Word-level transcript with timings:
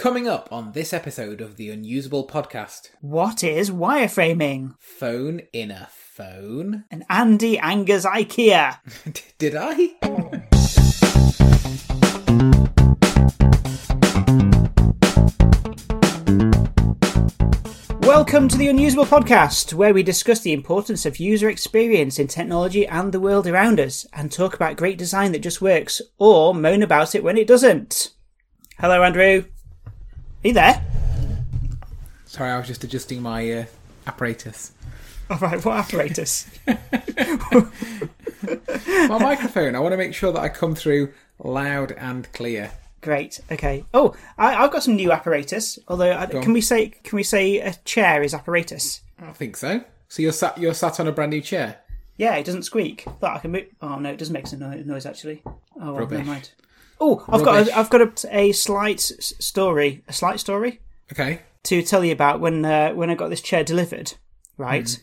Coming 0.00 0.26
up 0.26 0.50
on 0.50 0.72
this 0.72 0.94
episode 0.94 1.42
of 1.42 1.56
the 1.58 1.68
Unusable 1.68 2.26
Podcast 2.26 2.88
What 3.02 3.44
is 3.44 3.70
wireframing? 3.70 4.76
Phone 4.78 5.42
in 5.52 5.70
a 5.70 5.90
Phone? 5.90 6.84
And 6.90 7.04
Andy 7.10 7.58
Anger's 7.58 8.06
IKEA. 8.06 8.78
Did 9.36 9.56
I? 9.58 9.76
Welcome 18.00 18.48
to 18.48 18.56
the 18.56 18.68
Unusable 18.68 19.04
Podcast, 19.04 19.74
where 19.74 19.92
we 19.92 20.02
discuss 20.02 20.40
the 20.40 20.54
importance 20.54 21.04
of 21.04 21.20
user 21.20 21.50
experience 21.50 22.18
in 22.18 22.26
technology 22.26 22.86
and 22.86 23.12
the 23.12 23.20
world 23.20 23.46
around 23.46 23.78
us, 23.78 24.06
and 24.14 24.32
talk 24.32 24.54
about 24.54 24.78
great 24.78 24.96
design 24.96 25.32
that 25.32 25.42
just 25.42 25.60
works, 25.60 26.00
or 26.16 26.54
moan 26.54 26.82
about 26.82 27.14
it 27.14 27.22
when 27.22 27.36
it 27.36 27.46
doesn't. 27.46 28.14
Hello, 28.78 29.02
Andrew. 29.02 29.44
Are 30.42 30.48
you 30.48 30.54
there? 30.54 30.82
Sorry, 32.24 32.50
I 32.50 32.56
was 32.56 32.66
just 32.66 32.82
adjusting 32.82 33.20
my 33.20 33.52
uh, 33.52 33.64
apparatus. 34.06 34.72
All 35.28 35.36
right, 35.36 35.62
what 35.62 35.76
apparatus? 35.76 36.48
My 39.08 39.18
microphone. 39.18 39.74
I 39.74 39.80
want 39.80 39.92
to 39.92 39.98
make 39.98 40.14
sure 40.14 40.32
that 40.32 40.40
I 40.40 40.48
come 40.48 40.74
through 40.74 41.12
loud 41.38 41.92
and 41.92 42.30
clear. 42.32 42.72
Great. 43.02 43.40
Okay. 43.50 43.84
Oh, 43.92 44.16
I, 44.38 44.56
I've 44.56 44.72
got 44.72 44.82
some 44.82 44.96
new 44.96 45.12
apparatus. 45.12 45.78
Although, 45.88 46.12
I, 46.12 46.26
can 46.26 46.52
we 46.52 46.60
say 46.60 46.88
can 46.88 47.16
we 47.16 47.22
say 47.22 47.60
a 47.60 47.74
chair 47.84 48.22
is 48.22 48.32
apparatus? 48.32 49.02
I 49.20 49.32
think 49.32 49.56
so. 49.56 49.84
So 50.08 50.22
you're 50.22 50.32
sat 50.32 50.56
you're 50.58 50.74
sat 50.74 51.00
on 51.00 51.06
a 51.06 51.12
brand 51.12 51.30
new 51.30 51.40
chair. 51.42 51.80
Yeah, 52.16 52.34
it 52.36 52.44
doesn't 52.44 52.62
squeak, 52.62 53.04
but 53.20 53.30
I 53.30 53.38
can 53.38 53.52
move. 53.52 53.66
Oh 53.82 53.98
no, 53.98 54.10
it 54.10 54.18
does 54.18 54.30
make 54.30 54.46
some 54.46 54.60
noise 54.86 55.06
actually. 55.06 55.42
Oh, 55.46 55.92
well, 55.92 56.06
never 56.06 56.24
mind. 56.24 56.50
Oh, 57.00 57.24
I've 57.28 57.42
got 57.42 57.68
a, 57.68 57.78
I've 57.78 57.90
got 57.90 58.24
a, 58.24 58.36
a 58.36 58.52
slight 58.52 59.00
story, 59.00 60.02
a 60.06 60.12
slight 60.12 60.38
story 60.38 60.80
Okay. 61.12 61.40
to 61.64 61.82
tell 61.82 62.04
you 62.04 62.12
about 62.12 62.40
when 62.40 62.64
uh, 62.64 62.90
when 62.92 63.10
I 63.10 63.14
got 63.14 63.30
this 63.30 63.40
chair 63.40 63.64
delivered. 63.64 64.14
Right. 64.58 65.00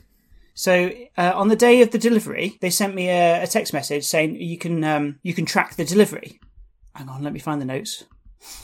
So 0.53 0.91
uh, 1.17 1.31
on 1.35 1.47
the 1.49 1.55
day 1.55 1.81
of 1.81 1.91
the 1.91 1.97
delivery, 1.97 2.57
they 2.61 2.69
sent 2.69 2.95
me 2.95 3.09
a, 3.09 3.43
a 3.43 3.47
text 3.47 3.73
message 3.73 4.05
saying 4.05 4.35
you 4.35 4.57
can 4.57 4.83
um, 4.83 5.19
you 5.23 5.33
can 5.33 5.45
track 5.45 5.75
the 5.75 5.85
delivery. 5.85 6.39
Hang 6.95 7.09
on, 7.09 7.23
let 7.23 7.33
me 7.33 7.39
find 7.39 7.59
the 7.61 7.65
notes. 7.65 8.05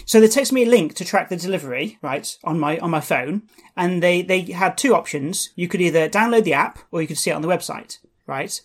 So 0.06 0.20
they 0.20 0.28
text 0.28 0.54
me 0.54 0.64
a 0.64 0.70
link 0.70 0.94
to 0.96 1.06
track 1.06 1.30
the 1.30 1.36
delivery, 1.36 1.98
right, 2.02 2.38
on 2.44 2.60
my 2.60 2.78
on 2.78 2.92
my 2.92 3.00
phone, 3.02 3.44
and 3.76 4.02
they 4.04 4.22
they 4.22 4.42
had 4.42 4.78
two 4.78 4.94
options. 4.96 5.50
You 5.56 5.68
could 5.68 5.82
either 5.82 6.08
download 6.08 6.44
the 6.44 6.54
app 6.54 6.80
or 6.92 7.02
you 7.02 7.08
could 7.08 7.18
see 7.18 7.32
it 7.32 7.34
on 7.34 7.42
the 7.42 7.48
website, 7.48 7.98
right? 8.28 8.62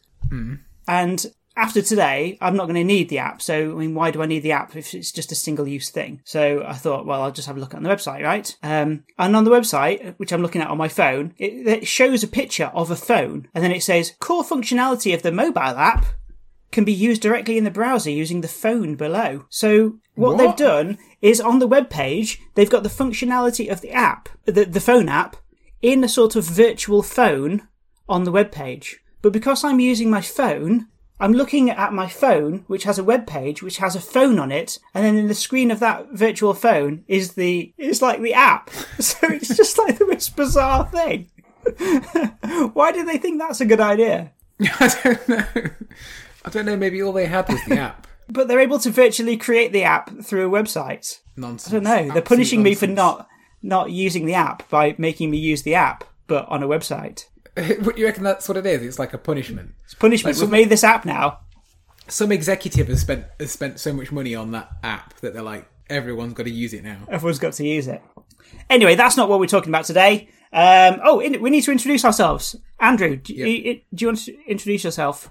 And 0.86 1.26
after 1.58 1.82
today, 1.82 2.38
I'm 2.40 2.56
not 2.56 2.66
going 2.66 2.76
to 2.76 2.84
need 2.84 3.08
the 3.08 3.18
app. 3.18 3.42
So, 3.42 3.72
I 3.72 3.74
mean, 3.74 3.94
why 3.94 4.10
do 4.12 4.22
I 4.22 4.26
need 4.26 4.44
the 4.44 4.52
app 4.52 4.76
if 4.76 4.94
it's 4.94 5.10
just 5.10 5.32
a 5.32 5.34
single 5.34 5.66
use 5.66 5.90
thing? 5.90 6.20
So 6.24 6.64
I 6.64 6.74
thought, 6.74 7.04
well, 7.04 7.20
I'll 7.20 7.32
just 7.32 7.48
have 7.48 7.56
a 7.56 7.60
look 7.60 7.74
on 7.74 7.82
the 7.82 7.88
website, 7.90 8.22
right? 8.22 8.56
Um, 8.62 9.04
and 9.18 9.34
on 9.34 9.44
the 9.44 9.50
website, 9.50 10.14
which 10.18 10.32
I'm 10.32 10.40
looking 10.40 10.62
at 10.62 10.70
on 10.70 10.78
my 10.78 10.88
phone, 10.88 11.34
it, 11.36 11.66
it 11.66 11.86
shows 11.88 12.22
a 12.22 12.28
picture 12.28 12.70
of 12.72 12.90
a 12.90 12.96
phone 12.96 13.48
and 13.54 13.64
then 13.64 13.72
it 13.72 13.82
says 13.82 14.14
core 14.20 14.44
functionality 14.44 15.12
of 15.12 15.22
the 15.22 15.32
mobile 15.32 15.60
app 15.60 16.06
can 16.70 16.84
be 16.84 16.92
used 16.92 17.22
directly 17.22 17.58
in 17.58 17.64
the 17.64 17.70
browser 17.70 18.10
using 18.10 18.40
the 18.40 18.48
phone 18.48 18.94
below. 18.94 19.46
So 19.48 19.98
what, 20.14 20.36
What? 20.36 20.38
they've 20.38 20.56
done 20.56 20.98
is 21.20 21.40
on 21.40 21.58
the 21.58 21.66
web 21.66 21.90
page, 21.90 22.40
they've 22.54 22.70
got 22.70 22.82
the 22.84 22.88
functionality 22.88 23.70
of 23.70 23.80
the 23.80 23.90
app, 23.90 24.28
the, 24.44 24.64
the 24.64 24.80
phone 24.80 25.08
app, 25.08 25.36
in 25.82 26.04
a 26.04 26.08
sort 26.08 26.36
of 26.36 26.44
virtual 26.44 27.02
phone 27.02 27.66
on 28.08 28.24
the 28.24 28.32
web 28.32 28.52
page. 28.52 29.00
But 29.22 29.32
because 29.32 29.64
I'm 29.64 29.80
using 29.80 30.10
my 30.10 30.20
phone, 30.20 30.86
I'm 31.20 31.32
looking 31.32 31.68
at 31.70 31.92
my 31.92 32.08
phone, 32.08 32.64
which 32.68 32.84
has 32.84 32.98
a 32.98 33.04
web 33.04 33.26
page, 33.26 33.62
which 33.62 33.78
has 33.78 33.96
a 33.96 34.00
phone 34.00 34.38
on 34.38 34.52
it, 34.52 34.78
and 34.94 35.04
then 35.04 35.16
in 35.16 35.26
the 35.26 35.34
screen 35.34 35.70
of 35.70 35.80
that 35.80 36.12
virtual 36.12 36.54
phone 36.54 37.04
is 37.08 37.32
the 37.32 37.72
is 37.76 38.00
like 38.02 38.20
the 38.20 38.34
app. 38.34 38.70
So 38.98 39.16
it's 39.28 39.56
just 39.56 39.78
like 39.78 39.98
the 39.98 40.06
most 40.06 40.36
bizarre 40.36 40.86
thing. 40.86 41.30
Why 42.72 42.92
do 42.92 43.04
they 43.04 43.16
think 43.16 43.38
that's 43.38 43.60
a 43.60 43.66
good 43.66 43.80
idea? 43.80 44.32
I 44.60 44.94
don't 45.02 45.28
know. 45.28 45.44
I 46.44 46.50
don't 46.50 46.66
know. 46.66 46.76
Maybe 46.76 47.02
all 47.02 47.12
they 47.12 47.26
had 47.26 47.48
was 47.48 47.64
the 47.64 47.78
app. 47.78 48.06
But 48.28 48.48
they're 48.48 48.60
able 48.60 48.78
to 48.80 48.90
virtually 48.90 49.36
create 49.36 49.72
the 49.72 49.84
app 49.84 50.10
through 50.22 50.46
a 50.46 50.62
website. 50.62 51.20
Nonsense. 51.36 51.72
I 51.72 51.76
don't 51.76 51.84
know. 51.84 52.12
They're 52.12 52.22
punishing 52.22 52.62
me 52.62 52.74
for 52.74 52.86
not 52.86 53.28
not 53.62 53.90
using 53.90 54.26
the 54.26 54.34
app 54.34 54.68
by 54.68 54.94
making 54.98 55.30
me 55.30 55.38
use 55.38 55.62
the 55.62 55.74
app, 55.74 56.04
but 56.26 56.46
on 56.48 56.62
a 56.62 56.68
website. 56.68 57.26
What 57.80 57.98
you 57.98 58.06
reckon 58.06 58.24
that's 58.24 58.48
what 58.48 58.56
it 58.56 58.66
is? 58.66 58.82
It's 58.82 58.98
like 58.98 59.14
a 59.14 59.18
punishment. 59.18 59.72
It's 59.84 59.94
punishment. 59.94 60.36
Like, 60.36 60.42
We've 60.42 60.50
made 60.50 60.68
this 60.68 60.84
app 60.84 61.04
now. 61.04 61.40
Some 62.08 62.32
executive 62.32 62.88
has 62.88 63.00
spent 63.00 63.26
has 63.38 63.52
spent 63.52 63.80
so 63.80 63.92
much 63.92 64.12
money 64.12 64.34
on 64.34 64.52
that 64.52 64.70
app 64.82 65.14
that 65.20 65.34
they're 65.34 65.42
like, 65.42 65.68
everyone's 65.90 66.34
got 66.34 66.44
to 66.44 66.50
use 66.50 66.72
it 66.72 66.84
now. 66.84 66.98
Everyone's 67.08 67.38
got 67.38 67.52
to 67.54 67.66
use 67.66 67.86
it. 67.88 68.02
Anyway, 68.70 68.94
that's 68.94 69.16
not 69.16 69.28
what 69.28 69.40
we're 69.40 69.46
talking 69.46 69.70
about 69.70 69.84
today. 69.84 70.28
Um, 70.52 71.00
oh, 71.04 71.20
in, 71.20 71.40
we 71.42 71.50
need 71.50 71.62
to 71.62 71.72
introduce 71.72 72.04
ourselves. 72.04 72.56
Andrew, 72.80 73.16
do, 73.16 73.34
you, 73.34 73.80
do 73.94 74.02
you 74.02 74.06
want 74.08 74.24
to 74.24 74.44
introduce 74.46 74.84
yourself? 74.84 75.30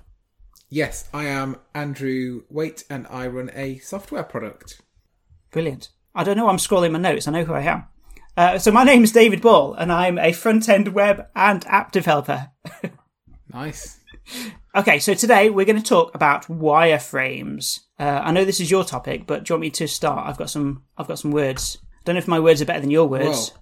Yes, 0.69 1.07
I 1.13 1.25
am 1.25 1.57
Andrew 1.73 2.43
Waite, 2.49 2.83
and 2.89 3.07
I 3.09 3.27
run 3.27 3.49
a 3.53 3.77
software 3.79 4.23
product. 4.23 4.81
Brilliant. 5.51 5.89
I 6.13 6.23
don't 6.23 6.37
know. 6.37 6.49
I'm 6.49 6.57
scrolling 6.57 6.91
my 6.91 6.99
notes. 6.99 7.27
I 7.27 7.31
know 7.31 7.45
who 7.45 7.53
I 7.53 7.61
am. 7.61 7.85
Uh, 8.37 8.59
so 8.59 8.71
my 8.71 8.83
name 8.83 9.03
is 9.03 9.11
David 9.11 9.41
Ball, 9.41 9.73
and 9.73 9.91
I'm 9.91 10.19
a 10.19 10.31
front-end 10.31 10.89
web 10.89 11.27
and 11.35 11.65
app 11.65 11.91
developer. 11.91 12.51
Nice. 13.51 13.99
Okay, 14.75 14.99
so 14.99 15.15
today 15.15 15.49
we're 15.49 15.65
going 15.65 15.81
to 15.81 15.89
talk 15.89 16.13
about 16.13 16.43
wireframes. 16.43 17.79
Uh, 17.97 18.21
I 18.23 18.31
know 18.31 18.45
this 18.45 18.59
is 18.59 18.69
your 18.69 18.83
topic, 18.83 19.25
but 19.25 19.43
do 19.43 19.51
you 19.51 19.55
want 19.55 19.61
me 19.61 19.69
to 19.71 19.87
start? 19.87 20.27
I've 20.27 20.37
got 20.37 20.51
some. 20.51 20.83
I've 20.97 21.07
got 21.07 21.17
some 21.17 21.31
words. 21.31 21.77
I 21.81 21.87
Don't 22.03 22.13
know 22.13 22.19
if 22.19 22.27
my 22.27 22.39
words 22.39 22.61
are 22.61 22.65
better 22.65 22.81
than 22.81 22.91
your 22.91 23.07
words. 23.07 23.53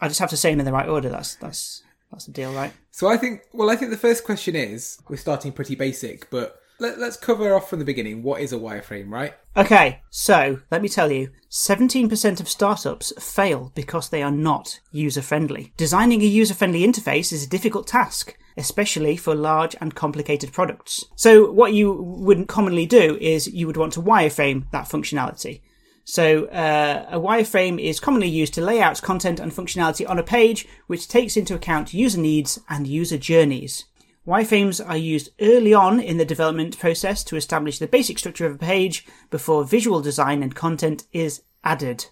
I 0.00 0.06
just 0.06 0.20
have 0.20 0.30
to 0.30 0.36
say 0.36 0.50
them 0.50 0.60
in 0.60 0.66
the 0.66 0.72
right 0.72 0.88
order. 0.88 1.08
That's 1.08 1.34
that's 1.36 1.82
that's 2.12 2.26
the 2.26 2.32
deal, 2.32 2.52
right? 2.52 2.72
so 2.92 3.08
I 3.08 3.16
think, 3.16 3.40
well, 3.52 3.70
I 3.70 3.74
think 3.74 3.90
the 3.90 3.96
first 3.96 4.24
question 4.24 4.54
is 4.54 4.98
we're 5.08 5.16
starting 5.16 5.50
pretty 5.50 5.74
basic, 5.74 6.30
but 6.30 6.60
let, 6.80 6.98
let's 6.98 7.16
cover 7.16 7.54
off 7.54 7.68
from 7.68 7.78
the 7.78 7.84
beginning. 7.84 8.22
What 8.22 8.40
is 8.40 8.52
a 8.52 8.58
wireframe, 8.58 9.10
right? 9.10 9.34
Okay, 9.56 10.02
so 10.10 10.60
let 10.70 10.82
me 10.82 10.88
tell 10.88 11.10
you 11.10 11.30
17% 11.50 12.40
of 12.40 12.48
startups 12.48 13.12
fail 13.18 13.72
because 13.74 14.08
they 14.08 14.22
are 14.22 14.30
not 14.30 14.80
user 14.92 15.22
friendly. 15.22 15.72
Designing 15.76 16.22
a 16.22 16.26
user 16.26 16.54
friendly 16.54 16.86
interface 16.86 17.32
is 17.32 17.44
a 17.44 17.48
difficult 17.48 17.86
task, 17.86 18.36
especially 18.56 19.16
for 19.16 19.34
large 19.34 19.74
and 19.80 19.94
complicated 19.94 20.52
products. 20.52 21.04
So, 21.16 21.50
what 21.50 21.72
you 21.72 21.92
would 21.92 22.46
commonly 22.46 22.86
do 22.86 23.18
is 23.20 23.48
you 23.48 23.66
would 23.66 23.76
want 23.76 23.94
to 23.94 24.02
wireframe 24.02 24.70
that 24.70 24.88
functionality. 24.88 25.62
So, 26.04 26.46
uh, 26.46 27.06
a 27.10 27.18
wireframe 27.18 27.80
is 27.82 28.00
commonly 28.00 28.28
used 28.28 28.54
to 28.54 28.64
lay 28.64 28.80
out 28.80 29.02
content 29.02 29.40
and 29.40 29.52
functionality 29.52 30.08
on 30.08 30.18
a 30.18 30.22
page 30.22 30.66
which 30.86 31.08
takes 31.08 31.36
into 31.36 31.54
account 31.54 31.92
user 31.92 32.20
needs 32.20 32.60
and 32.68 32.86
user 32.86 33.18
journeys. 33.18 33.84
Wireframes 34.28 34.86
are 34.86 34.96
used 34.98 35.30
early 35.40 35.72
on 35.72 36.00
in 36.00 36.18
the 36.18 36.24
development 36.26 36.78
process 36.78 37.24
to 37.24 37.36
establish 37.36 37.78
the 37.78 37.86
basic 37.86 38.18
structure 38.18 38.44
of 38.44 38.56
a 38.56 38.58
page 38.58 39.06
before 39.30 39.64
visual 39.64 40.02
design 40.02 40.42
and 40.42 40.54
content 40.54 41.04
is 41.14 41.40
added. 41.64 42.04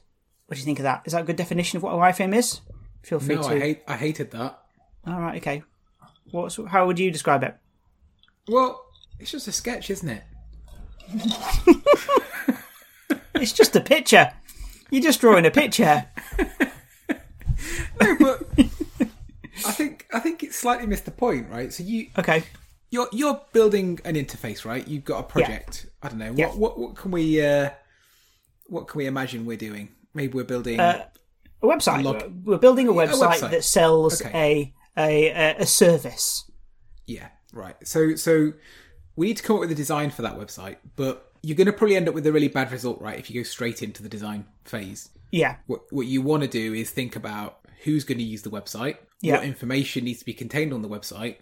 What 0.46 0.54
do 0.54 0.60
you 0.60 0.64
think 0.64 0.78
of 0.78 0.84
that? 0.84 1.02
Is 1.04 1.12
that 1.12 1.20
a 1.20 1.26
good 1.26 1.36
definition 1.36 1.76
of 1.76 1.82
what 1.82 1.92
a 1.92 1.96
wireframe 1.96 2.34
is? 2.34 2.62
Feel 3.02 3.20
free 3.20 3.34
No, 3.34 3.42
to. 3.42 3.48
I 3.48 3.58
hate. 3.58 3.82
I 3.86 3.96
hated 3.98 4.30
that. 4.30 4.58
All 5.06 5.20
right, 5.20 5.36
okay. 5.36 5.62
What's, 6.30 6.58
how 6.68 6.86
would 6.86 6.98
you 6.98 7.10
describe 7.10 7.42
it? 7.42 7.54
Well, 8.48 8.82
it's 9.20 9.30
just 9.30 9.46
a 9.46 9.52
sketch, 9.52 9.90
isn't 9.90 10.08
it? 10.08 10.22
It's 13.38 13.52
just 13.52 13.76
a 13.76 13.80
picture. 13.80 14.32
You're 14.90 15.02
just 15.02 15.20
drawing 15.20 15.44
a 15.46 15.50
picture. 15.50 16.06
No, 18.00 18.16
but 18.18 18.42
I 19.66 19.72
think 19.72 19.95
I 20.12 20.20
think 20.20 20.42
it 20.42 20.54
slightly 20.54 20.86
missed 20.86 21.04
the 21.04 21.10
point, 21.10 21.48
right? 21.50 21.72
So 21.72 21.82
you 21.82 22.08
Okay. 22.18 22.44
you're 22.90 23.08
you're 23.12 23.40
building 23.52 24.00
an 24.04 24.14
interface, 24.14 24.64
right? 24.64 24.86
You've 24.86 25.04
got 25.04 25.20
a 25.20 25.22
project. 25.24 25.86
I 26.02 26.08
don't 26.08 26.18
know 26.18 26.32
Yeah. 26.36 26.46
what 26.48 26.58
what 26.58 26.78
what 26.78 26.96
can 26.96 27.10
we 27.10 27.40
uh, 27.44 27.70
what 28.66 28.88
can 28.88 28.98
we 28.98 29.06
imagine 29.06 29.46
we're 29.46 29.56
doing? 29.56 29.90
Maybe 30.14 30.32
we're 30.34 30.44
building. 30.44 30.80
A 30.80 31.08
website. 31.62 32.02
log- 32.04 32.44
We're 32.44 32.58
building 32.58 32.86
a 32.88 32.92
website, 32.92 33.38
website. 33.40 33.50
that 33.50 33.64
sells 33.64 34.20
Okay. 34.22 34.72
a, 34.96 35.00
a 35.30 35.56
a 35.62 35.66
service. 35.66 36.44
Yeah, 37.06 37.28
right. 37.52 37.76
So 37.86 38.14
so 38.16 38.52
we 39.16 39.26
need 39.28 39.36
to 39.38 39.42
come 39.42 39.56
up 39.56 39.60
with 39.60 39.70
a 39.70 39.74
design 39.74 40.10
for 40.10 40.22
that 40.22 40.38
website, 40.38 40.76
but 40.96 41.32
you're 41.42 41.56
going 41.56 41.66
to 41.66 41.72
probably 41.72 41.96
end 41.96 42.08
up 42.08 42.14
with 42.14 42.26
a 42.26 42.32
really 42.32 42.48
bad 42.48 42.70
result, 42.72 43.00
right? 43.00 43.18
If 43.18 43.30
you 43.30 43.40
go 43.40 43.44
straight 43.44 43.82
into 43.82 44.02
the 44.02 44.08
design 44.08 44.46
phase. 44.64 45.08
Yeah. 45.32 45.56
What 45.66 45.82
what 45.90 46.06
you 46.06 46.22
want 46.22 46.42
to 46.42 46.48
do 46.48 46.72
is 46.74 46.90
think 46.90 47.16
about 47.16 47.58
who's 47.84 48.04
going 48.04 48.18
to 48.18 48.24
use 48.24 48.42
the 48.42 48.50
website, 48.50 48.96
Yeah. 49.22 49.36
what 49.36 49.44
information 49.44 50.04
needs 50.04 50.18
to 50.20 50.24
be 50.26 50.34
contained 50.34 50.72
on 50.72 50.82
the 50.82 50.88
website, 50.88 51.36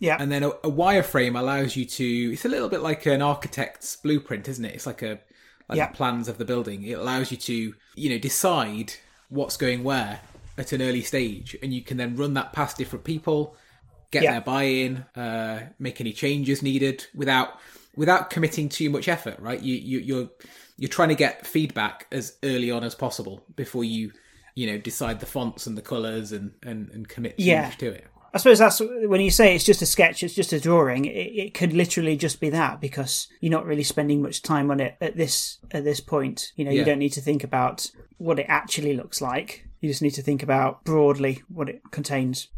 Yeah. 0.00 0.16
and 0.20 0.30
then 0.30 0.42
a, 0.42 0.48
a 0.48 0.70
wireframe 0.70 1.38
allows 1.38 1.76
you 1.76 1.84
to. 1.84 2.32
It's 2.32 2.44
a 2.44 2.48
little 2.48 2.68
bit 2.68 2.80
like 2.82 3.06
an 3.06 3.22
architect's 3.22 3.96
blueprint, 3.96 4.48
isn't 4.48 4.64
it? 4.64 4.74
It's 4.74 4.86
like 4.86 5.02
a 5.02 5.20
like 5.68 5.78
Yeah. 5.78 5.86
plans 5.88 6.28
of 6.28 6.38
the 6.38 6.44
building. 6.44 6.84
It 6.84 6.92
allows 6.98 7.30
you 7.30 7.36
to 7.38 7.74
you 7.96 8.10
know 8.10 8.18
decide 8.18 8.92
what's 9.28 9.56
going 9.56 9.82
where 9.82 10.20
at 10.58 10.72
an 10.72 10.80
early 10.82 11.02
stage, 11.02 11.56
and 11.62 11.72
you 11.74 11.82
can 11.82 11.96
then 11.96 12.16
run 12.16 12.34
that 12.34 12.52
past 12.52 12.76
different 12.78 13.04
people, 13.04 13.56
get 14.10 14.22
Yeah. 14.22 14.32
their 14.32 14.40
buy-in, 14.42 14.98
uh, 15.16 15.68
make 15.78 16.00
any 16.00 16.12
changes 16.12 16.62
needed 16.62 17.06
without 17.14 17.58
without 17.96 18.28
committing 18.30 18.68
too 18.68 18.90
much 18.90 19.08
effort. 19.08 19.38
Right? 19.40 19.60
You 19.60 19.74
you 19.74 19.98
you're 20.00 20.28
you're 20.78 20.90
trying 20.90 21.08
to 21.08 21.14
get 21.14 21.46
feedback 21.46 22.06
as 22.12 22.34
early 22.42 22.70
on 22.70 22.84
as 22.84 22.94
possible 22.94 23.42
before 23.56 23.82
you 23.84 24.12
you 24.56 24.66
know 24.66 24.76
decide 24.78 25.20
the 25.20 25.26
fonts 25.26 25.68
and 25.68 25.78
the 25.78 25.82
colors 25.82 26.32
and 26.32 26.52
and, 26.64 26.90
and 26.90 27.08
commit 27.08 27.38
too 27.38 27.44
Yeah. 27.44 27.66
much 27.66 27.78
to 27.78 27.86
it. 27.92 28.06
I 28.34 28.38
suppose 28.38 28.58
that's 28.58 28.80
when 28.80 29.20
you 29.22 29.30
say 29.30 29.54
it's 29.54 29.64
just 29.64 29.80
a 29.80 29.86
sketch, 29.86 30.22
it's 30.22 30.34
just 30.34 30.52
a 30.52 30.60
drawing. 30.60 31.04
It, 31.06 31.10
it 31.12 31.54
could 31.54 31.72
literally 31.72 32.16
just 32.18 32.38
be 32.40 32.50
that 32.50 32.80
because 32.82 33.28
you're 33.40 33.52
not 33.52 33.64
really 33.64 33.84
spending 33.84 34.20
much 34.20 34.42
time 34.42 34.70
on 34.70 34.80
it 34.80 34.96
at 35.00 35.16
this 35.16 35.58
at 35.70 35.84
this 35.84 36.00
point. 36.00 36.52
You 36.56 36.64
know, 36.66 36.70
you 36.72 36.84
don't 36.84 36.98
need 36.98 37.12
to 37.14 37.20
think 37.22 37.44
about 37.44 37.90
what 38.18 38.38
it 38.38 38.46
actually 38.48 38.94
looks 38.94 39.22
like. 39.22 39.66
You 39.80 39.88
just 39.88 40.02
need 40.02 40.10
to 40.14 40.22
think 40.22 40.42
about 40.42 40.84
broadly 40.84 41.42
what 41.48 41.68
it 41.70 41.80
contains. 41.92 42.48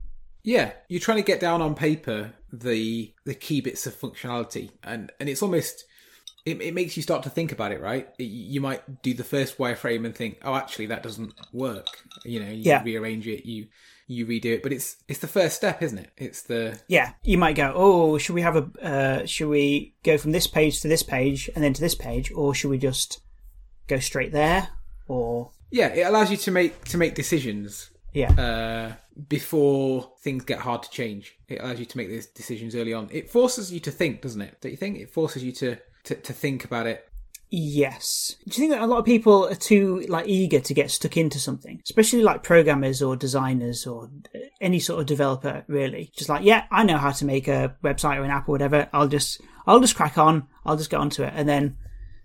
Yeah, 0.42 0.72
you're 0.88 1.00
trying 1.00 1.18
to 1.18 1.24
get 1.24 1.40
down 1.40 1.60
on 1.62 1.74
paper 1.74 2.32
the 2.52 3.12
the 3.24 3.34
key 3.34 3.60
bits 3.60 3.86
of 3.86 3.94
functionality, 3.94 4.70
and 4.82 5.12
and 5.20 5.28
it's 5.28 5.42
almost 5.42 5.84
it, 6.44 6.60
it 6.60 6.74
makes 6.74 6.96
you 6.96 7.02
start 7.02 7.22
to 7.24 7.30
think 7.30 7.52
about 7.52 7.72
it, 7.72 7.80
right? 7.80 8.08
You 8.18 8.60
might 8.60 9.02
do 9.02 9.12
the 9.14 9.24
first 9.24 9.58
wireframe 9.58 10.04
and 10.06 10.14
think, 10.14 10.38
oh, 10.42 10.54
actually 10.54 10.86
that 10.86 11.02
doesn't 11.02 11.34
work. 11.52 12.04
You 12.24 12.40
know, 12.40 12.48
you 12.50 12.62
Yeah. 12.64 12.82
rearrange 12.82 13.26
it, 13.26 13.46
you 13.46 13.66
you 14.10 14.24
redo 14.24 14.46
it, 14.46 14.62
but 14.62 14.72
it's 14.72 14.96
it's 15.06 15.18
the 15.18 15.28
first 15.28 15.56
step, 15.56 15.82
isn't 15.82 15.98
it? 15.98 16.10
It's 16.16 16.42
the 16.42 16.80
Yeah, 16.88 17.12
you 17.22 17.36
might 17.36 17.56
go, 17.56 17.72
oh, 17.74 18.16
should 18.16 18.34
we 18.34 18.40
have 18.42 18.56
a, 18.56 18.70
uh, 18.82 19.26
should 19.26 19.48
we 19.48 19.94
go 20.02 20.16
from 20.16 20.32
this 20.32 20.46
page 20.46 20.80
to 20.80 20.88
this 20.88 21.02
page 21.02 21.50
and 21.54 21.62
then 21.62 21.74
to 21.74 21.80
this 21.82 21.94
page, 21.94 22.32
or 22.32 22.54
should 22.54 22.70
we 22.70 22.78
just 22.78 23.20
go 23.86 23.98
straight 23.98 24.32
there? 24.32 24.68
Or 25.08 25.50
yeah, 25.70 25.88
it 25.88 26.06
allows 26.06 26.30
you 26.30 26.38
to 26.38 26.50
make 26.50 26.84
to 26.86 26.96
make 26.96 27.14
decisions 27.14 27.90
yeah, 28.14 28.32
uh, 28.32 28.92
before 29.28 30.12
things 30.22 30.44
get 30.44 30.60
hard 30.60 30.82
to 30.84 30.90
change. 30.90 31.36
It 31.48 31.60
allows 31.60 31.78
you 31.78 31.84
to 31.86 31.96
make 31.98 32.08
these 32.08 32.26
decisions 32.26 32.74
early 32.74 32.94
on. 32.94 33.08
It 33.12 33.30
forces 33.30 33.70
you 33.70 33.80
to 33.80 33.90
think, 33.90 34.22
doesn't 34.22 34.40
it? 34.40 34.58
Don't 34.62 34.72
you 34.72 34.78
think? 34.78 34.98
It 34.98 35.10
forces 35.10 35.44
you 35.44 35.52
to 35.52 35.76
to, 36.04 36.14
to 36.14 36.32
think 36.32 36.64
about 36.64 36.86
it. 36.86 37.04
Yes. 37.50 38.36
Do 38.46 38.60
you 38.60 38.68
think 38.68 38.72
that 38.72 38.82
a 38.82 38.86
lot 38.86 38.98
of 38.98 39.06
people 39.06 39.46
are 39.46 39.54
too 39.54 40.00
like 40.08 40.28
eager 40.28 40.60
to 40.60 40.74
get 40.74 40.90
stuck 40.90 41.16
into 41.16 41.38
something, 41.38 41.80
especially 41.84 42.22
like 42.22 42.42
programmers 42.42 43.00
or 43.00 43.16
designers 43.16 43.86
or 43.86 44.10
any 44.60 44.78
sort 44.78 45.00
of 45.00 45.06
developer? 45.06 45.64
Really, 45.66 46.10
just 46.14 46.28
like 46.28 46.44
yeah, 46.44 46.66
I 46.70 46.84
know 46.84 46.98
how 46.98 47.10
to 47.12 47.24
make 47.24 47.48
a 47.48 47.74
website 47.82 48.18
or 48.18 48.24
an 48.24 48.30
app 48.30 48.48
or 48.48 48.52
whatever. 48.52 48.90
I'll 48.92 49.08
just 49.08 49.40
I'll 49.66 49.80
just 49.80 49.96
crack 49.96 50.18
on. 50.18 50.46
I'll 50.66 50.76
just 50.76 50.90
get 50.90 51.00
onto 51.00 51.22
it, 51.22 51.32
and 51.34 51.48
then 51.48 51.78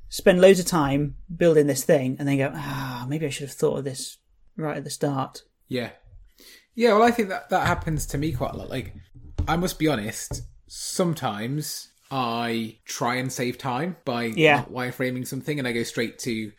spend 0.09 0.41
loads 0.41 0.59
of 0.59 0.65
time 0.65 1.15
building 1.33 1.67
this 1.67 1.85
thing, 1.85 2.17
and 2.19 2.27
then 2.27 2.37
go 2.37 2.51
ah 2.53 3.05
maybe 3.07 3.25
I 3.25 3.29
should 3.29 3.47
have 3.47 3.55
thought 3.55 3.77
of 3.77 3.85
this 3.85 4.17
right 4.57 4.75
at 4.75 4.83
the 4.83 4.89
start. 4.89 5.43
Yeah. 5.69 5.91
Yeah, 6.75 6.93
well, 6.93 7.03
I 7.03 7.11
think 7.11 7.29
that 7.29 7.49
that 7.49 7.67
happens 7.67 8.05
to 8.07 8.17
me 8.17 8.33
quite 8.33 8.53
a 8.53 8.57
lot. 8.57 8.69
Like, 8.69 8.93
I 9.47 9.55
must 9.55 9.77
be 9.77 9.87
honest, 9.87 10.41
sometimes 10.67 11.93
I 12.15 12.75
try 12.86 13.15
and 13.15 13.31
save 13.33 13.57
time 13.57 13.95
by 14.06 14.25
Yeah. 14.25 14.57
not 14.57 14.71
wireframing 14.71 15.25
something 15.25 15.57
and 15.57 15.68
I 15.68 15.71
go 15.71 15.81
straight 15.81 16.19
to 16.19 16.51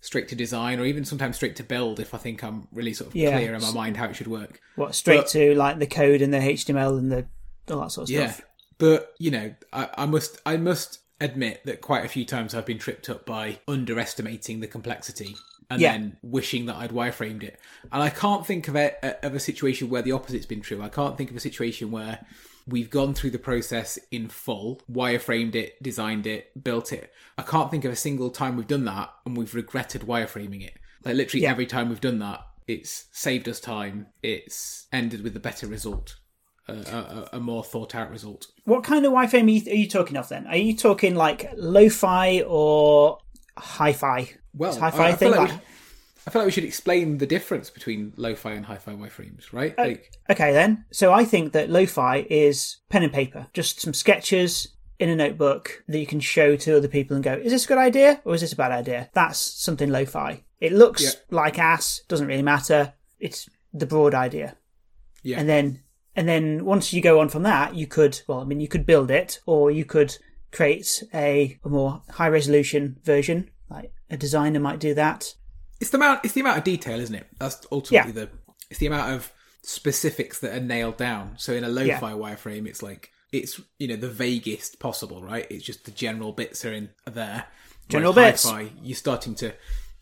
straight 0.00 0.26
to 0.28 0.34
design 0.34 0.80
or 0.80 0.84
even 0.86 1.04
sometimes 1.04 1.36
straight 1.36 1.54
to 1.56 1.62
build 1.62 2.00
if 2.00 2.12
I 2.14 2.18
think 2.18 2.42
I'm 2.42 2.66
really 2.72 2.94
sort 2.94 3.10
of 3.10 3.14
Yeah. 3.14 3.36
clear 3.36 3.54
in 3.54 3.60
my 3.60 3.70
mind 3.72 3.98
how 3.98 4.06
it 4.06 4.16
should 4.16 4.26
work. 4.26 4.58
What 4.74 4.94
straight 4.94 5.18
But- 5.18 5.28
to 5.28 5.54
like 5.54 5.78
the 5.78 5.86
code 5.86 6.22
and 6.22 6.32
the 6.34 6.40
HTML 6.40 6.96
and 6.98 7.12
the 7.12 7.26
all 7.70 7.82
that 7.82 7.92
sort 7.92 8.08
of 8.08 8.10
Yeah. 8.10 8.32
stuff. 8.32 8.46
But, 8.78 9.14
you 9.18 9.30
know, 9.30 9.54
I, 9.72 9.90
I 9.98 10.06
must 10.06 10.40
I 10.46 10.56
must 10.56 10.98
admit 11.20 11.60
that 11.66 11.82
quite 11.82 12.04
a 12.06 12.08
few 12.08 12.24
times 12.24 12.54
I've 12.54 12.66
been 12.66 12.78
tripped 12.78 13.08
up 13.10 13.26
by 13.26 13.60
underestimating 13.68 14.60
the 14.60 14.66
complexity 14.66 15.36
and 15.70 15.80
Yeah. 15.80 15.92
then 15.92 16.16
wishing 16.22 16.66
that 16.66 16.76
I'd 16.76 16.90
wireframed 16.90 17.42
it. 17.44 17.60
And 17.92 18.02
I 18.02 18.08
can't 18.10 18.44
think 18.46 18.66
of 18.66 18.74
a 18.76 18.94
of 19.24 19.34
a 19.34 19.40
situation 19.40 19.88
where 19.90 20.02
the 20.02 20.12
opposite's 20.12 20.46
been 20.46 20.62
true. 20.62 20.82
I 20.82 20.88
can't 20.88 21.16
think 21.18 21.30
of 21.30 21.36
a 21.36 21.40
situation 21.40 21.90
where 21.92 22.26
we've 22.66 22.90
gone 22.90 23.14
through 23.14 23.30
the 23.30 23.38
process 23.38 23.98
in 24.10 24.28
full, 24.28 24.80
wireframed 24.90 25.54
it, 25.54 25.82
designed 25.82 26.26
it, 26.26 26.62
built 26.62 26.92
it. 26.92 27.12
I 27.38 27.42
can't 27.42 27.70
think 27.70 27.84
of 27.84 27.92
a 27.92 27.96
single 27.96 28.30
time 28.30 28.56
we've 28.56 28.66
done 28.66 28.84
that 28.84 29.10
and 29.26 29.36
we've 29.36 29.54
regretted 29.54 30.02
wireframing 30.02 30.64
it. 30.64 30.74
Like 31.04 31.16
literally 31.16 31.42
Yeah. 31.42 31.50
every 31.50 31.66
time 31.66 31.88
we've 31.88 32.00
done 32.00 32.18
that, 32.20 32.40
it's 32.68 33.06
saved 33.12 33.48
us 33.48 33.58
time. 33.60 34.06
It's 34.22 34.86
ended 34.92 35.22
with 35.24 35.36
a 35.36 35.40
better 35.40 35.66
result, 35.66 36.16
a, 36.68 36.74
a, 36.74 37.28
a 37.36 37.40
more 37.40 37.64
thought 37.64 37.94
out 37.94 38.10
result. 38.10 38.46
What 38.64 38.84
kind 38.84 39.04
of 39.04 39.12
wireframe 39.12 39.46
are 39.46 39.50
you, 39.50 39.72
are 39.72 39.74
you 39.76 39.88
talking 39.88 40.16
of 40.16 40.28
then? 40.28 40.46
Are 40.46 40.56
you 40.56 40.76
talking 40.76 41.14
like 41.16 41.50
lo-fi 41.56 42.42
or 42.46 43.18
hi-fi? 43.58 44.30
Well, 44.54 44.78
hi-fi 44.78 45.06
I, 45.06 45.08
I 45.08 45.12
thing? 45.14 45.30
like 45.32 45.50
Like- 45.50 45.60
I 46.26 46.30
feel 46.30 46.40
like 46.42 46.46
we 46.46 46.52
should 46.52 46.64
explain 46.64 47.18
the 47.18 47.26
difference 47.26 47.68
between 47.70 48.12
lo-fi 48.16 48.52
and 48.52 48.64
hi-fi 48.66 48.92
wireframes, 48.92 49.52
right? 49.52 49.74
Oh, 49.76 49.82
like, 49.82 50.12
Okay, 50.30 50.52
then. 50.52 50.84
So 50.92 51.12
I 51.12 51.24
think 51.24 51.52
that 51.52 51.68
lo-fi 51.70 52.26
is 52.30 52.78
pen 52.90 53.02
and 53.02 53.12
paper, 53.12 53.48
just 53.52 53.80
some 53.80 53.92
sketches 53.94 54.68
in 55.00 55.08
a 55.08 55.16
notebook 55.16 55.82
that 55.88 55.98
you 55.98 56.06
can 56.06 56.20
show 56.20 56.54
to 56.54 56.76
other 56.76 56.86
people 56.86 57.16
and 57.16 57.24
go, 57.24 57.32
"Is 57.34 57.50
this 57.50 57.64
a 57.64 57.68
good 57.68 57.78
idea 57.78 58.20
or 58.24 58.34
is 58.34 58.40
this 58.40 58.52
a 58.52 58.56
bad 58.56 58.70
idea?" 58.70 59.10
That's 59.14 59.38
something 59.38 59.90
lo-fi. 59.90 60.44
It 60.60 60.72
looks 60.72 61.02
Yeah. 61.02 61.10
like 61.30 61.58
ass, 61.58 62.02
doesn't 62.06 62.28
really 62.28 62.42
matter. 62.42 62.92
It's 63.18 63.48
the 63.72 63.86
broad 63.86 64.14
idea, 64.14 64.56
yeah, 65.24 65.40
and 65.40 65.48
then 65.48 65.80
and 66.14 66.28
then 66.28 66.64
once 66.64 66.92
you 66.92 67.00
go 67.02 67.18
on 67.18 67.30
from 67.30 67.42
that, 67.42 67.74
you 67.74 67.86
could 67.88 68.20
well, 68.28 68.40
I 68.40 68.44
mean, 68.44 68.60
you 68.60 68.68
could 68.68 68.86
build 68.86 69.10
it 69.10 69.40
or 69.46 69.70
you 69.72 69.84
could 69.84 70.16
create 70.52 71.02
a, 71.14 71.58
a 71.64 71.68
more 71.68 72.02
high 72.10 72.28
resolution 72.28 72.98
version. 73.02 73.50
Like 73.68 73.92
a 74.10 74.16
designer 74.16 74.60
might 74.60 74.78
do 74.78 74.94
that. 74.94 75.34
It's 75.82 75.90
the 75.90 75.98
amount. 75.98 76.24
It's 76.24 76.32
the 76.34 76.40
amount 76.40 76.58
of 76.58 76.64
detail, 76.64 76.98
isn't 76.98 77.14
it? 77.14 77.26
That's 77.38 77.66
ultimately 77.70 78.12
the. 78.12 78.30
It's 78.70 78.78
the 78.78 78.86
amount 78.86 79.12
of 79.12 79.30
specifics 79.62 80.38
that 80.40 80.56
are 80.56 80.60
nailed 80.64 80.96
down. 80.96 81.34
So 81.36 81.52
in 81.52 81.62
a 81.64 81.68
lo-fi 81.68 81.86
Yeah. 81.86 82.00
wireframe, 82.16 82.66
it's 82.66 82.82
like 82.82 83.10
it's 83.32 83.60
you 83.78 83.88
know 83.88 83.96
the 83.96 84.08
vaguest 84.08 84.78
possible, 84.80 85.22
right? 85.22 85.46
It's 85.50 85.64
just 85.64 85.84
the 85.84 85.90
general 85.90 86.32
bits 86.32 86.64
are 86.64 86.72
in 86.72 86.88
are 87.06 87.12
there. 87.12 87.44
General 87.88 88.12
Whereas 88.14 88.32
bits. 88.32 88.44
Hi-fi, 88.50 88.70
you're 88.82 88.96
starting 88.96 89.34
to 89.36 89.52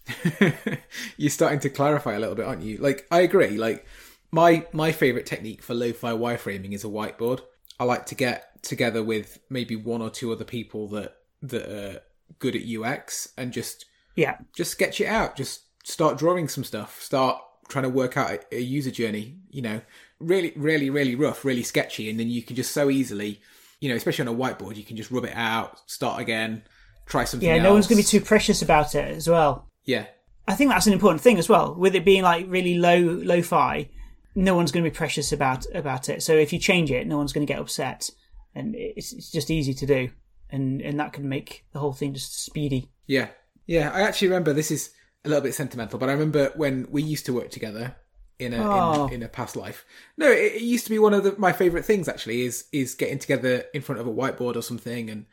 you're 1.16 1.30
starting 1.30 1.60
to 1.60 1.70
clarify 1.70 2.14
a 2.14 2.18
little 2.20 2.34
bit, 2.34 2.46
aren't 2.46 2.62
you? 2.62 2.78
Like 2.78 3.06
I 3.10 3.20
agree. 3.20 3.56
Like 3.58 3.86
my 4.30 4.66
my 4.72 4.92
favorite 4.92 5.26
technique 5.26 5.62
for 5.62 5.74
lo-fi 5.74 6.12
wireframing 6.12 6.72
is 6.72 6.84
a 6.84 6.88
whiteboard. 6.88 7.40
I 7.78 7.84
like 7.84 8.06
to 8.06 8.14
get 8.14 8.62
together 8.62 9.02
with 9.02 9.38
maybe 9.48 9.74
one 9.76 10.02
or 10.02 10.10
two 10.10 10.32
other 10.32 10.44
people 10.44 10.88
that 10.88 11.16
that 11.42 11.68
are 11.68 12.00
good 12.38 12.54
at 12.54 12.62
UX 12.62 13.32
and 13.36 13.52
just 13.52 13.86
Yeah, 14.16 14.38
just 14.54 14.70
sketch 14.72 15.00
it 15.00 15.06
out. 15.06 15.36
Just 15.36 15.62
start 15.90 16.18
drawing 16.18 16.48
some 16.48 16.64
stuff. 16.64 17.00
Start 17.02 17.40
trying 17.68 17.84
to 17.84 17.88
work 17.88 18.16
out 18.16 18.30
a, 18.30 18.56
a 18.56 18.60
user 18.60 18.90
journey. 18.90 19.36
You 19.50 19.62
know, 19.62 19.80
really, 20.18 20.52
really, 20.56 20.90
really 20.90 21.14
rough, 21.14 21.44
really 21.44 21.62
sketchy, 21.62 22.08
and 22.10 22.18
then 22.18 22.28
you 22.28 22.42
can 22.42 22.56
just 22.56 22.72
so 22.72 22.90
easily, 22.90 23.40
you 23.80 23.88
know, 23.88 23.96
especially 23.96 24.26
on 24.26 24.34
a 24.34 24.38
whiteboard, 24.38 24.76
you 24.76 24.84
can 24.84 24.96
just 24.96 25.10
rub 25.10 25.24
it 25.24 25.34
out, 25.34 25.80
start 25.90 26.20
again, 26.20 26.62
try 27.06 27.24
something. 27.24 27.48
yeah. 27.48 27.56
else. 27.56 27.62
No 27.64 27.72
one's 27.72 27.86
going 27.86 28.02
to 28.02 28.06
be 28.06 28.18
too 28.18 28.24
precious 28.24 28.62
about 28.62 28.94
it 28.94 29.16
as 29.16 29.28
well. 29.28 29.66
Yeah, 29.84 30.06
I 30.46 30.54
think 30.54 30.70
that's 30.70 30.86
an 30.86 30.92
important 30.92 31.20
thing 31.20 31.38
as 31.38 31.48
well. 31.48 31.74
With 31.74 31.94
it 31.94 32.04
being 32.04 32.22
like 32.22 32.46
really 32.48 32.78
low 32.78 32.98
lo-fi, 32.98 33.88
no 34.34 34.54
one's 34.54 34.72
going 34.72 34.84
to 34.84 34.90
be 34.90 34.94
precious 34.94 35.32
about 35.32 35.66
about 35.74 36.08
it. 36.08 36.22
So 36.22 36.34
if 36.34 36.52
you 36.52 36.58
change 36.58 36.90
it, 36.90 37.06
no 37.06 37.16
one's 37.16 37.32
going 37.32 37.46
to 37.46 37.52
get 37.52 37.60
upset, 37.60 38.10
and 38.54 38.74
it's 38.76 39.12
it's 39.12 39.30
just 39.30 39.50
easy 39.50 39.74
to 39.74 39.86
do, 39.86 40.10
and 40.50 40.80
and 40.80 40.98
that 41.00 41.12
can 41.12 41.28
make 41.28 41.64
the 41.72 41.78
whole 41.78 41.92
thing 41.92 42.14
just 42.14 42.44
speedy. 42.44 42.90
yeah, 43.06 43.28
yeah. 43.66 43.90
I 43.90 44.02
actually 44.02 44.28
remember 44.28 44.52
this 44.52 44.70
is 44.70 44.90
a 45.24 45.28
little 45.28 45.42
bit 45.42 45.54
sentimental, 45.54 45.98
but 45.98 46.08
I 46.08 46.12
remember 46.12 46.50
when 46.56 46.86
we 46.90 47.02
used 47.02 47.26
to 47.26 47.32
work 47.32 47.50
together. 47.50 47.96
In 48.38 48.54
a, 48.54 48.66
Oh. 48.66 49.06
in, 49.08 49.12
in 49.16 49.22
a 49.22 49.28
past 49.28 49.54
life, 49.54 49.84
no, 50.16 50.30
it, 50.30 50.54
it 50.54 50.62
used 50.62 50.84
to 50.84 50.90
be 50.90 50.98
one 50.98 51.12
of 51.12 51.24
the, 51.24 51.34
my 51.36 51.52
favorite 51.52 51.84
things. 51.84 52.08
Actually, 52.08 52.40
is 52.46 52.64
is 52.72 52.94
getting 52.94 53.18
together 53.18 53.64
in 53.74 53.82
front 53.82 54.00
of 54.00 54.06
a 54.06 54.10
whiteboard 54.10 54.56
or 54.56 54.62
something 54.62 55.10
and 55.10 55.26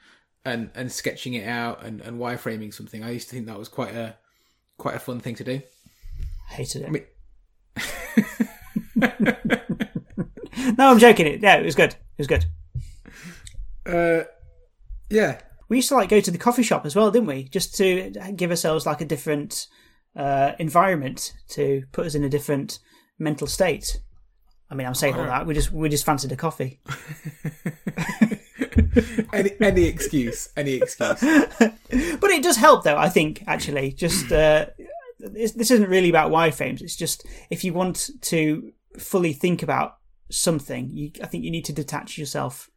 and 0.43 0.71
and 0.75 0.91
sketching 0.91 1.33
it 1.33 1.47
out 1.47 1.85
and, 1.85 2.01
and 2.01 2.19
wireframing 2.19 2.73
something. 2.73 3.05
I 3.05 3.11
used 3.11 3.29
to 3.29 3.35
think 3.35 3.45
that 3.47 3.57
was 3.57 3.69
quite 3.69 3.95
a 3.95 4.17
quite 4.77 4.95
a 4.95 4.99
fun 4.99 5.21
thing 5.21 5.35
to 5.35 5.45
do. 5.45 5.61
Hated 6.49 6.81
it. 6.81 6.87
I 6.87 6.91
mean, 6.91 7.05
no, 10.77 10.91
I'm 10.91 10.99
joking. 10.99 11.27
It 11.27 11.41
yeah, 11.41 11.55
it 11.55 11.65
was 11.65 11.75
good. 11.75 11.93
It 11.93 12.17
was 12.17 12.27
good. 12.27 12.45
uh, 13.85 14.23
yeah, 15.09 15.39
We 15.69 15.77
used 15.77 15.89
to 15.89 15.95
like 15.95 16.09
go 16.09 16.21
to 16.21 16.31
the 16.31 16.37
coffee 16.37 16.63
shop 16.63 16.85
as 16.85 16.95
well, 16.95 17.11
didn't 17.11 17.27
we? 17.27 17.43
Just 17.43 17.75
to 17.77 18.11
give 18.35 18.51
ourselves 18.51 18.85
like 18.85 19.01
a 19.01 19.05
different 19.05 19.67
uh, 20.15 20.53
environment 20.59 21.33
to 21.49 21.83
put 21.91 22.05
us 22.05 22.15
in 22.15 22.23
a 22.23 22.29
different 22.29 22.79
mental 23.19 23.47
state. 23.47 24.01
I 24.69 24.75
mean, 24.75 24.87
I'm 24.87 24.95
saying 24.95 25.15
all 25.15 25.25
that. 25.25 25.45
We 25.45 25.53
just 25.53 25.71
we 25.71 25.89
just 25.89 26.05
fancied 26.05 26.31
a 26.31 26.35
coffee. 26.35 26.81
any 29.33 29.51
any 29.61 29.85
excuse, 29.85 30.49
any 30.55 30.75
excuse. 30.75 31.21
But 32.19 32.31
it 32.31 32.43
does 32.43 32.57
help, 32.57 32.83
though. 32.83 32.97
I 32.97 33.09
think 33.09 33.43
actually, 33.47 33.93
just 33.93 34.31
uh, 34.31 34.67
this, 35.19 35.53
this 35.53 35.71
isn't 35.71 35.89
really 35.89 36.09
about 36.09 36.31
wireframes. 36.31 36.81
It's 36.81 36.95
just 36.95 37.25
if 37.49 37.63
you 37.63 37.73
want 37.73 38.09
to 38.23 38.71
fully 38.97 39.33
think 39.33 39.63
about 39.63 39.97
something, 40.29 40.89
you, 40.91 41.11
I 41.23 41.27
think 41.27 41.43
you 41.43 41.51
need 41.51 41.65
to 41.65 41.73
detach 41.73 42.17
yourself 42.17 42.69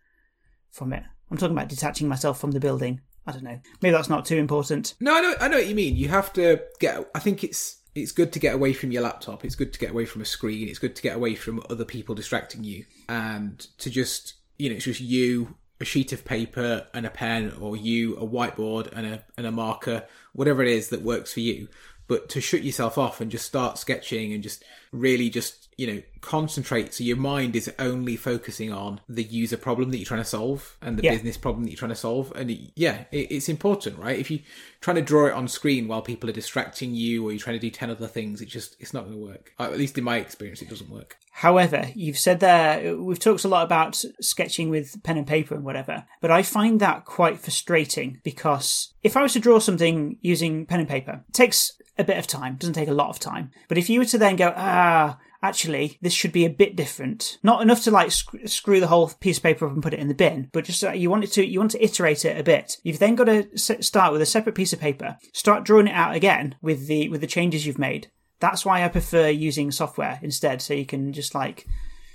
from 0.71 0.93
it. 0.93 1.03
I'm 1.31 1.37
talking 1.37 1.57
about 1.57 1.69
detaching 1.69 2.09
myself 2.09 2.41
from 2.41 2.51
the 2.51 2.61
building. 2.61 3.01
I 3.27 3.33
don't 3.33 3.45
know. 3.45 3.61
Maybe 3.81 3.93
that's 3.93 4.09
not 4.09 4.25
too 4.25 4.37
important. 4.37 4.95
No, 5.01 5.17
I 5.17 5.21
know, 5.21 5.35
I 5.41 5.49
know 5.49 5.59
what 5.59 5.69
you 5.69 5.75
mean. 5.75 5.97
You 5.97 6.09
have 6.09 6.33
to 6.35 6.63
get. 6.81 7.09
I 7.15 7.19
think 7.21 7.45
it's 7.45 7.77
it's 7.95 8.13
good 8.13 8.33
to 8.33 8.39
get 8.39 8.55
away 8.55 8.73
from 8.73 8.93
your 8.93 9.03
laptop. 9.03 9.45
It's 9.45 9.55
good 9.55 9.73
to 9.73 9.79
get 9.79 9.91
away 9.91 10.05
from 10.05 10.23
a 10.23 10.25
screen. 10.25 10.69
It's 10.69 10.79
good 10.79 10.97
to 10.97 11.03
get 11.03 11.17
away 11.17 11.35
from 11.35 11.63
other 11.69 11.85
people 11.85 12.15
distracting 12.15 12.65
you, 12.65 12.85
and 13.09 13.59
to 13.79 13.91
just 13.91 14.35
you 14.59 14.69
know, 14.69 14.77
it's 14.77 14.85
just 14.85 15.01
you 15.01 15.57
a 15.81 15.85
sheet 15.85 16.13
of 16.13 16.25
paper 16.25 16.87
and 16.93 17.07
a 17.07 17.11
pen, 17.11 17.53
or 17.61 17.77
you 17.77 18.17
a 18.17 18.27
whiteboard 18.27 18.91
and 18.93 19.07
a 19.07 19.25
and 19.37 19.47
a 19.47 19.53
marker, 19.53 20.07
whatever 20.33 20.63
it 20.63 20.69
is 20.69 20.89
that 20.89 21.03
works 21.03 21.33
for 21.33 21.41
you. 21.41 21.69
But 22.07 22.29
to 22.31 22.41
shut 22.41 22.65
yourself 22.65 22.99
off 22.99 23.21
and 23.21 23.31
just 23.31 23.47
start 23.47 23.79
sketching 23.79 24.33
and 24.33 24.43
just 24.43 24.65
really 24.91 25.31
just 25.31 25.69
you 25.77 25.87
know 25.87 26.03
concentrate 26.21 26.93
so 26.95 27.03
your 27.03 27.17
mind 27.17 27.57
is 27.57 27.73
only 27.79 28.15
focusing 28.17 28.73
on 28.73 29.01
the 29.09 29.23
user 29.23 29.57
problem 29.57 29.91
that 29.91 29.97
you're 29.99 30.07
trying 30.07 30.21
to 30.21 30.29
solve 30.29 30.77
and 30.83 30.99
the 30.99 31.03
Yeah. 31.03 31.13
business 31.13 31.37
problem 31.39 31.65
that 31.65 31.71
you're 31.71 31.79
trying 31.79 31.91
to 31.91 31.95
solve 31.97 32.33
and 32.37 32.51
it, 32.51 32.73
yeah 32.77 33.05
it, 33.11 33.31
it's 33.33 33.49
important 33.49 33.99
right 33.99 34.19
if 34.19 34.31
you're 34.31 34.41
trying 34.81 34.97
to 34.97 35.03
draw 35.03 35.27
it 35.27 35.33
on 35.33 35.49
screen 35.49 35.89
while 35.89 36.03
people 36.03 36.29
are 36.29 36.35
distracting 36.35 36.95
you 36.95 37.27
or 37.27 37.33
you're 37.33 37.41
trying 37.41 37.57
to 37.57 37.61
do 37.61 37.71
10 37.71 37.91
other 37.91 38.07
things 38.07 38.41
it 38.43 38.47
just 38.47 38.77
it's 38.79 38.93
not 38.95 39.05
going 39.05 39.17
to 39.19 39.25
work 39.27 39.53
Uh, 39.59 39.65
at 39.65 39.79
least 39.79 39.97
in 39.99 40.05
my 40.05 40.19
experience 40.19 40.61
it 40.63 40.69
doesn't 40.69 40.91
work 40.91 41.17
However, 41.33 41.89
you've 41.95 42.19
said 42.19 42.41
there, 42.41 42.99
we've 42.99 43.19
talked 43.19 43.45
a 43.45 43.49
lot 43.49 43.65
about 43.65 44.05
sketching 44.21 44.69
with 44.69 45.03
pen 45.05 45.17
and 45.17 45.27
paper 45.27 45.55
and 45.55 45.65
whatever, 45.65 46.05
but 46.21 46.31
I 46.31 46.43
find 46.43 46.81
that 46.81 47.07
quite 47.07 47.39
frustrating 47.39 48.21
because 48.25 48.93
if 49.03 49.17
I 49.17 49.23
was 49.23 49.33
to 49.35 49.39
draw 49.39 49.59
something 49.59 50.19
using 50.21 50.67
pen 50.67 50.81
and 50.81 50.89
paper, 50.89 51.23
it 51.29 51.33
takes 51.33 51.73
a 51.97 52.05
bit 52.05 52.19
of 52.19 52.27
time, 52.27 52.57
doesn't 52.57 52.75
take 52.75 52.89
a 52.89 52.93
lot 52.93 53.09
of 53.09 53.21
time. 53.21 53.53
But 53.69 53.79
if 53.79 53.89
you 53.89 54.01
were 54.01 54.07
to 54.07 54.19
then 54.19 54.37
go, 54.37 54.53
ah, 54.55 55.19
actually, 55.43 55.99
this 56.03 56.13
should 56.13 56.33
be 56.33 56.45
a 56.45 56.51
bit 56.51 56.77
different, 56.77 57.39
not 57.43 57.63
enough 57.63 57.83
to 57.85 57.91
like 57.91 58.11
sc- 58.11 58.47
screw 58.47 58.81
the 58.81 58.87
whole 58.89 59.09
piece 59.21 59.39
of 59.39 59.43
paper 59.43 59.67
up 59.67 59.73
and 59.73 59.83
put 59.83 59.95
it 59.95 60.01
in 60.01 60.09
the 60.09 60.15
bin, 60.15 60.49
but 60.53 60.65
just 60.65 60.83
uh, 60.85 60.93
you 60.93 61.11
want 61.11 61.25
it 61.25 61.33
to, 61.33 61.47
you 61.47 61.59
want 61.59 61.71
to 61.73 61.85
iterate 61.85 62.25
it 62.25 62.39
a 62.39 62.43
bit. 62.43 62.77
You've 62.83 62.99
then 62.99 63.15
got 63.15 63.25
to 63.25 63.49
s- 63.55 63.87
start 63.87 64.13
with 64.13 64.23
a 64.23 64.27
separate 64.27 64.55
piece 64.55 64.73
of 64.73 64.81
paper, 64.81 65.17
start 65.33 65.65
drawing 65.65 65.87
it 65.89 65.95
out 65.95 66.15
again 66.15 66.57
with 66.61 66.87
the, 66.87 67.09
with 67.09 67.21
the 67.21 67.27
changes 67.27 67.67
you've 67.67 67.79
made. 67.79 68.11
That's 68.41 68.65
why 68.65 68.85
I 68.85 68.89
prefer 68.89 69.29
using 69.29 69.71
software 69.71 70.19
instead. 70.23 70.63
So 70.63 70.73
you 70.75 70.87
can 70.87 71.13
just 71.13 71.35
like 71.35 71.67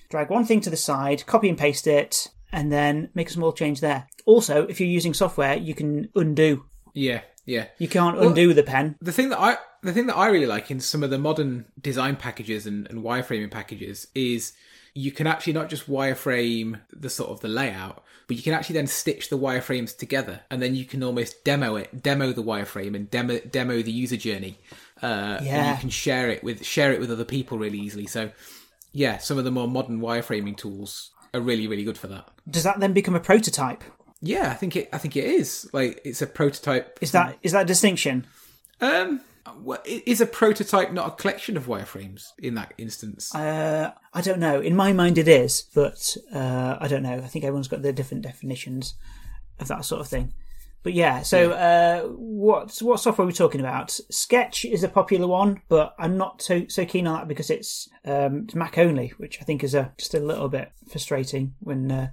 drag 0.10 0.30
one 0.30 0.46
thing 0.46 0.62
to 0.62 0.70
the 0.70 0.78
side, 0.78 1.26
copy 1.26 1.50
and 1.50 1.58
paste 1.58 1.88
it, 1.88 2.30
and 2.52 2.72
then 2.72 3.10
make 3.14 3.30
a 3.30 3.34
small 3.34 3.54
change 3.54 3.80
there. 3.82 4.08
Also, 4.26 4.66
if 4.68 4.80
you're 4.80 4.90
using 4.90 5.14
software, 5.14 5.56
you 5.56 5.76
can 5.76 6.10
undo. 6.16 6.66
yeah 6.94 7.22
yeah 7.46 7.66
You 7.78 7.88
can't 7.88 8.18
undo 8.18 8.54
the 8.56 8.64
pen. 8.64 8.96
the 9.02 9.12
thing 9.12 9.30
that 9.30 9.40
I 9.40 9.58
the 9.86 9.94
thing 9.94 10.08
that 10.08 10.18
I 10.18 10.28
really 10.28 10.46
like 10.48 10.70
in 10.72 10.80
some 10.80 11.04
of 11.04 11.10
the 11.10 11.18
modern 11.18 11.66
design 11.82 12.16
packages 12.16 12.66
and, 12.66 12.88
and 12.90 13.04
wireframing 13.04 13.52
packages 13.52 14.08
is 14.16 14.54
you 14.94 15.12
can 15.12 15.28
actually 15.28 15.54
not 15.54 15.70
just 15.70 15.90
wireframe 15.90 16.80
the 16.92 17.10
sort 17.10 17.30
of 17.30 17.42
the 17.42 17.48
layout, 17.48 18.04
but 18.28 18.38
you 18.38 18.44
can 18.44 18.54
actually 18.54 18.76
then 18.76 18.88
stitch 18.88 19.30
the 19.30 19.38
wireframes 19.38 19.96
together, 19.96 20.42
and 20.50 20.62
then 20.62 20.74
you 20.76 20.86
can 20.86 21.04
almost 21.04 21.44
demo 21.44 21.76
it, 21.76 22.02
demo 22.02 22.32
the 22.32 22.42
wireframe, 22.44 22.96
and 22.96 23.12
demo 23.12 23.40
demo 23.40 23.82
the 23.82 23.92
user 23.92 24.18
journey. 24.18 24.58
Uh, 25.04 25.38
and 25.40 25.46
Yeah. 25.46 25.74
you 25.74 25.80
can 25.80 25.90
share 25.90 26.30
it 26.30 26.44
with 26.44 26.66
share 26.66 26.92
it 26.94 27.00
with 27.00 27.12
other 27.12 27.26
people 27.26 27.58
really 27.58 27.78
easily. 27.80 28.08
So, 28.08 28.32
yeah, 28.94 29.18
some 29.18 29.38
of 29.38 29.44
the 29.44 29.52
more 29.52 29.68
modern 29.68 30.00
wireframing 30.00 30.58
tools 30.58 31.12
are 31.34 31.42
really 31.42 31.68
really 31.68 31.84
good 31.84 31.98
for 31.98 32.08
that. 32.08 32.30
Does 32.50 32.64
that 32.64 32.80
then 32.80 32.94
become 32.94 33.16
a 33.16 33.20
prototype? 33.20 33.84
Yeah, 34.22 34.50
I 34.50 34.54
think 34.56 34.76
it. 34.76 34.90
I 34.94 34.98
think 34.98 35.16
it 35.18 35.26
is 35.26 35.70
like 35.74 36.00
it's 36.06 36.22
a 36.22 36.28
prototype. 36.28 36.98
Is 37.02 37.12
that 37.12 37.38
is 37.44 37.52
that 37.52 37.64
a 37.64 37.66
distinction? 37.66 38.26
Um, 38.82 39.22
well, 39.58 39.80
is 39.86 40.22
a 40.22 40.26
prototype 40.26 40.92
not 40.92 41.08
a 41.08 41.12
collection 41.12 41.58
of 41.58 41.68
wireframes 41.68 42.30
in 42.40 42.56
that 42.56 42.74
instance? 42.78 43.34
Uh, 43.34 43.92
I 44.14 44.22
don't 44.22 44.40
know. 44.40 44.60
In 44.60 44.76
my 44.76 44.94
mind, 44.94 45.18
it 45.18 45.28
is, 45.28 45.64
but 45.74 46.18
uh, 46.34 46.78
I 46.80 46.88
don't 46.88 47.04
know. 47.04 47.16
I 47.16 47.28
think 47.28 47.46
everyone's 47.46 47.68
got 47.68 47.82
their 47.82 47.92
different 47.92 48.24
definitions 48.24 48.96
of 49.60 49.68
that 49.68 49.86
sort 49.86 50.02
of 50.02 50.08
thing. 50.08 50.34
But 50.84 50.94
yeah, 50.94 51.24
so 51.24 51.52
uh, 51.52 52.04
what 52.10 52.78
what 52.82 53.00
software 53.00 53.24
are 53.24 53.28
we 53.28 53.34
talking 53.34 53.60
about? 53.60 53.90
Sketch 54.12 54.66
is 54.66 54.84
a 54.84 54.88
popular 54.88 55.26
one, 55.26 55.62
but 55.68 55.96
I'm 55.98 56.16
not 56.16 56.44
so 56.44 56.68
so 56.68 56.86
keen 56.86 57.08
on 57.08 57.16
that 57.16 57.28
because 57.28 57.50
it's 57.50 57.90
um, 58.06 58.44
it's 58.46 58.54
Mac 58.54 58.78
only, 58.78 59.10
which 59.18 59.42
I 59.42 59.46
think 59.46 59.64
is 59.64 59.74
a 59.74 59.94
just 59.98 60.14
a 60.14 60.20
little 60.20 60.48
bit 60.48 60.72
frustrating 60.88 61.56
when 61.60 61.92
uh, 61.92 62.10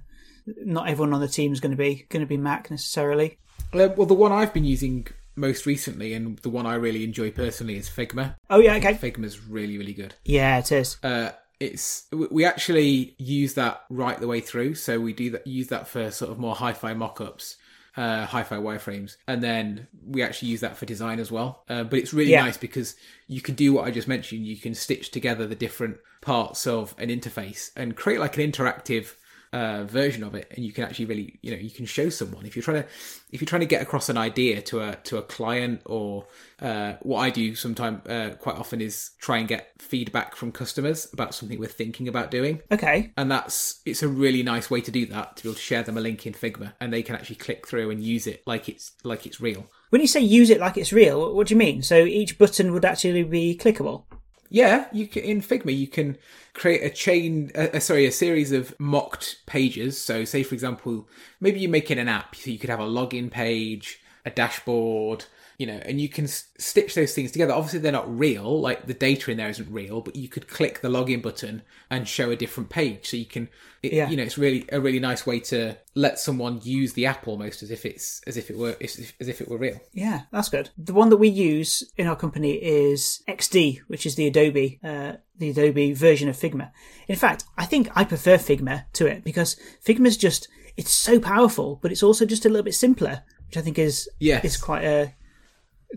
not 0.47 0.89
everyone 0.89 1.13
on 1.13 1.21
the 1.21 1.27
team 1.27 1.53
is 1.53 1.59
going 1.59 1.71
to 1.71 1.77
be 1.77 2.07
going 2.09 2.21
to 2.21 2.27
be 2.27 2.37
Mac 2.37 2.71
necessarily. 2.71 3.37
Uh, 3.73 3.89
well, 3.95 4.07
the 4.07 4.15
one 4.15 4.31
I've 4.31 4.53
been 4.55 4.65
using 4.65 5.05
most 5.35 5.65
recently, 5.65 6.13
and 6.13 6.37
the 6.39 6.49
one 6.49 6.65
I 6.65 6.75
really 6.75 7.03
enjoy 7.03 7.31
personally, 7.31 7.77
is 7.77 7.89
Figma. 7.89 8.35
Oh 8.49 8.59
yeah, 8.59 8.75
okay. 8.75 8.93
Figma's 8.93 9.47
really, 9.47 9.77
really 9.77 9.93
good. 9.93 10.15
Yeah, 10.25 10.59
it 10.59 10.71
is. 10.71 10.97
Uh, 11.03 11.31
it's 11.59 12.05
we 12.11 12.45
actually 12.45 13.15
use 13.17 13.53
that 13.53 13.83
right 13.89 14.19
the 14.19 14.27
way 14.27 14.41
through. 14.41 14.75
So 14.75 14.99
we 14.99 15.13
do 15.13 15.29
that, 15.31 15.47
use 15.47 15.67
that 15.67 15.87
for 15.87 16.11
sort 16.11 16.31
of 16.31 16.39
more 16.39 16.55
hi-fi 16.55 16.93
mock-ups, 16.93 17.57
uh, 17.95 18.25
hi-fi 18.25 18.57
wireframes, 18.57 19.15
and 19.27 19.41
then 19.41 19.87
we 20.05 20.21
actually 20.23 20.49
use 20.49 20.61
that 20.61 20.75
for 20.77 20.85
design 20.85 21.19
as 21.19 21.31
well. 21.31 21.63
Uh, 21.69 21.83
but 21.83 21.99
it's 21.99 22.13
really 22.13 22.31
Yeah. 22.31 22.43
nice 22.43 22.57
because 22.57 22.95
you 23.27 23.41
can 23.41 23.55
do 23.55 23.73
what 23.73 23.85
I 23.87 23.91
just 23.91 24.07
mentioned. 24.07 24.45
You 24.45 24.57
can 24.57 24.73
stitch 24.75 25.11
together 25.11 25.47
the 25.47 25.55
different 25.55 25.97
parts 26.21 26.67
of 26.67 26.95
an 26.97 27.09
interface 27.09 27.71
and 27.75 27.95
create 27.95 28.19
like 28.19 28.37
an 28.37 28.51
interactive 28.51 29.13
uh, 29.53 29.83
version 29.85 30.23
of 30.23 30.35
it, 30.35 30.51
and 30.55 30.65
you 30.65 30.73
can 30.73 30.83
actually 30.83 31.05
really, 31.05 31.39
you 31.41 31.51
know, 31.51 31.57
you 31.57 31.69
can 31.69 31.85
show 31.85 32.09
someone 32.09 32.45
if 32.45 32.55
you're 32.55 32.63
trying 32.63 32.81
to, 32.83 32.89
if 33.31 33.39
you're 33.39 33.47
trying 33.47 33.61
to 33.61 33.67
get 33.67 33.81
across 33.81 34.09
an 34.09 34.17
idea 34.17 34.61
to 34.63 34.81
a 34.81 34.95
to 35.03 35.17
a 35.17 35.21
client, 35.21 35.81
or 35.85 36.25
uh, 36.61 36.93
what 37.01 37.19
I 37.19 37.29
do 37.29 37.55
sometimes 37.55 38.05
uh, 38.07 38.35
quite 38.39 38.55
often 38.57 38.81
is 38.81 39.11
try 39.19 39.37
and 39.37 39.47
get 39.47 39.71
feedback 39.79 40.35
from 40.35 40.51
customers 40.51 41.07
about 41.13 41.33
something 41.35 41.59
we're 41.59 41.67
thinking 41.67 42.07
about 42.07 42.31
doing, 42.31 42.61
Okay. 42.71 43.13
and 43.15 43.31
that's 43.31 43.81
it's 43.85 44.03
a 44.03 44.07
really 44.07 44.43
nice 44.43 44.69
way 44.69 44.81
to 44.81 44.91
do 44.91 45.05
that 45.07 45.37
to 45.37 45.43
be 45.43 45.49
able 45.49 45.55
to 45.55 45.61
share 45.61 45.83
them 45.83 45.97
a 45.97 46.01
link 46.01 46.25
in 46.25 46.33
Figma, 46.33 46.73
and 46.81 46.91
they 46.91 47.03
can 47.03 47.15
actually 47.15 47.37
click 47.37 47.67
through 47.67 47.91
and 47.91 48.03
use 48.03 48.27
it 48.27 48.41
like 48.45 48.67
it's 48.67 48.93
like 49.03 49.25
it's 49.25 49.39
real. 49.39 49.69
When 49.91 50.01
you 50.01 50.07
say 50.07 50.21
use 50.21 50.49
it 50.49 50.59
like 50.59 50.77
it's 50.77 50.91
real, 50.91 51.21
what, 51.21 51.35
what 51.35 51.47
do 51.47 51.53
you 51.53 51.59
mean? 51.59 51.83
So 51.83 52.03
each 52.03 52.39
button 52.39 52.73
would 52.73 52.85
actually 52.85 53.23
be 53.23 53.55
clickable. 53.55 54.05
Yeah, 54.53 54.85
you 54.93 55.07
can 55.07 55.23
in 55.23 55.41
Figma 55.41 55.75
you 55.75 55.87
can 55.87 56.15
create 56.53 56.83
a 56.83 56.89
chain, 56.91 57.49
uh, 57.55 57.69
uh, 57.73 57.79
sorry, 57.79 58.05
a 58.05 58.11
series 58.11 58.51
of 58.51 58.79
mocked 58.79 59.43
pages. 59.47 59.99
So, 59.99 60.25
say 60.25 60.43
for 60.43 60.53
example, 60.53 61.07
maybe 61.41 61.59
you're 61.59 61.71
making 61.71 61.97
an 61.97 62.07
app, 62.07 62.35
so 62.35 62.51
you 62.51 62.59
could 62.59 62.69
have 62.69 62.79
a 62.79 62.83
login 62.83 63.31
page, 63.31 63.99
a 64.23 64.29
dashboard, 64.29 65.25
you 65.57 65.67
know, 65.67 65.79
and 65.85 65.99
you 66.01 66.09
can 66.09 66.25
s- 66.25 66.45
stitch 66.57 66.95
those 66.95 67.13
things 67.13 67.31
together. 67.31 67.53
Obviously, 67.53 67.79
they're 67.79 67.91
not 67.91 68.17
real, 68.17 68.59
like 68.59 68.87
the 68.87 68.93
data 68.93 69.31
in 69.31 69.37
there 69.37 69.49
isn't 69.49 69.71
real, 69.71 70.01
but 70.01 70.15
you 70.15 70.27
could 70.27 70.47
click 70.47 70.81
the 70.81 70.87
login 70.89 71.21
button 71.21 71.61
and 71.89 72.07
show 72.07 72.31
a 72.31 72.35
different 72.35 72.69
page. 72.69 73.07
So 73.09 73.17
you 73.17 73.25
can, 73.25 73.49
it, 73.83 73.93
Yeah. 73.93 74.09
you 74.09 74.17
know, 74.17 74.23
it's 74.23 74.37
really 74.37 74.65
a 74.71 74.79
really 74.81 74.99
nice 74.99 75.25
way 75.25 75.39
to 75.41 75.77
let 75.95 76.17
someone 76.19 76.59
use 76.63 76.93
the 76.93 77.05
app 77.05 77.27
almost 77.27 77.61
as 77.63 77.69
if 77.71 77.85
it's 77.85 78.21
as 78.25 78.35
if 78.37 78.49
it 78.49 78.57
were 78.57 78.75
as 78.81 78.97
if, 78.97 79.13
as 79.19 79.27
if 79.27 79.41
it 79.41 79.47
were 79.47 79.57
real. 79.57 79.79
Yeah, 79.93 80.21
that's 80.31 80.49
good. 80.49 80.69
The 80.77 80.93
one 80.93 81.09
that 81.09 81.17
we 81.17 81.27
use 81.29 81.83
in 81.97 82.07
our 82.07 82.15
company 82.15 82.53
is 82.53 83.21
XD, 83.27 83.81
which 83.87 84.05
is 84.05 84.15
the 84.15 84.27
Adobe, 84.27 84.79
uh, 84.83 85.13
the 85.37 85.49
Adobe 85.51 85.93
version 85.93 86.29
of 86.29 86.35
Figma. 86.37 86.71
In 87.07 87.15
fact, 87.15 87.43
I 87.57 87.65
think 87.65 87.89
I 87.95 88.03
prefer 88.05 88.37
Figma 88.37 88.85
to 88.93 89.05
it 89.05 89.23
because 89.23 89.55
Figma's 89.85 90.17
just 90.17 90.47
it's 90.75 90.91
so 90.91 91.19
powerful, 91.19 91.77
but 91.83 91.91
it's 91.91 92.01
also 92.01 92.25
just 92.25 92.45
a 92.45 92.49
little 92.49 92.63
bit 92.63 92.73
simpler, 92.73 93.21
which 93.45 93.57
I 93.57 93.61
think 93.61 93.77
is 93.77 94.09
Yes. 94.19 94.43
is 94.43 94.57
quite 94.57 94.83
a 94.83 95.13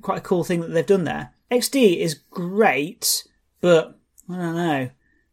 quite 0.02 0.18
a 0.18 0.22
cool 0.22 0.44
thing 0.44 0.60
that 0.60 0.68
they've 0.68 0.86
done 0.86 1.04
there. 1.04 1.32
XD 1.50 1.98
is 1.98 2.14
great, 2.14 3.26
but 3.60 3.98
I 4.28 4.36
don't 4.36 4.56
know. 4.56 4.90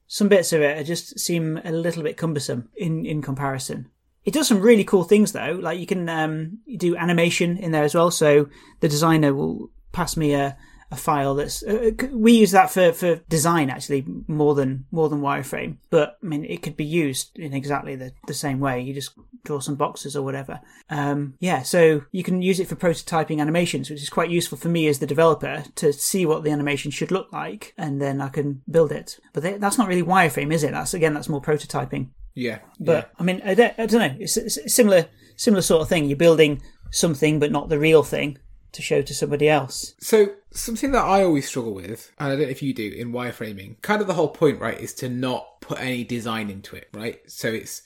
Some 0.08 0.30
bits 0.30 0.54
of 0.54 0.62
it 0.62 0.84
just 0.86 1.20
seem 1.20 1.60
a 1.64 1.72
little 1.72 2.04
bit 2.04 2.18
cumbersome 2.18 2.70
in, 2.76 3.06
in 3.06 3.22
comparison. 3.22 3.90
It 4.26 4.34
does 4.34 4.48
some 4.48 4.62
really 4.62 4.84
cool 4.84 5.04
things 5.04 5.32
though. 5.32 5.58
Like 5.60 5.80
you 5.80 5.88
can 5.88 6.08
um, 6.08 6.60
do 6.78 6.96
animation 6.96 7.58
in 7.58 7.72
there 7.72 7.84
as 7.84 7.96
well. 7.96 8.12
So 8.12 8.48
the 8.80 8.88
designer 8.88 9.34
will 9.34 9.72
pass 9.92 10.16
me 10.16 10.34
a, 10.34 10.56
a 10.94 10.98
file 10.98 11.36
that's 11.36 11.64
uh, 11.64 11.92
we 12.12 12.34
use 12.34 12.52
that 12.52 12.70
for, 12.70 12.94
for 12.94 13.16
design 13.28 13.70
actually 13.70 14.06
more 14.28 14.56
than 14.56 14.86
more 14.92 15.10
than 15.10 15.22
wireframe. 15.22 15.78
But 15.90 16.18
I 16.24 16.26
mean 16.26 16.46
it 16.46 16.62
could 16.62 16.78
be 16.78 16.86
used 16.86 17.38
in 17.38 17.54
exactly 17.54 17.96
the, 17.96 18.14
the 18.28 18.34
same 18.34 18.60
way. 18.60 18.82
You 18.82 18.94
just 18.94 19.12
draw 19.44 19.60
some 19.60 19.76
boxes 19.76 20.16
or 20.16 20.24
whatever. 20.24 20.62
Um, 20.90 21.34
yeah, 21.40 21.64
so 21.64 22.04
you 22.12 22.24
can 22.24 22.42
use 22.42 22.60
it 22.60 22.68
for 22.68 22.76
prototyping 22.76 23.42
animations, 23.42 23.90
which 23.90 24.02
is 24.02 24.10
quite 24.10 24.30
useful 24.30 24.58
for 24.58 24.70
me 24.70 24.88
as 24.88 25.00
the 25.00 25.08
developer 25.08 25.64
to 25.76 25.92
see 25.92 26.26
what 26.26 26.44
the 26.44 26.52
animation 26.52 26.92
should 26.92 27.12
look 27.12 27.34
like, 27.34 27.74
and 27.78 28.02
then 28.02 28.22
I 28.22 28.30
can 28.30 28.62
build 28.70 28.92
it. 28.92 29.20
But 29.34 29.44
they, 29.44 29.58
that's 29.58 29.78
not 29.78 29.88
really 29.88 30.04
wireframe, 30.04 30.54
is 30.54 30.64
it? 30.64 30.72
That's 30.72 30.94
again 30.94 31.14
that's 31.14 31.30
more 31.30 31.42
prototyping. 31.42 32.10
Yeah, 32.36 32.60
But 32.80 33.12
I 33.20 33.24
mean, 33.24 33.42
I 33.46 33.54
don't, 33.54 33.74
I 33.78 33.86
don't 33.86 34.00
know. 34.00 34.18
It's, 34.20 34.38
it's 34.38 34.74
similar, 34.74 35.06
similar 35.36 35.62
sort 35.62 35.84
of 35.84 35.90
thing. 35.90 36.06
You're 36.06 36.18
building 36.18 36.64
something, 36.90 37.40
but 37.40 37.52
not 37.52 37.70
the 37.70 37.78
real 37.78 38.02
thing 38.02 38.40
to 38.74 38.82
show 38.82 39.02
to 39.02 39.14
somebody 39.14 39.48
else. 39.50 39.94
So 40.00 40.34
something 40.52 40.92
that 40.92 41.04
I 41.04 41.24
always 41.24 41.48
struggle 41.48 41.74
with, 41.74 42.12
and 42.20 42.28
I 42.28 42.36
don't 42.36 42.44
know 42.44 42.50
if 42.50 42.62
you 42.62 42.74
do 42.74 42.88
in 42.90 43.12
wireframing, 43.12 43.82
kind 43.82 44.02
of 44.02 44.08
the 44.08 44.14
whole 44.14 44.30
point, 44.30 44.60
right, 44.60 44.80
is 44.80 44.94
to 44.96 45.10
not 45.10 45.62
put 45.62 45.80
any 45.80 46.04
design 46.04 46.50
into 46.50 46.76
it, 46.76 46.90
right? 46.94 47.20
So 47.30 47.48
it's 47.50 47.82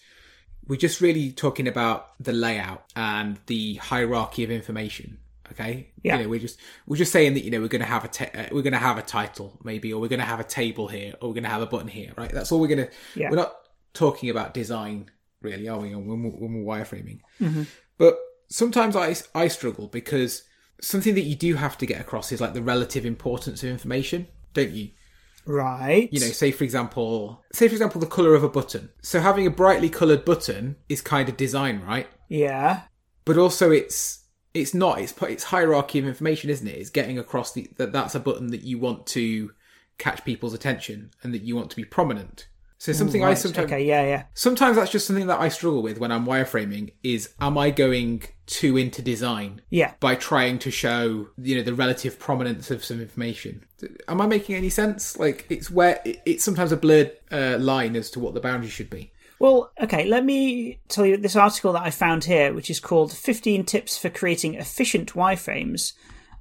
we're 0.68 0.76
just 0.78 1.00
really 1.00 1.32
talking 1.32 1.68
about 1.68 2.12
the 2.22 2.34
layout 2.34 2.84
and 2.96 3.40
the 3.46 3.76
hierarchy 3.76 4.44
of 4.44 4.52
information. 4.52 5.20
Okay, 5.54 5.88
Yeah. 6.04 6.18
you 6.18 6.24
know, 6.24 6.30
we're 6.30 6.42
just 6.42 6.60
we're 6.88 6.98
just 6.98 7.14
saying 7.14 7.36
that 7.36 7.46
you 7.46 7.52
know 7.52 7.62
we're 7.62 7.70
going 7.70 7.80
to 7.82 7.88
have 7.88 8.04
a 8.04 8.10
ta- 8.10 8.32
uh, 8.38 8.48
we're 8.52 8.64
going 8.64 8.74
to 8.74 8.80
have 8.80 8.98
a 8.98 9.02
title 9.02 9.58
maybe, 9.64 9.94
or 9.94 10.02
we're 10.02 10.10
going 10.10 10.20
to 10.20 10.26
have 10.26 10.42
a 10.42 10.44
table 10.44 10.90
here, 10.90 11.14
or 11.22 11.30
we're 11.30 11.34
going 11.36 11.46
to 11.46 11.50
have 11.50 11.62
a 11.62 11.66
button 11.68 11.88
here, 11.88 12.12
right? 12.18 12.30
That's 12.32 12.52
all 12.52 12.60
we're 12.60 12.68
going 12.68 12.86
to. 12.88 12.90
Yeah. 13.16 13.30
We're 13.30 13.38
not 13.38 13.54
talking 13.94 14.30
about 14.30 14.54
design 14.54 15.10
really, 15.42 15.70
are 15.70 15.80
we? 15.80 15.96
When 15.96 16.24
we're, 16.24 16.32
when 16.32 16.66
we're 16.66 16.76
wireframing, 16.78 17.20
but 17.98 18.18
sometimes 18.50 18.96
I 18.96 19.16
I 19.34 19.48
struggle 19.48 19.88
because 19.88 20.44
something 20.82 21.16
that 21.16 21.24
you 21.24 21.36
do 21.36 21.56
have 21.56 21.78
to 21.80 21.86
get 21.86 22.02
across 22.02 22.32
is 22.32 22.42
like 22.42 22.54
the 22.54 22.62
relative 22.62 23.06
importance 23.06 23.64
of 23.64 23.70
information, 23.70 24.28
don't 24.54 24.72
you? 24.72 24.92
Right. 25.46 26.10
You 26.12 26.20
know, 26.20 26.28
say 26.28 26.52
for 26.52 26.64
example, 26.64 27.44
say 27.54 27.68
for 27.68 27.74
example, 27.74 28.02
the 28.02 28.08
color 28.08 28.36
of 28.36 28.44
a 28.44 28.50
button. 28.50 28.90
So 29.02 29.22
having 29.22 29.48
a 29.48 29.52
brightly 29.52 29.90
colored 29.90 30.26
button 30.26 30.76
is 30.90 31.02
kind 31.02 31.30
of 31.30 31.38
design, 31.38 31.82
right? 31.82 32.08
Yeah. 32.28 32.82
But 33.24 33.38
also, 33.38 33.72
it's 33.72 34.26
it's 34.54 34.74
not. 34.74 35.00
It's 35.00 35.14
it's 35.22 35.46
hierarchy 35.46 36.00
of 36.00 36.06
information, 36.06 36.50
isn't 36.50 36.68
it? 36.68 36.78
It's 36.78 36.90
getting 36.90 37.18
across 37.18 37.54
the, 37.54 37.70
that 37.78 37.94
that's 37.94 38.16
a 38.16 38.20
button 38.20 38.48
that 38.48 38.64
you 38.64 38.78
want 38.78 39.08
to 39.08 39.52
catch 39.98 40.26
people's 40.26 40.54
attention 40.54 41.12
and 41.24 41.34
that 41.34 41.44
you 41.44 41.56
want 41.56 41.70
to 41.72 41.76
be 41.76 41.86
prominent. 41.86 42.48
So 42.80 42.94
something 42.94 43.24
I 43.24 43.30
Right, 43.30 43.38
sometimes 43.38 43.66
Okay. 43.72 43.84
Yeah. 43.86 44.04
Yeah. 44.04 44.24
sometimes 44.34 44.76
that's 44.78 44.92
just 44.92 45.08
something 45.08 45.28
that 45.28 45.40
I 45.40 45.50
struggle 45.50 45.82
with 45.82 45.98
when 46.00 46.12
I'm 46.12 46.26
wireframing 46.26 46.92
is 47.04 47.34
am 47.40 47.58
I 47.58 47.72
going 47.72 48.24
too 48.46 48.78
into 48.78 49.02
design 49.02 49.62
Yeah. 49.70 49.94
by 50.00 50.16
trying 50.16 50.60
to 50.60 50.72
show 50.72 51.28
you 51.38 51.56
know 51.58 51.64
the 51.64 51.74
relative 51.74 52.18
prominence 52.20 52.72
of 52.72 52.86
some 52.86 53.02
information 53.02 53.66
am 54.08 54.22
i 54.22 54.26
making 54.26 54.56
any 54.56 54.70
sense 54.70 55.20
like 55.20 55.46
it's 55.50 55.70
where 55.70 56.00
it's 56.06 56.46
sometimes 56.46 56.72
a 56.72 56.78
blurred 56.78 57.12
uh, 57.30 57.58
line 57.60 57.96
as 57.98 58.10
to 58.12 58.22
what 58.22 58.34
the 58.34 58.40
boundary 58.40 58.70
should 58.70 58.90
be 58.90 59.12
Well, 59.40 59.72
okay, 59.82 60.06
let 60.06 60.24
me 60.26 60.80
tell 60.88 61.06
you 61.06 61.18
this 61.18 61.36
article 61.36 61.74
that 61.74 61.84
I 61.84 61.92
found 61.92 62.24
here, 62.24 62.54
which 62.54 62.70
is 62.72 62.80
called 62.80 63.12
15 63.14 63.66
Tips 63.66 63.96
for 63.98 64.10
Creating 64.10 64.56
Efficient 64.56 65.14
Wireframes. 65.14 65.94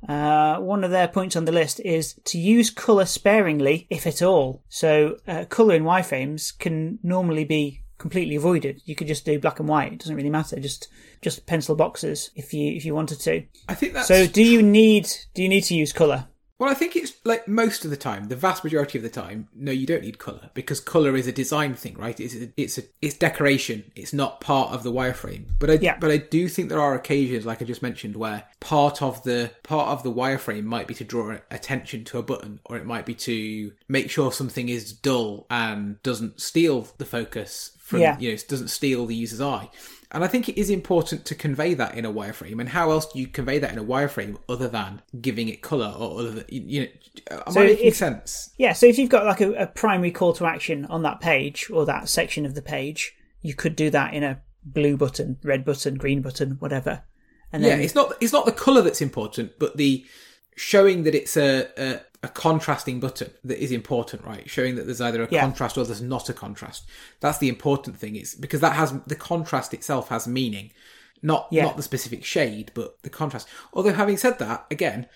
Uh, 0.09 0.59
one 0.59 0.85
of 0.85 0.91
their 0.91 1.09
points 1.09 1.37
on 1.37 1.45
the 1.45 1.53
list 1.53 1.81
is 1.81 2.15
to 2.25 2.38
use 2.38 2.71
colour 2.71 3.05
sparingly, 3.05 3.87
if 3.91 4.07
at 4.07 4.23
all. 4.23 4.62
So, 4.69 5.17
uh, 5.26 5.45
colour 5.47 5.75
in 5.75 5.85
wireframes 5.85 6.57
can 6.59 6.99
normally 7.03 7.45
be 7.45 7.83
completely 7.99 8.37
avoided. 8.37 8.83
You 8.85 8.95
could 8.95 9.07
just 9.07 9.25
do 9.25 9.38
black 9.38 9.59
and 9.59 9.69
white; 9.69 9.93
it 9.93 9.99
doesn't 9.99 10.17
really 10.17 10.31
matter. 10.31 10.59
Just 10.61 10.88
just 11.23 11.47
pencil 11.47 11.75
boxes 11.75 12.31
if 12.35 12.53
you 12.53 12.73
if 12.73 12.85
you 12.85 12.95
wanted 12.95 13.21
to. 13.21 13.43
i 13.69 13.75
think 13.75 13.95
that's 13.95 14.09
So, 14.09 14.26
do 14.26 14.43
you 14.43 14.62
need 14.62 15.09
do 15.35 15.43
you 15.43 15.49
need 15.49 15.62
to 15.65 15.75
use 15.75 15.93
colour? 15.93 16.26
Well 16.59 16.71
i 16.71 16.75
think 16.75 16.97
it's 16.97 17.15
like 17.25 17.47
most 17.47 17.85
of 17.85 17.91
the 17.91 17.97
time 17.97 18.29
the 18.29 18.37
vast 18.37 18.65
majority 18.65 18.99
of 18.99 19.03
the 19.05 19.11
time 19.11 19.49
no 19.55 19.71
you 19.73 19.87
don't 19.87 20.03
need 20.03 20.19
color 20.19 20.51
because 20.55 20.81
color 20.81 21.15
is 21.17 21.27
a 21.27 21.33
design 21.33 21.75
thing 21.75 21.95
right 21.97 22.19
it's 22.21 22.35
a, 22.35 22.49
it's 22.57 22.79
a, 22.79 22.83
it's 23.03 23.17
decoration 23.17 23.91
it's 23.95 24.13
not 24.13 24.41
part 24.41 24.73
of 24.73 24.83
the 24.83 24.93
wireframe 24.93 25.45
but 25.59 25.71
i 25.71 25.75
Yeah. 25.75 25.97
but 25.99 26.11
i 26.11 26.17
do 26.17 26.49
think 26.49 26.69
there 26.69 26.81
are 26.81 26.95
occasions 26.95 27.45
like 27.47 27.61
i 27.63 27.65
just 27.65 27.83
mentioned 27.83 28.17
where 28.17 28.45
part 28.61 29.03
of 29.03 29.23
the 29.25 29.51
part 29.63 29.89
of 29.89 30.03
the 30.03 30.13
wireframe 30.13 30.65
might 30.65 30.87
be 30.87 30.95
to 30.95 31.05
draw 31.05 31.37
attention 31.51 32.05
to 32.05 32.19
a 32.19 32.23
button 32.23 32.61
or 32.65 32.77
it 32.77 32.87
might 32.87 33.07
be 33.07 33.15
to 33.15 33.73
make 33.89 34.11
sure 34.11 34.33
something 34.33 34.69
is 34.69 34.93
dull 34.93 35.47
and 35.51 36.03
doesn't 36.03 36.41
steal 36.41 36.89
the 36.99 37.05
focus 37.05 37.73
from 37.79 38.01
Yeah. 38.01 38.19
you 38.19 38.33
know 38.33 38.39
doesn't 38.49 38.69
steal 38.69 39.07
the 39.07 39.15
user's 39.15 39.41
eye 39.41 39.69
and 40.13 40.23
I 40.25 40.29
think 40.29 40.49
it 40.49 40.59
is 40.59 40.71
important 40.71 41.25
to 41.27 41.35
convey 41.35 41.75
that 41.75 41.95
in 41.97 42.05
a 42.05 42.13
wireframe. 42.13 42.61
And 42.61 42.69
how 42.69 42.91
else 42.91 43.07
do 43.13 43.19
you 43.19 43.27
convey 43.27 43.59
that 43.59 43.73
in 43.73 43.79
a 43.79 43.85
wireframe 43.85 44.37
other 44.49 44.69
than 44.69 45.03
giving 45.21 45.49
it 45.49 45.63
color 45.63 45.93
or 45.99 46.21
other 46.21 46.31
than, 46.31 46.45
you 46.49 46.81
know, 47.31 47.37
am 47.47 47.53
So 47.53 47.61
I 47.63 47.67
making 47.67 47.87
if- 47.89 47.97
sense? 47.97 48.51
Yeah, 48.59 48.73
so 48.73 48.87
if 48.87 48.99
you've 48.99 49.11
got 49.11 49.27
like 49.27 49.41
a, 49.41 49.53
a 49.55 49.67
primary 49.67 50.11
call 50.11 50.33
to 50.35 50.47
action 50.47 50.85
on 50.87 51.03
that 51.03 51.21
page 51.21 51.69
or 51.71 51.85
that 51.87 52.09
section 52.09 52.47
of 52.47 52.55
the 52.55 52.63
page, 52.63 53.15
you 53.43 53.55
could 53.55 53.77
do 53.77 53.91
that 53.91 54.15
in 54.15 54.23
a 54.23 54.41
blue 54.65 54.97
button, 54.97 55.39
red 55.43 55.65
button, 55.65 55.95
green 55.97 56.23
button, 56.23 56.53
whatever. 56.61 57.03
And 57.53 57.63
Yeah, 57.63 57.77
it's 57.77 57.95
not 57.95 58.15
it's 58.21 58.33
not 58.33 58.47
the 58.47 58.53
color 58.53 58.83
that's 58.83 59.01
important, 59.01 59.59
but 59.59 59.77
the 59.77 60.05
showing 60.57 61.03
that 61.05 61.15
it's 61.15 61.37
a, 61.37 61.69
a 61.77 62.01
a 62.26 62.28
contrasting 62.28 62.99
button 62.99 63.30
that 63.45 63.62
is 63.62 63.71
important, 63.71 64.25
right? 64.25 64.50
Showing 64.50 64.75
that 64.75 64.85
there's 64.87 65.00
either 65.00 65.23
a 65.23 65.28
Yeah. 65.30 65.42
contrast 65.42 65.78
or 65.78 65.85
there's 65.85 66.02
not 66.02 66.28
a 66.28 66.35
contrast. 66.35 66.85
That's 67.21 67.38
the 67.38 67.49
important 67.49 67.97
thing. 67.99 68.16
It's 68.16 68.35
because 68.35 68.61
that 68.61 68.75
has 68.75 68.92
the 69.06 69.14
contrast 69.14 69.73
itself 69.73 70.09
has 70.09 70.26
meaning, 70.26 70.73
not 71.23 71.47
Yeah. 71.52 71.64
not 71.64 71.76
the 71.76 71.85
specific 71.85 72.25
shade, 72.25 72.73
but 72.75 73.00
the 73.02 73.11
contrast. 73.11 73.47
Although 73.73 73.92
having 73.92 74.16
said 74.16 74.40
that, 74.40 74.66
again, 74.73 75.06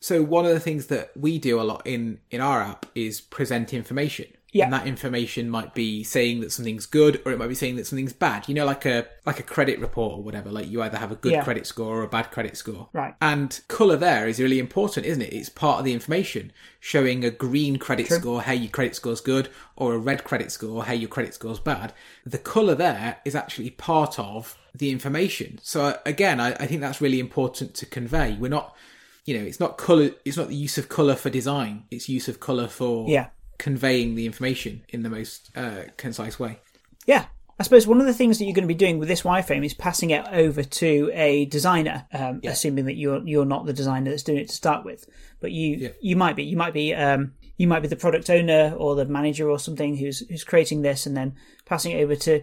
so 0.00 0.22
one 0.22 0.46
of 0.46 0.52
the 0.54 0.60
things 0.60 0.86
that 0.86 1.10
we 1.14 1.38
do 1.38 1.60
a 1.60 1.62
lot 1.70 1.86
in 1.86 2.20
in 2.30 2.40
our 2.40 2.62
app 2.62 2.86
is 2.94 3.20
present 3.20 3.74
information. 3.74 4.26
Yeah. 4.56 4.64
And 4.64 4.72
that 4.72 4.86
information 4.86 5.48
might 5.50 5.74
be 5.74 6.02
saying 6.02 6.40
that 6.40 6.50
something's 6.52 6.86
good 6.86 7.20
or 7.24 7.32
it 7.32 7.38
might 7.38 7.48
be 7.48 7.54
saying 7.54 7.76
that 7.76 7.86
something's 7.86 8.12
bad. 8.12 8.48
You 8.48 8.54
know, 8.54 8.64
like 8.64 8.84
a 8.86 9.06
like 9.24 9.38
a 9.38 9.42
credit 9.42 9.78
report 9.80 10.18
or 10.18 10.22
whatever. 10.22 10.50
Like 10.50 10.68
you 10.68 10.82
either 10.82 10.98
have 10.98 11.12
a 11.12 11.16
good 11.16 11.32
Yeah. 11.32 11.44
credit 11.44 11.66
score 11.66 11.98
or 12.00 12.02
a 12.02 12.08
bad 12.08 12.30
credit 12.30 12.56
score. 12.56 12.88
Right. 12.92 13.14
And 13.20 13.60
colour 13.68 13.96
there 13.96 14.26
is 14.28 14.40
really 14.40 14.58
important, 14.58 15.06
isn't 15.06 15.22
it? 15.22 15.32
It's 15.32 15.48
part 15.48 15.78
of 15.80 15.84
the 15.84 15.92
information. 15.92 16.52
Showing 16.80 17.24
a 17.24 17.30
green 17.30 17.78
credit 17.78 18.08
score, 18.08 18.42
hey, 18.42 18.54
your 18.54 18.70
credit 18.70 18.94
score's 18.94 19.20
good, 19.20 19.48
or 19.74 19.94
a 19.94 19.98
red 19.98 20.22
credit 20.24 20.52
score, 20.52 20.84
hey, 20.84 20.94
your 20.94 21.08
credit 21.08 21.34
score's 21.34 21.58
bad. 21.58 21.92
The 22.24 22.38
colour 22.38 22.76
there 22.76 23.18
is 23.24 23.34
actually 23.34 23.70
part 23.70 24.18
of 24.20 24.56
the 24.74 24.90
information. 24.90 25.58
So 25.62 25.98
again, 26.06 26.38
I, 26.38 26.52
I 26.54 26.66
think 26.66 26.80
that's 26.80 27.00
really 27.00 27.18
important 27.18 27.74
to 27.74 27.86
convey. 27.86 28.36
We're 28.38 28.50
not, 28.50 28.76
you 29.24 29.36
know, 29.36 29.44
it's 29.44 29.58
not 29.58 29.78
colour. 29.78 30.10
It's 30.24 30.36
not 30.36 30.48
the 30.48 30.54
use 30.54 30.78
of 30.78 30.88
colour 30.88 31.16
for 31.16 31.28
design. 31.30 31.84
It's 31.90 32.08
use 32.08 32.28
of 32.28 32.38
colour 32.38 32.68
for 32.68 33.08
Yeah. 33.08 33.28
Conveying 33.58 34.14
the 34.14 34.26
information 34.26 34.82
in 34.88 35.02
the 35.02 35.10
most 35.10 35.50
uh, 35.56 35.84
concise 35.96 36.38
way. 36.38 36.58
yeah, 37.06 37.26
I 37.58 37.62
suppose 37.62 37.86
one 37.86 38.00
of 38.00 38.06
the 38.06 38.12
things 38.12 38.38
that 38.38 38.44
you're 38.44 38.54
going 38.54 38.68
to 38.68 38.74
be 38.74 38.74
doing 38.74 38.98
with 38.98 39.08
this 39.08 39.22
wireframe 39.22 39.64
is 39.64 39.72
passing 39.72 40.10
it 40.10 40.26
over 40.30 40.62
to 40.62 41.10
a 41.14 41.46
designer, 41.46 42.06
um, 42.12 42.40
assuming 42.44 42.84
that 42.84 42.96
you're 42.96 43.26
you're 43.26 43.46
not 43.46 43.64
the 43.64 43.72
designer 43.72 44.10
that's 44.10 44.22
doing 44.22 44.38
it 44.38 44.48
to 44.48 44.54
start 44.54 44.84
with, 44.84 45.08
but 45.40 45.52
you 45.52 45.90
you 46.00 46.16
might 46.16 46.36
be 46.36 46.44
you 46.44 46.56
might 46.56 46.74
be 46.74 46.94
um, 46.94 47.32
you 47.56 47.66
might 47.66 47.80
be 47.80 47.88
the 47.88 47.96
product 47.96 48.28
owner 48.28 48.74
or 48.76 48.94
the 48.94 49.06
manager 49.06 49.48
or 49.48 49.58
something 49.58 49.96
who's 49.96 50.20
who's 50.28 50.44
creating 50.44 50.82
this 50.82 51.06
and 51.06 51.16
then 51.16 51.34
passing 51.64 51.92
it 51.92 52.02
over 52.02 52.14
to 52.14 52.42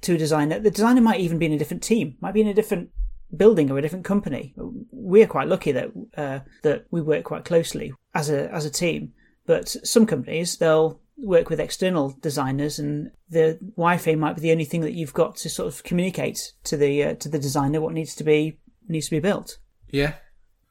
to 0.00 0.14
a 0.14 0.18
designer. 0.18 0.58
The 0.58 0.70
designer 0.70 1.02
might 1.02 1.20
even 1.20 1.38
be 1.38 1.46
in 1.46 1.52
a 1.52 1.58
different 1.58 1.82
team, 1.82 2.16
might 2.20 2.32
be 2.32 2.40
in 2.40 2.48
a 2.48 2.54
different 2.54 2.90
building 3.36 3.70
or 3.70 3.76
a 3.76 3.82
different 3.82 4.06
company. 4.06 4.54
We're 4.56 5.26
quite 5.26 5.48
lucky 5.48 5.72
that 5.72 5.90
uh, 6.16 6.40
that 6.62 6.86
we 6.90 7.02
work 7.02 7.24
quite 7.24 7.44
closely 7.44 7.92
as 8.14 8.30
a 8.30 8.50
as 8.50 8.64
a 8.64 8.70
team. 8.70 9.12
But 9.46 9.68
some 9.68 10.06
companies 10.06 10.56
they'll 10.56 11.00
work 11.16 11.48
with 11.48 11.60
external 11.60 12.16
designers, 12.20 12.78
and 12.78 13.10
the 13.28 13.58
wireframe 13.76 14.18
might 14.18 14.34
be 14.34 14.42
the 14.42 14.52
only 14.52 14.64
thing 14.64 14.82
that 14.82 14.94
you've 14.94 15.14
got 15.14 15.36
to 15.36 15.48
sort 15.48 15.72
of 15.72 15.82
communicate 15.84 16.52
to 16.64 16.76
the 16.76 17.02
uh, 17.04 17.14
to 17.14 17.28
the 17.28 17.38
designer 17.38 17.80
what 17.80 17.94
needs 17.94 18.14
to 18.16 18.24
be 18.24 18.58
needs 18.88 19.06
to 19.06 19.16
be 19.16 19.20
built. 19.20 19.58
Yeah. 19.90 20.14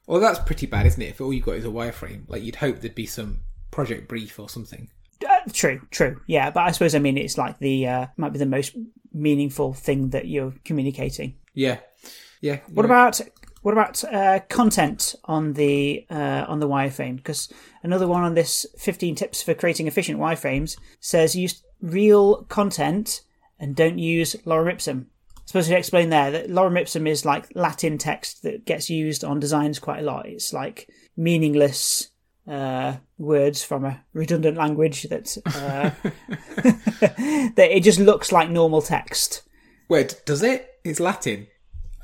Well, 0.06 0.20
that's 0.20 0.38
pretty 0.38 0.66
bad, 0.66 0.86
isn't 0.86 1.02
it? 1.02 1.10
If 1.10 1.20
all 1.20 1.32
you've 1.32 1.44
got 1.44 1.56
is 1.56 1.64
a 1.64 1.68
wireframe, 1.68 2.28
like 2.28 2.42
you'd 2.42 2.56
hope 2.56 2.80
there'd 2.80 2.94
be 2.94 3.06
some 3.06 3.40
project 3.72 4.08
brief 4.08 4.38
or 4.38 4.48
something. 4.48 4.88
Uh, 5.28 5.50
true, 5.52 5.80
true, 5.90 6.20
yeah. 6.26 6.50
But 6.50 6.64
I 6.64 6.70
suppose 6.70 6.94
I 6.94 7.00
mean 7.00 7.18
it's 7.18 7.38
like 7.38 7.58
the 7.58 7.88
uh, 7.88 8.06
might 8.16 8.32
be 8.32 8.38
the 8.38 8.46
most 8.46 8.76
meaningful 9.12 9.72
thing 9.72 10.10
that 10.10 10.28
you're 10.28 10.54
communicating. 10.64 11.36
Yeah. 11.54 11.78
Yeah. 12.40 12.60
What 12.72 12.84
about 12.84 13.20
what 13.66 13.72
about 13.72 14.04
uh, 14.04 14.38
content 14.48 15.16
on 15.24 15.54
the 15.54 16.06
uh, 16.08 16.44
on 16.46 16.60
the 16.60 16.68
wireframe? 16.68 17.16
Because 17.16 17.52
another 17.82 18.06
one 18.06 18.22
on 18.22 18.34
this 18.34 18.64
15 18.78 19.16
tips 19.16 19.42
for 19.42 19.54
creating 19.54 19.88
efficient 19.88 20.20
wireframes 20.20 20.76
says 21.00 21.34
use 21.34 21.64
real 21.82 22.44
content 22.44 23.22
and 23.58 23.74
don't 23.74 23.98
use 23.98 24.36
lorem 24.46 24.70
ipsum. 24.70 25.06
I 25.36 25.40
suppose 25.46 25.66
to 25.66 25.76
explain 25.76 26.10
there 26.10 26.30
that 26.30 26.48
lorem 26.48 26.80
ipsum 26.80 27.08
is 27.08 27.24
like 27.24 27.48
Latin 27.56 27.98
text 27.98 28.44
that 28.44 28.66
gets 28.66 28.88
used 28.88 29.24
on 29.24 29.40
designs 29.40 29.80
quite 29.80 29.98
a 29.98 30.06
lot. 30.06 30.26
It's 30.26 30.52
like 30.52 30.88
meaningless 31.16 32.10
uh, 32.46 32.98
words 33.18 33.64
from 33.64 33.84
a 33.84 34.00
redundant 34.12 34.56
language 34.56 35.08
that 35.08 35.36
uh, 35.44 35.90
that 37.56 37.76
it 37.76 37.82
just 37.82 37.98
looks 37.98 38.30
like 38.30 38.48
normal 38.48 38.80
text. 38.80 39.42
Wait, 39.88 40.22
does 40.24 40.44
it? 40.44 40.68
It's 40.84 41.00
Latin. 41.00 41.48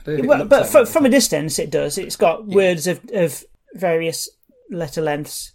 Well, 0.07 0.45
but 0.45 0.63
like 0.63 0.71
fro- 0.71 0.85
from 0.87 1.07
a 1.07 1.09
distance, 1.09 1.59
it 1.59 1.71
does. 1.71 1.99
It's 1.99 2.17
got 2.17 2.47
words 2.47 2.87
of, 2.87 3.01
of 3.13 3.45
various 3.75 4.29
letter 4.71 5.01
lengths. 5.03 5.53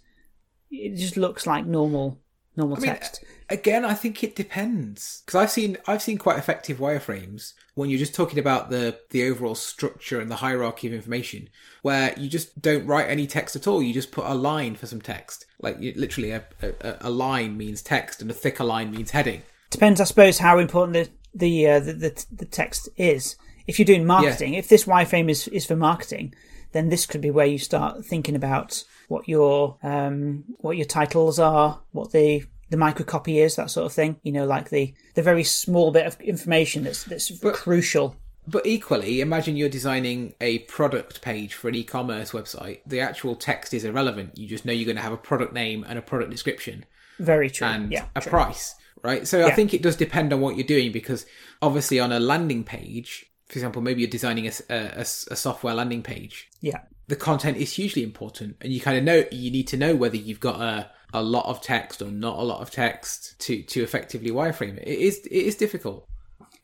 It 0.70 0.96
just 0.96 1.16
looks 1.16 1.46
like 1.46 1.66
normal 1.66 2.20
normal 2.58 2.76
I 2.76 2.80
mean, 2.80 2.90
text. 2.90 3.24
again, 3.48 3.84
I 3.84 3.94
think 3.94 4.22
it 4.22 4.36
depends 4.36 5.22
because 5.24 5.40
I've 5.40 5.50
seen 5.50 5.78
I've 5.86 6.02
seen 6.02 6.18
quite 6.18 6.38
effective 6.38 6.78
wireframes 6.78 7.54
when 7.74 7.88
you're 7.88 7.98
just 7.98 8.14
talking 8.14 8.38
about 8.38 8.68
the 8.68 8.98
the 9.10 9.26
overall 9.28 9.54
structure 9.54 10.20
and 10.20 10.30
the 10.30 10.36
hierarchy 10.36 10.88
of 10.88 10.92
information, 10.92 11.48
where 11.82 12.12
you 12.18 12.28
just 12.28 12.60
don't 12.60 12.86
write 12.86 13.08
any 13.08 13.26
text 13.26 13.56
at 13.56 13.66
all. 13.66 13.82
You 13.82 13.94
just 13.94 14.10
put 14.12 14.26
a 14.26 14.34
line 14.34 14.74
for 14.74 14.86
some 14.86 15.00
text, 15.00 15.46
like 15.60 15.80
you, 15.80 15.94
literally 15.96 16.32
a, 16.32 16.44
a 16.60 16.96
a 17.02 17.10
line 17.10 17.56
means 17.56 17.80
text 17.80 18.20
and 18.20 18.30
a 18.30 18.34
thicker 18.34 18.64
line 18.64 18.90
means 18.90 19.12
heading. 19.12 19.42
Depends, 19.70 20.00
I 20.00 20.04
suppose, 20.04 20.38
how 20.38 20.58
important 20.58 20.94
the 20.94 21.10
the 21.34 21.68
uh, 21.68 21.80
the, 21.80 21.92
the, 21.92 22.26
the 22.32 22.46
text 22.46 22.88
is. 22.96 23.36
If 23.68 23.78
you're 23.78 23.86
doing 23.86 24.04
marketing, 24.06 24.54
if 24.54 24.68
this 24.68 24.84
wireframe 24.84 25.30
is 25.30 25.46
is 25.48 25.64
for 25.64 25.76
marketing, 25.76 26.34
then 26.72 26.88
this 26.88 27.06
could 27.06 27.20
be 27.20 27.30
where 27.30 27.46
you 27.46 27.58
start 27.58 28.04
thinking 28.04 28.34
about 28.34 28.82
what 29.08 29.28
your 29.28 29.76
um 29.82 30.44
what 30.58 30.76
your 30.76 30.86
titles 30.86 31.38
are, 31.38 31.80
what 31.92 32.10
the 32.12 32.44
the 32.70 32.76
microcopy 32.76 33.36
is, 33.42 33.56
that 33.56 33.70
sort 33.70 33.86
of 33.86 33.92
thing. 33.92 34.16
You 34.22 34.32
know, 34.32 34.46
like 34.46 34.70
the 34.70 34.94
the 35.14 35.22
very 35.22 35.44
small 35.44 35.92
bit 35.92 36.06
of 36.06 36.20
information 36.20 36.82
that's 36.84 37.04
that's 37.04 37.30
crucial. 37.52 38.16
But 38.46 38.64
equally, 38.66 39.20
imagine 39.20 39.58
you're 39.58 39.68
designing 39.68 40.32
a 40.40 40.60
product 40.60 41.20
page 41.20 41.52
for 41.52 41.68
an 41.68 41.74
e-commerce 41.74 42.30
website. 42.30 42.80
The 42.86 43.00
actual 43.00 43.36
text 43.36 43.74
is 43.74 43.84
irrelevant. 43.84 44.38
You 44.38 44.48
just 44.48 44.64
know 44.64 44.72
you're 44.72 44.86
going 44.86 44.96
to 44.96 45.02
have 45.02 45.12
a 45.12 45.18
product 45.18 45.52
name 45.52 45.84
and 45.86 45.98
a 45.98 46.02
product 46.02 46.30
description. 46.30 46.86
Very 47.18 47.50
true. 47.50 47.66
and 47.66 47.92
yeah, 47.92 48.06
a 48.16 48.22
true. 48.22 48.30
price, 48.30 48.74
right? 49.02 49.28
So 49.28 49.46
I 49.46 49.50
think 49.50 49.74
it 49.74 49.82
does 49.82 49.96
depend 49.96 50.32
on 50.32 50.40
what 50.40 50.56
you're 50.56 50.66
doing 50.66 50.92
because 50.92 51.26
obviously 51.60 52.00
on 52.00 52.10
a 52.10 52.20
landing 52.20 52.64
page, 52.64 53.27
for 53.48 53.58
example, 53.58 53.82
maybe 53.82 54.00
you're 54.02 54.10
designing 54.10 54.46
a 54.46 54.52
a 54.70 55.04
software 55.04 55.74
landing 55.74 56.02
page. 56.02 56.48
Yeah. 56.60 56.80
The 57.08 57.16
content 57.16 57.56
is 57.56 57.72
hugely 57.72 58.02
important, 58.02 58.56
and 58.60 58.72
you 58.72 58.80
kind 58.80 58.98
of 58.98 59.04
know 59.04 59.24
you 59.30 59.50
need 59.50 59.68
to 59.68 59.76
know 59.76 59.94
whether 59.96 60.16
you've 60.16 60.40
got 60.40 60.60
a 60.60 60.90
a 61.14 61.22
lot 61.22 61.46
of 61.46 61.62
text 61.62 62.02
or 62.02 62.10
not 62.10 62.38
a 62.38 62.42
lot 62.42 62.60
of 62.60 62.70
text 62.70 63.38
to 63.40 63.62
to 63.62 63.82
effectively 63.82 64.30
wireframe 64.30 64.76
it. 64.76 64.86
It 64.86 64.98
is 64.98 65.18
it 65.26 65.32
is 65.32 65.54
difficult. 65.56 66.06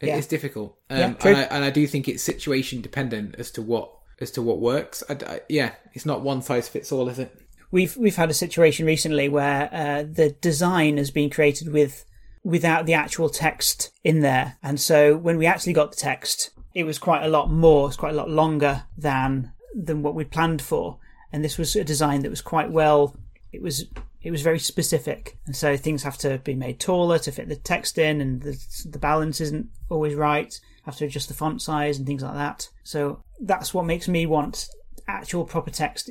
It 0.00 0.08
is 0.10 0.26
Yeah. 0.26 0.28
difficult, 0.28 0.76
um, 0.90 0.98
Yeah, 0.98 1.14
and, 1.24 1.36
I, 1.38 1.42
and 1.44 1.64
I 1.64 1.70
do 1.70 1.86
think 1.86 2.08
it's 2.08 2.22
situation 2.22 2.82
dependent 2.82 3.36
as 3.38 3.50
to 3.52 3.62
what 3.62 3.90
as 4.20 4.30
to 4.32 4.42
what 4.42 4.60
works. 4.60 5.02
I, 5.08 5.14
I- 5.14 5.40
yeah, 5.48 5.72
it's 5.94 6.04
not 6.04 6.20
one 6.22 6.42
size 6.42 6.68
fits 6.68 6.92
all, 6.92 7.08
is 7.08 7.18
it? 7.18 7.34
We've 7.70 7.96
we've 7.96 8.16
had 8.16 8.28
a 8.30 8.34
situation 8.34 8.84
recently 8.84 9.28
where 9.30 9.70
uh, 9.72 10.02
the 10.02 10.30
design 10.42 10.98
has 10.98 11.10
been 11.10 11.30
created 11.30 11.72
with 11.72 12.04
without 12.42 12.84
the 12.84 12.92
actual 12.92 13.30
text 13.30 13.90
in 14.04 14.20
there, 14.20 14.58
and 14.62 14.78
so 14.78 15.16
when 15.16 15.38
we 15.38 15.46
actually 15.46 15.72
got 15.72 15.90
the 15.92 15.96
text, 15.96 16.50
it 16.74 16.84
was 16.84 16.98
quite 16.98 17.22
a 17.22 17.28
lot 17.28 17.50
more. 17.50 17.88
It's 17.88 17.96
quite 17.96 18.12
a 18.12 18.16
lot 18.16 18.28
longer 18.28 18.84
than 18.98 19.52
than 19.74 20.02
what 20.02 20.14
we'd 20.14 20.30
planned 20.30 20.60
for, 20.60 20.98
and 21.32 21.44
this 21.44 21.56
was 21.56 21.74
a 21.76 21.84
design 21.84 22.22
that 22.22 22.30
was 22.30 22.42
quite 22.42 22.70
well. 22.70 23.16
It 23.52 23.62
was 23.62 23.86
it 24.22 24.30
was 24.30 24.42
very 24.42 24.58
specific, 24.58 25.38
and 25.46 25.54
so 25.54 25.76
things 25.76 26.02
have 26.02 26.18
to 26.18 26.38
be 26.38 26.54
made 26.54 26.80
taller 26.80 27.18
to 27.20 27.32
fit 27.32 27.48
the 27.48 27.56
text 27.56 27.98
in, 27.98 28.20
and 28.20 28.42
the 28.42 28.58
the 28.90 28.98
balance 28.98 29.40
isn't 29.40 29.68
always 29.88 30.14
right. 30.14 30.58
Have 30.84 30.96
to 30.96 31.06
adjust 31.06 31.28
the 31.28 31.34
font 31.34 31.62
size 31.62 31.96
and 31.96 32.06
things 32.06 32.22
like 32.22 32.34
that. 32.34 32.68
So 32.82 33.22
that's 33.40 33.72
what 33.72 33.86
makes 33.86 34.08
me 34.08 34.26
want 34.26 34.68
actual 35.06 35.44
proper 35.44 35.70
text 35.70 36.10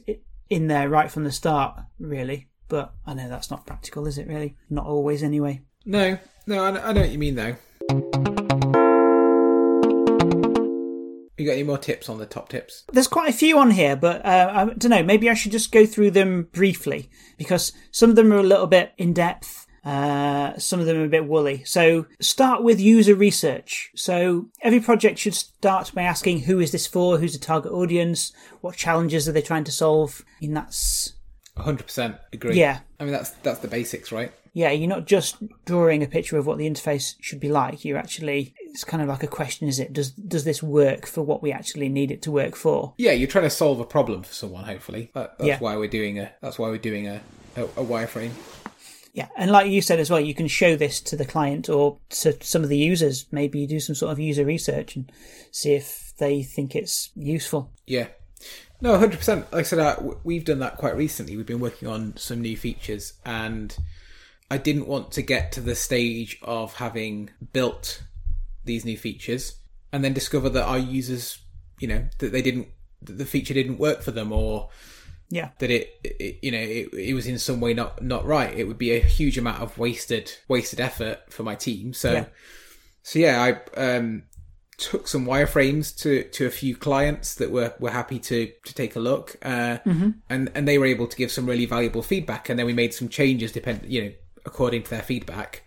in 0.50 0.68
there 0.68 0.90
right 0.90 1.12
from 1.12 1.26
the 1.26 1.32
start, 1.32 1.80
really. 2.00 2.48
But 2.70 2.94
I 3.06 3.14
know 3.14 3.30
that's 3.30 3.52
not 3.52 3.68
practical, 3.68 4.08
is 4.08 4.18
it? 4.18 4.28
Really, 4.28 4.56
not 4.70 4.86
always, 4.86 5.22
anyway. 5.22 5.62
No, 5.86 6.18
no, 6.48 6.64
I, 6.64 6.90
I 6.90 6.94
know 6.94 7.02
what 7.02 7.12
you 7.12 7.20
mean 7.20 7.36
though. 7.36 7.56
You 11.44 11.50
got 11.50 11.56
any 11.56 11.64
more 11.64 11.78
tips 11.78 12.08
on 12.08 12.20
the 12.20 12.26
top 12.26 12.48
tips? 12.48 12.86
There's 12.94 13.10
quite 13.10 13.30
a 13.30 13.38
few 13.38 13.60
on 13.60 13.72
here, 13.72 13.98
but 13.98 14.26
uh, 14.26 14.50
I 14.56 14.64
don't 14.64 14.86
know. 14.86 15.04
Maybe 15.04 15.30
I 15.30 15.34
should 15.34 15.52
just 15.52 15.74
go 15.74 15.86
through 15.86 16.12
them 16.12 16.48
briefly 16.54 17.10
because 17.38 17.74
some 17.92 18.10
of 18.10 18.16
them 18.16 18.32
are 18.32 18.38
a 18.38 18.44
little 18.44 18.66
bit 18.66 18.94
in 18.98 19.12
depth. 19.12 19.68
Uh, 19.84 20.58
some 20.58 20.80
of 20.80 20.86
them 20.86 20.96
are 20.96 21.04
a 21.04 21.10
bit 21.10 21.28
woolly. 21.28 21.66
So 21.66 22.06
start 22.22 22.64
with 22.64 22.80
user 22.80 23.14
research. 23.14 23.92
So 23.94 24.52
every 24.62 24.80
project 24.80 25.20
should 25.20 25.36
start 25.36 25.92
by 25.94 26.04
asking 26.04 26.44
who 26.44 26.62
is 26.62 26.72
this 26.72 26.88
for? 26.88 27.18
Who's 27.18 27.34
the 27.34 27.46
target 27.46 27.74
audience? 27.74 28.32
What 28.62 28.78
challenges 28.78 29.28
are 29.28 29.34
they 29.34 29.42
trying 29.42 29.66
to 29.66 29.72
solve? 29.74 30.24
And 30.42 30.56
that's 30.56 31.12
hundred 31.58 31.88
percent 31.88 32.16
agree. 32.32 32.58
Yeah. 32.58 32.80
I 33.02 33.04
mean 33.04 33.12
that's 33.12 33.32
that's 33.32 33.60
the 33.60 33.68
basics, 33.68 34.14
right? 34.14 34.32
yeah, 34.54 34.70
you're 34.70 34.88
not 34.88 35.08
just 35.08 35.38
drawing 35.66 36.04
a 36.04 36.08
picture 36.08 36.38
of 36.38 36.46
what 36.46 36.58
the 36.58 36.70
interface 36.70 37.16
should 37.20 37.40
be 37.40 37.50
like. 37.50 37.84
You're 37.84 37.98
actually 37.98 38.54
it's 38.74 38.84
kind 38.84 39.02
of 39.04 39.08
like 39.10 39.24
a 39.24 39.28
question: 39.28 39.68
Is 39.68 39.80
it 39.80 39.94
does 39.94 40.12
does 40.12 40.44
this 40.44 40.62
work 40.64 41.06
for 41.06 41.22
what 41.22 41.42
we 41.42 41.52
actually 41.52 41.90
need 41.90 42.12
it 42.12 42.22
to 42.24 42.32
work 42.32 42.56
for? 42.56 42.94
Yeah, 42.98 43.12
you're 43.12 43.28
trying 43.30 43.46
to 43.46 43.50
solve 43.50 43.80
a 43.80 43.86
problem 43.86 44.24
for 44.24 44.34
someone. 44.34 44.66
Hopefully, 44.66 45.12
that, 45.14 45.38
that's 45.38 45.48
Yeah. 45.48 45.60
why 45.60 45.78
we're 45.78 45.88
doing 45.88 46.20
a. 46.20 46.32
That's 46.42 46.58
why 46.60 46.70
we're 46.70 46.78
doing 46.78 47.08
a 47.08 47.22
a, 47.56 47.64
a 47.64 47.86
wireframe. 47.86 48.32
Yeah, 49.14 49.28
and 49.38 49.52
like 49.52 49.70
you 49.70 49.82
said 49.84 50.00
as 50.00 50.10
well, 50.10 50.20
you 50.20 50.34
can 50.34 50.48
show 50.48 50.76
this 50.76 51.00
to 51.02 51.16
the 51.16 51.26
client 51.26 51.70
or 51.70 52.00
to 52.10 52.36
some 52.44 52.64
of 52.64 52.70
the 52.70 52.78
users. 52.78 53.28
Maybe 53.32 53.60
you 53.60 53.68
do 53.68 53.80
some 53.80 53.94
sort 53.94 54.12
of 54.12 54.18
user 54.20 54.44
research 54.44 54.96
and 54.96 55.12
see 55.52 55.74
if 55.76 56.14
they 56.18 56.42
think 56.42 56.76
it's 56.76 57.12
useful. 57.16 57.70
Yeah. 57.86 58.08
No, 58.82 58.98
hundred 58.98 59.18
percent. 59.18 59.46
Like 59.54 59.60
I 59.62 59.64
said, 59.64 59.80
uh, 59.80 59.98
we've 60.24 60.44
done 60.44 60.60
that 60.60 60.78
quite 60.78 60.98
recently. 60.98 61.38
We've 61.38 61.46
been 61.46 61.60
working 61.60 61.88
on 61.88 62.18
some 62.18 62.42
new 62.42 62.58
features, 62.58 63.14
and 63.24 63.78
I 64.50 64.58
didn't 64.58 64.88
want 64.88 65.12
to 65.12 65.22
get 65.22 65.52
to 65.54 65.62
the 65.62 65.76
stage 65.76 66.40
of 66.42 66.74
having 66.74 67.30
built 67.54 68.02
these 68.66 68.86
new 68.86 68.98
features 68.98 69.56
and 69.92 70.04
then 70.04 70.14
discover 70.14 70.50
that 70.50 70.64
our 70.64 70.78
users, 70.80 71.40
you 71.80 71.88
know, 71.88 72.06
that 72.20 72.32
they 72.32 72.42
didn't, 72.42 72.68
that 73.02 73.18
the 73.18 73.26
feature 73.26 73.54
didn't 73.54 73.78
work 73.78 74.02
for 74.02 74.12
them, 74.12 74.32
or 74.32 74.70
Yeah, 75.30 75.50
that 75.60 75.70
it, 75.70 75.90
it 76.04 76.40
you 76.42 76.52
know, 76.52 76.58
it, 76.58 76.94
it 76.94 77.14
was 77.14 77.28
in 77.28 77.40
some 77.40 77.60
way 77.62 77.74
not 77.74 78.02
not 78.02 78.26
right. 78.26 78.54
It 78.58 78.68
would 78.68 78.78
be 78.78 78.92
a 78.96 79.00
huge 79.00 79.38
amount 79.38 79.62
of 79.62 79.78
wasted 79.78 80.32
wasted 80.48 80.80
effort 80.80 81.20
for 81.30 81.44
my 81.44 81.56
team. 81.56 81.94
So, 81.94 82.14
Yeah. 82.14 82.26
so 83.02 83.20
yeah, 83.20 83.42
I 83.78 83.80
um 83.80 84.24
took 84.78 85.08
some 85.08 85.26
wireframes 85.26 85.96
to 86.02 86.24
to 86.32 86.48
a 86.48 86.50
few 86.50 86.76
clients 86.76 87.36
that 87.36 87.52
were 87.52 87.74
were 87.80 87.92
happy 87.92 88.18
to 88.20 88.52
to 88.66 88.74
take 88.74 88.96
a 88.96 89.00
look 89.00 89.36
uh 89.44 89.78
and 90.30 90.52
and 90.56 90.68
they 90.68 90.80
were 90.80 90.88
able 90.88 91.06
to 91.06 91.16
give 91.16 91.32
some 91.32 91.46
really 91.46 91.68
valuable 91.68 92.02
feedback 92.02 92.50
and 92.50 92.58
then 92.58 92.66
we 92.66 92.74
made 92.74 92.92
some 92.92 93.08
changes 93.08 93.52
depend 93.52 93.82
you 93.86 94.04
know 94.04 94.12
according 94.46 94.82
to 94.82 94.90
their 94.90 95.04
feedback 95.04 95.62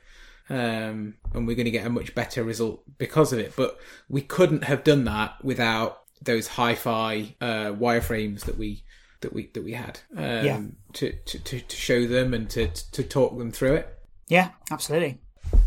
um 0.49 1.15
and 1.35 1.47
we're 1.47 1.57
going 1.57 1.65
to 1.65 1.71
get 1.71 1.87
a 1.87 1.91
much 1.91 2.15
better 2.15 2.45
result 2.45 2.83
because 2.99 3.33
of 3.33 3.39
it 3.39 3.53
but 3.57 3.79
we 4.09 4.21
couldn't 4.21 4.65
have 4.65 4.85
done 4.85 5.05
that 5.05 5.35
without 5.45 6.03
those 6.23 6.47
hi-fi 6.49 7.35
uh 7.41 7.73
wireframes 7.73 8.43
that 8.45 8.57
we 8.57 8.83
that 9.23 9.33
we 9.33 9.47
that 9.55 9.65
we 9.65 9.73
had 9.73 9.99
um 10.17 10.23
Yeah. 10.25 10.61
to, 10.95 11.13
to 11.13 11.39
to 11.41 11.61
to 11.61 11.77
show 11.77 12.07
them 12.07 12.33
and 12.33 12.49
to 12.51 12.69
to 12.69 13.03
talk 13.03 13.37
them 13.39 13.51
through 13.51 13.75
it 13.75 13.93
yeah, 14.29 14.51
absolutely. 14.73 15.19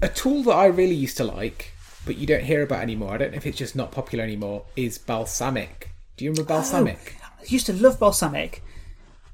a 0.02 0.10
tool 0.10 0.44
that 0.44 0.52
I 0.54 0.65
really 0.65 0.94
used 0.96 1.15
to 1.15 1.24
like, 1.24 1.72
but 2.06 2.18
you 2.18 2.28
don't 2.28 2.44
hear 2.44 2.62
about 2.62 2.82
anymore. 2.82 3.13
I 3.13 3.18
don't 3.18 3.32
know 3.32 3.38
if 3.38 3.46
it's 3.48 3.58
just 3.58 3.74
not 3.74 3.89
popular 3.89 4.22
anymore. 4.22 4.65
Is 4.76 5.00
Balsamiq? 5.00 5.70
Do 6.18 6.26
you 6.26 6.32
remember 6.32 6.54
Balsamiq? 6.56 6.98
I 7.24 7.44
used 7.46 7.68
to 7.68 7.74
love 7.74 8.00
Balsamiq. 8.00 8.60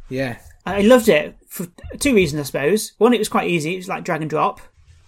Yeah, 0.10 0.38
I 0.64 0.82
loved 0.82 1.10
it 1.10 1.36
for 1.48 1.66
two 1.98 2.14
reasons, 2.14 2.40
I 2.42 2.44
suppose. 2.44 2.92
One, 3.00 3.16
it 3.16 3.18
was 3.18 3.30
quite 3.30 3.50
easy; 3.50 3.74
it 3.74 3.78
was 3.78 3.88
like 3.88 4.04
drag 4.04 4.22
and 4.22 4.30
drop. 4.30 4.62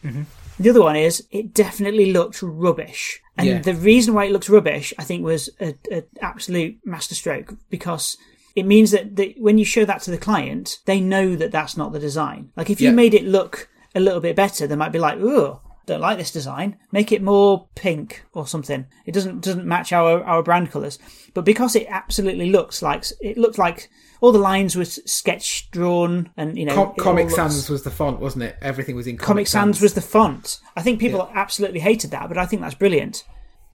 Mm-hmm. 0.07 0.23
The 0.59 0.69
other 0.71 0.81
one 0.81 0.95
is 0.95 1.23
it 1.31 1.53
definitely 1.53 2.11
looked 2.11 2.41
rubbish, 2.41 3.21
and 3.37 3.47
Yeah. 3.47 3.59
the 3.59 3.75
reason 3.75 4.13
why 4.15 4.25
it 4.25 4.31
looked 4.31 4.49
rubbish, 4.49 4.93
I 4.97 5.03
think, 5.03 5.23
was 5.23 5.49
an 5.59 5.75
absolute 6.21 6.77
masterstroke 6.83 7.53
because 7.69 8.17
it 8.55 8.65
means 8.65 8.89
that 8.91 9.15
the, 9.17 9.35
when 9.37 9.59
you 9.59 9.65
show 9.65 9.85
that 9.85 10.01
to 10.03 10.11
the 10.11 10.17
client, 10.17 10.79
they 10.85 10.99
know 10.99 11.35
that 11.35 11.51
that's 11.51 11.77
not 11.77 11.91
the 11.93 11.99
design. 11.99 12.49
Like 12.55 12.71
if 12.71 12.81
you 12.81 12.87
Yeah. 12.89 12.95
made 12.95 13.13
it 13.13 13.23
look 13.25 13.69
a 13.93 13.99
little 13.99 14.19
bit 14.21 14.35
better, 14.35 14.65
they 14.65 14.75
might 14.75 14.91
be 14.91 14.97
like, 14.99 15.19
"Oh, 15.19 15.61
don't 15.85 16.01
like 16.01 16.17
this 16.17 16.31
design. 16.31 16.75
Make 16.91 17.11
it 17.11 17.21
more 17.21 17.67
pink 17.75 18.23
or 18.33 18.47
something." 18.47 18.85
It 19.05 19.13
doesn't 19.13 19.41
doesn't 19.41 19.65
match 19.65 19.93
our 19.93 20.23
our 20.23 20.41
brand 20.41 20.71
colors, 20.71 20.97
but 21.35 21.45
because 21.45 21.75
it 21.75 21.85
absolutely 21.87 22.49
looks 22.49 22.81
like 22.81 23.05
it 23.21 23.37
looked 23.37 23.59
like 23.59 23.89
all 24.21 24.31
the 24.31 24.39
lines 24.39 24.75
were 24.75 24.85
sketch 24.85 25.69
drawn, 25.71 26.29
and 26.37 26.57
you 26.57 26.65
know, 26.65 26.73
Com- 26.75 26.95
Comic 26.95 27.25
looks- 27.25 27.35
Sans 27.35 27.69
was 27.69 27.83
the 27.83 27.91
font, 27.91 28.19
wasn't 28.19 28.43
it? 28.43 28.57
Everything 28.61 28.95
was 28.95 29.07
in 29.07 29.17
Comic, 29.17 29.27
Comic 29.27 29.47
Sans 29.47 29.81
was 29.81 29.93
the 29.93 30.01
font. 30.01 30.59
I 30.75 30.81
think 30.81 30.99
people 30.99 31.29
absolutely 31.33 31.79
hated 31.79 32.11
that, 32.11 32.27
but 32.27 32.37
I 32.37 32.45
think 32.45 32.61
that's 32.61 32.75
brilliant. 32.75 33.23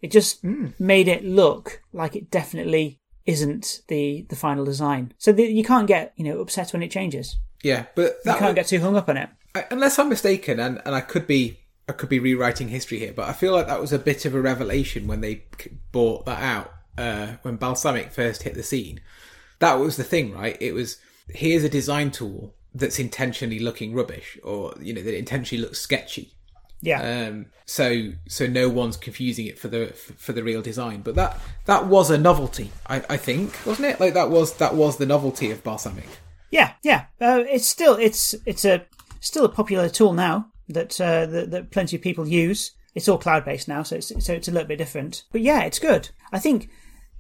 It 0.01 0.11
just 0.11 0.41
Hmm. 0.41 0.67
made 0.79 1.07
it 1.07 1.23
look 1.23 1.81
like 1.93 2.15
it 2.15 2.29
definitely 2.29 2.99
isn't 3.25 3.81
the 3.87 4.25
the 4.29 4.35
final 4.35 4.65
design. 4.65 5.13
So 5.17 5.31
the, 5.31 5.43
you 5.43 5.63
can't 5.63 5.87
get 5.87 6.13
you 6.17 6.25
know 6.25 6.39
upset 6.41 6.73
when 6.73 6.83
it 6.83 6.91
changes. 6.91 7.37
yeah, 7.63 7.85
but 7.95 8.17
You 8.25 8.33
can't 8.35 8.55
get 8.55 8.67
too 8.67 8.81
hung 8.81 8.97
up 8.97 9.07
on 9.07 9.15
it. 9.17 9.29
I- 9.55 9.65
unless 9.71 9.97
I'm 9.97 10.09
mistaken, 10.09 10.59
and, 10.59 10.81
and 10.85 10.93
I 10.93 10.99
could 11.01 11.25
be 11.27 11.59
I 11.87 11.91
could 11.93 12.09
be 12.09 12.19
rewriting 12.19 12.69
history 12.69 12.99
here, 12.99 13.13
but 13.13 13.27
I 13.29 13.33
feel 13.33 13.51
like 13.53 13.67
that 13.67 13.79
was 13.79 13.91
a 13.93 13.99
bit 13.99 14.25
of 14.25 14.33
a 14.35 14.41
revelation 14.41 15.05
when 15.07 15.19
they 15.21 15.43
bought 15.91 16.25
that 16.25 16.41
out 16.41 16.71
uh, 16.97 17.33
when 17.41 17.57
Balsamiq 17.57 18.11
first 18.11 18.43
hit 18.43 18.53
the 18.55 18.63
scene. 18.63 18.99
That 19.63 19.79
was 19.79 19.95
the 19.95 20.03
thing, 20.03 20.33
right? 20.33 20.57
It 20.59 20.73
was 20.73 20.97
here's 21.29 21.63
a 21.63 21.69
design 21.69 22.11
tool 22.11 22.53
that's 22.75 22.99
intentionally 22.99 23.59
looking 23.59 23.93
rubbish, 23.93 24.37
or 24.43 24.73
you 24.81 24.93
know 24.93 25.01
that 25.01 25.17
intentionally 25.17 25.63
looks 25.63 25.79
sketchy. 25.79 26.33
Yeah, 26.81 27.27
Um, 27.29 27.45
so 27.65 28.09
so 28.27 28.45
no 28.45 28.67
one's 28.67 28.97
confusing 28.97 29.45
it 29.45 29.57
for 29.57 29.69
the 29.69 29.87
for 30.25 30.33
the 30.33 30.43
real 30.43 30.61
design, 30.61 31.01
but 31.01 31.15
that 31.15 31.39
that 31.65 31.87
was 31.87 32.09
a 32.09 32.17
novelty, 32.17 32.71
I, 32.87 32.97
I 33.09 33.17
think, 33.17 33.53
wasn't 33.65 33.87
it? 33.87 34.01
Like 34.01 34.13
that 34.15 34.29
was 34.29 34.55
that 34.55 34.75
was 34.75 34.97
the 34.97 35.05
novelty 35.05 35.49
of 35.49 35.63
Balsamiq. 35.63 36.11
yeah, 36.51 36.73
yeah. 36.83 37.05
Uh, 37.21 37.43
it's 37.47 37.65
still 37.67 37.95
it's 37.95 38.35
it's 38.45 38.65
a 38.65 38.85
still 39.21 39.45
a 39.45 39.49
popular 39.49 39.87
tool 39.87 40.11
now 40.11 40.47
that, 40.67 40.99
uh, 40.99 41.25
that 41.25 41.51
that 41.51 41.71
plenty 41.71 41.95
of 41.95 42.01
people 42.01 42.27
use. 42.27 42.71
It's 42.95 43.07
all 43.07 43.17
cloud 43.17 43.45
based 43.45 43.69
now, 43.69 43.83
so 43.83 43.95
it's 43.95 44.11
so 44.25 44.33
it's 44.33 44.49
a 44.49 44.51
little 44.51 44.67
bit 44.67 44.77
different. 44.77 45.23
But 45.31 45.41
yeah, 45.41 45.61
it's 45.63 45.79
good. 45.79 46.09
I 46.33 46.39
think 46.39 46.69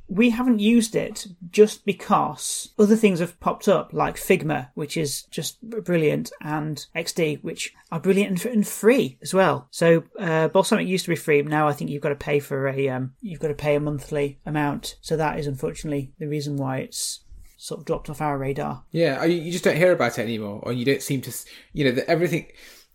we 0.07 0.29
haven't 0.29 0.59
used 0.59 0.95
it 0.95 1.27
just 1.49 1.85
because 1.85 2.73
other 2.77 2.95
things 2.95 3.19
have 3.19 3.39
popped 3.39 3.67
up, 3.67 3.93
like 3.93 4.15
Figma, 4.15 4.69
which 4.75 4.97
is 4.97 5.23
just 5.23 5.61
brilliant, 5.61 6.31
and 6.41 6.85
XD, 6.95 7.43
which 7.43 7.73
are 7.91 7.99
brilliant 7.99 8.45
and, 8.45 8.67
free 8.67 9.17
as 9.21 9.33
well. 9.33 9.67
So 9.71 10.03
uh, 10.19 10.49
Balsamiq 10.49 10.87
used 10.87 11.05
to 11.05 11.11
be 11.11 11.15
free, 11.15 11.41
but 11.41 11.49
now 11.49 11.67
I 11.67 11.73
think 11.73 11.89
you've 11.89 12.01
got 12.01 12.09
to 12.09 12.15
pay 12.15 12.39
for 12.39 12.67
a 12.67 12.89
um, 12.89 13.13
you've 13.21 13.39
got 13.39 13.47
to 13.49 13.53
pay 13.53 13.75
a 13.75 13.79
monthly 13.79 14.39
amount. 14.45 14.97
So 15.01 15.17
that 15.17 15.39
is 15.39 15.47
unfortunately 15.47 16.11
the 16.19 16.27
reason 16.27 16.57
why 16.57 16.79
it's 16.79 17.21
sort 17.57 17.79
of 17.79 17.85
dropped 17.85 18.09
off 18.09 18.21
our 18.21 18.37
radar. 18.37 18.83
Yeah, 18.91 19.23
you 19.23 19.51
just 19.51 19.63
don't 19.63 19.77
hear 19.77 19.93
about 19.93 20.19
it 20.19 20.23
anymore, 20.23 20.59
or 20.63 20.73
you 20.73 20.85
don't 20.85 21.01
seem 21.01 21.21
to, 21.21 21.33
you 21.71 21.85
know, 21.85 21.91
that 21.91 22.09
everything, 22.09 22.47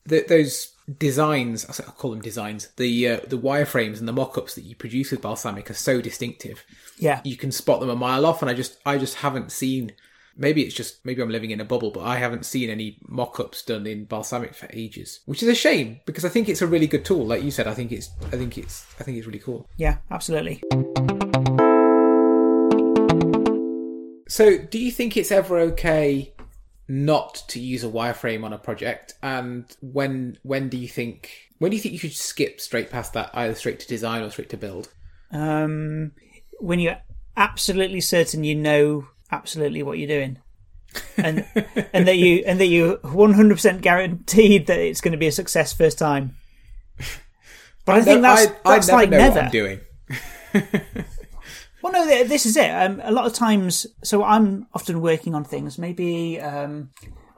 that 0.06 0.28
those 0.28 0.74
designs, 0.98 1.66
I 1.68 1.82
call 1.84 2.10
them 2.10 2.20
designs, 2.20 2.68
the 2.76 3.08
uh, 3.08 3.20
the 3.26 3.38
wireframes 3.38 3.98
and 3.98 4.08
the 4.08 4.12
mock-ups 4.12 4.54
that 4.54 4.64
you 4.64 4.74
produce 4.74 5.10
with 5.10 5.22
Balsamiq 5.22 5.70
are 5.70 5.74
so 5.74 6.00
distinctive. 6.00 6.64
Yeah, 7.00 7.20
You 7.24 7.36
can 7.36 7.52
spot 7.52 7.80
them 7.80 7.90
a 7.90 7.96
mile 7.96 8.26
off, 8.26 8.42
and 8.42 8.50
I 8.50 8.54
just, 8.54 8.78
I 8.84 8.98
just 8.98 9.16
haven't 9.16 9.52
seen. 9.52 9.92
Maybe 10.36 10.62
it's 10.62 10.74
just, 10.74 11.04
maybe 11.04 11.20
I'm 11.20 11.30
living 11.30 11.50
in 11.50 11.60
a 11.60 11.64
bubble, 11.64 11.90
but 11.90 12.02
I 12.04 12.16
haven't 12.18 12.46
seen 12.46 12.70
any 12.70 12.98
mock-ups 13.08 13.62
done 13.62 13.88
in 13.88 14.06
Balsamiq 14.06 14.54
for 14.54 14.68
ages, 14.72 15.20
which 15.26 15.42
is 15.42 15.48
a 15.48 15.54
shame 15.54 15.98
because 16.06 16.24
I 16.24 16.28
think 16.28 16.48
it's 16.48 16.62
a 16.62 16.66
really 16.66 16.86
good 16.86 17.04
tool. 17.04 17.26
Like 17.26 17.42
you 17.42 17.50
said, 17.50 17.66
I 17.66 17.74
think 17.74 17.90
it's, 17.90 18.10
I 18.26 18.36
think 18.36 18.56
it's, 18.56 18.86
I 19.00 19.02
think 19.02 19.18
it's 19.18 19.26
really 19.26 19.40
cool. 19.40 19.68
yeah, 19.76 19.96
absolutely. 20.12 20.62
So, 24.28 24.58
do 24.58 24.78
you 24.78 24.90
think 24.92 25.16
it's 25.16 25.32
ever 25.32 25.58
okay 25.58 26.34
not 26.86 27.42
to 27.48 27.58
use 27.60 27.82
a 27.82 27.88
wireframe 27.88 28.44
on 28.44 28.52
a 28.52 28.58
project, 28.58 29.14
and 29.22 29.64
when 29.80 30.38
when 30.42 30.68
do 30.68 30.76
you 30.76 30.88
think 30.88 31.30
when 31.58 31.70
do 31.70 31.76
you 31.76 31.82
think 31.82 31.94
you 31.94 31.98
should 31.98 32.12
skip 32.12 32.60
straight 32.60 32.90
past 32.90 33.14
that, 33.14 33.30
either 33.34 33.54
straight 33.54 33.80
to 33.80 33.88
design 33.88 34.22
or 34.22 34.30
straight 34.30 34.50
to 34.50 34.56
build? 34.56 34.92
Um, 35.30 36.12
when 36.58 36.78
you're 36.78 36.98
absolutely 37.36 38.00
certain 38.00 38.44
you 38.44 38.54
know 38.54 39.08
absolutely 39.30 39.82
what 39.82 39.98
you're 39.98 40.08
doing. 40.08 40.38
and 41.16 41.44
and 41.92 42.08
that 42.08 42.16
you 42.16 42.42
and 42.46 42.60
that 42.60 42.66
you 42.66 42.98
100% 43.04 43.80
guaranteed 43.80 44.66
that 44.66 44.78
it's 44.78 45.00
going 45.00 45.12
to 45.12 45.18
be 45.18 45.26
a 45.26 45.32
success 45.32 45.72
first 45.72 45.98
time. 45.98 46.36
But 47.84 47.96
I, 47.96 48.02
think 48.02 48.22
that's, 48.22 48.46
I, 48.64 48.74
that's 48.74 48.88
I 48.90 48.92
never 48.92 48.96
like 48.96 49.10
never. 49.10 49.34
what 49.34 49.44
I'm 49.44 49.50
doing. 49.50 49.80
Well, 51.82 51.92
no, 51.92 52.24
this 52.24 52.44
is 52.44 52.56
it. 52.56 52.70
Um, 52.70 53.00
a 53.04 53.12
lot 53.12 53.26
of 53.26 53.34
times, 53.34 53.86
so 54.02 54.24
I'm 54.24 54.66
often 54.74 55.00
working 55.00 55.34
on 55.34 55.44
things. 55.44 55.78
Maybe, 55.78 56.40
um, 56.40 56.90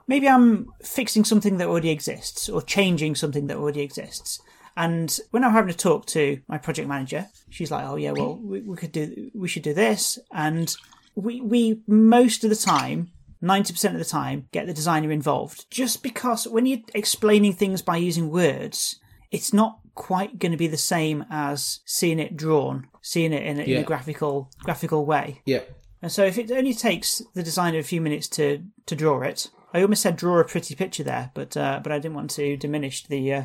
maybe 0.07 0.27
I'm 0.27 0.67
fixing 0.83 1.23
something 1.23 1.57
that 1.57 1.67
already 1.67 1.91
exists 1.91 2.49
or 2.49 2.61
changing 2.61 3.15
something 3.15 3.47
that 3.47 3.57
already 3.57 3.81
exists. 3.81 4.41
And 4.75 5.17
when 5.31 5.43
I'm 5.43 5.51
having 5.51 5.71
to 5.71 5.77
talk 5.77 6.05
to 6.07 6.41
my 6.47 6.57
project 6.57 6.87
manager, 6.87 7.27
she's 7.49 7.71
like, 7.71 7.85
"Oh 7.85 7.95
yeah, 7.95 8.11
well, 8.11 8.37
we, 8.37 8.61
we 8.61 8.77
could 8.77 8.91
do, 8.91 9.31
we 9.33 9.47
should 9.47 9.63
do 9.63 9.73
this." 9.73 10.17
And 10.31 10.73
we, 11.15 11.41
we 11.41 11.81
most 11.87 12.43
of 12.43 12.49
the 12.49 12.55
time, 12.55 13.11
ninety 13.41 13.73
percent 13.73 13.95
of 13.95 13.99
the 13.99 14.05
time, 14.05 14.47
get 14.51 14.67
the 14.67 14.73
designer 14.73 15.11
involved, 15.11 15.69
just 15.69 16.03
because 16.03 16.47
when 16.47 16.65
you're 16.65 16.79
explaining 16.93 17.53
things 17.53 17.81
by 17.81 17.97
using 17.97 18.29
words, 18.29 18.99
it's 19.29 19.53
not 19.53 19.79
quite 19.93 20.39
going 20.39 20.51
to 20.51 20.57
be 20.57 20.67
the 20.67 20.77
same 20.77 21.25
as 21.29 21.81
seeing 21.85 22.19
it 22.19 22.37
drawn, 22.37 22.87
seeing 23.01 23.33
it 23.33 23.43
in 23.43 23.59
a, 23.59 23.63
in 23.63 23.77
a 23.77 23.83
graphical 23.83 24.49
graphical 24.63 25.05
way. 25.05 25.41
Yeah. 25.45 25.61
And 26.01 26.11
so 26.11 26.25
if 26.25 26.37
it 26.37 26.49
only 26.51 26.73
takes 26.73 27.21
the 27.35 27.43
designer 27.43 27.79
a 27.79 27.83
few 27.83 28.01
minutes 28.01 28.27
to 28.29 28.63
to 28.85 28.95
draw 28.95 29.21
it, 29.21 29.49
I 29.73 29.81
almost 29.81 30.01
said 30.01 30.15
draw 30.15 30.39
a 30.39 30.43
pretty 30.43 30.75
picture 30.75 31.03
there, 31.03 31.31
but 31.33 31.55
uh, 31.55 31.79
but 31.83 31.91
I 31.91 31.99
didn't 31.99 32.15
want 32.15 32.31
to 32.31 32.57
diminish 32.57 33.05
the 33.05 33.33
uh, 33.33 33.43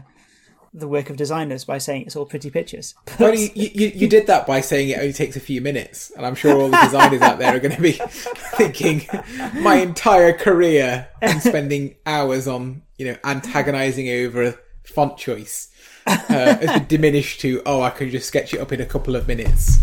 the 0.76 0.86
work 0.86 1.08
of 1.08 1.16
designers 1.16 1.64
by 1.64 1.78
saying 1.78 2.02
it's 2.02 2.14
all 2.14 2.26
pretty 2.26 2.50
pictures. 2.50 2.94
Well, 3.18 3.34
you, 3.34 3.48
you, 3.54 3.92
you 3.94 4.08
did 4.08 4.26
that 4.26 4.46
by 4.46 4.60
saying 4.60 4.90
it 4.90 4.98
only 4.98 5.12
takes 5.12 5.36
a 5.36 5.40
few 5.40 5.62
minutes, 5.62 6.12
and 6.16 6.26
I'm 6.26 6.34
sure 6.34 6.52
all 6.52 6.68
the 6.68 6.80
designers 6.82 7.22
out 7.22 7.38
there 7.38 7.56
are 7.56 7.58
going 7.58 7.74
to 7.74 7.80
be 7.80 7.92
thinking, 8.56 9.06
my 9.54 9.76
entire 9.76 10.34
career 10.34 11.08
and 11.22 11.40
spending 11.40 11.96
hours 12.04 12.46
on, 12.46 12.82
you 12.98 13.06
know, 13.06 13.16
antagonising 13.24 14.08
over 14.10 14.42
a 14.42 14.54
font 14.84 15.16
choice 15.16 15.70
uh, 16.06 16.18
has 16.28 16.78
been 16.80 16.86
diminished 16.88 17.40
to, 17.40 17.62
oh, 17.64 17.80
I 17.80 17.90
can 17.90 18.10
just 18.10 18.28
sketch 18.28 18.52
it 18.52 18.60
up 18.60 18.70
in 18.70 18.80
a 18.80 18.86
couple 18.86 19.16
of 19.16 19.26
minutes 19.26 19.78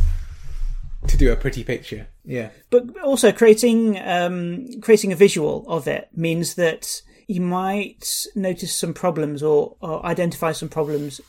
to 1.08 1.18
do 1.18 1.32
a 1.32 1.36
pretty 1.36 1.64
picture. 1.64 2.08
Yeah. 2.24 2.50
but 2.70 2.98
also 3.00 3.32
creating 3.32 4.00
um, 4.00 4.80
creating 4.82 5.12
a 5.12 5.16
visual 5.16 5.66
of 5.68 5.88
it 5.88 6.10
means 6.16 6.56
that 6.56 7.02
you 7.28 7.42
might 7.42 8.26
notice 8.36 8.76
some 8.76 8.94
problems 8.94 9.42
or, 9.44 9.76
or 9.82 10.06
identify 10.06 10.52
some 10.52 10.70
problems 10.70 11.22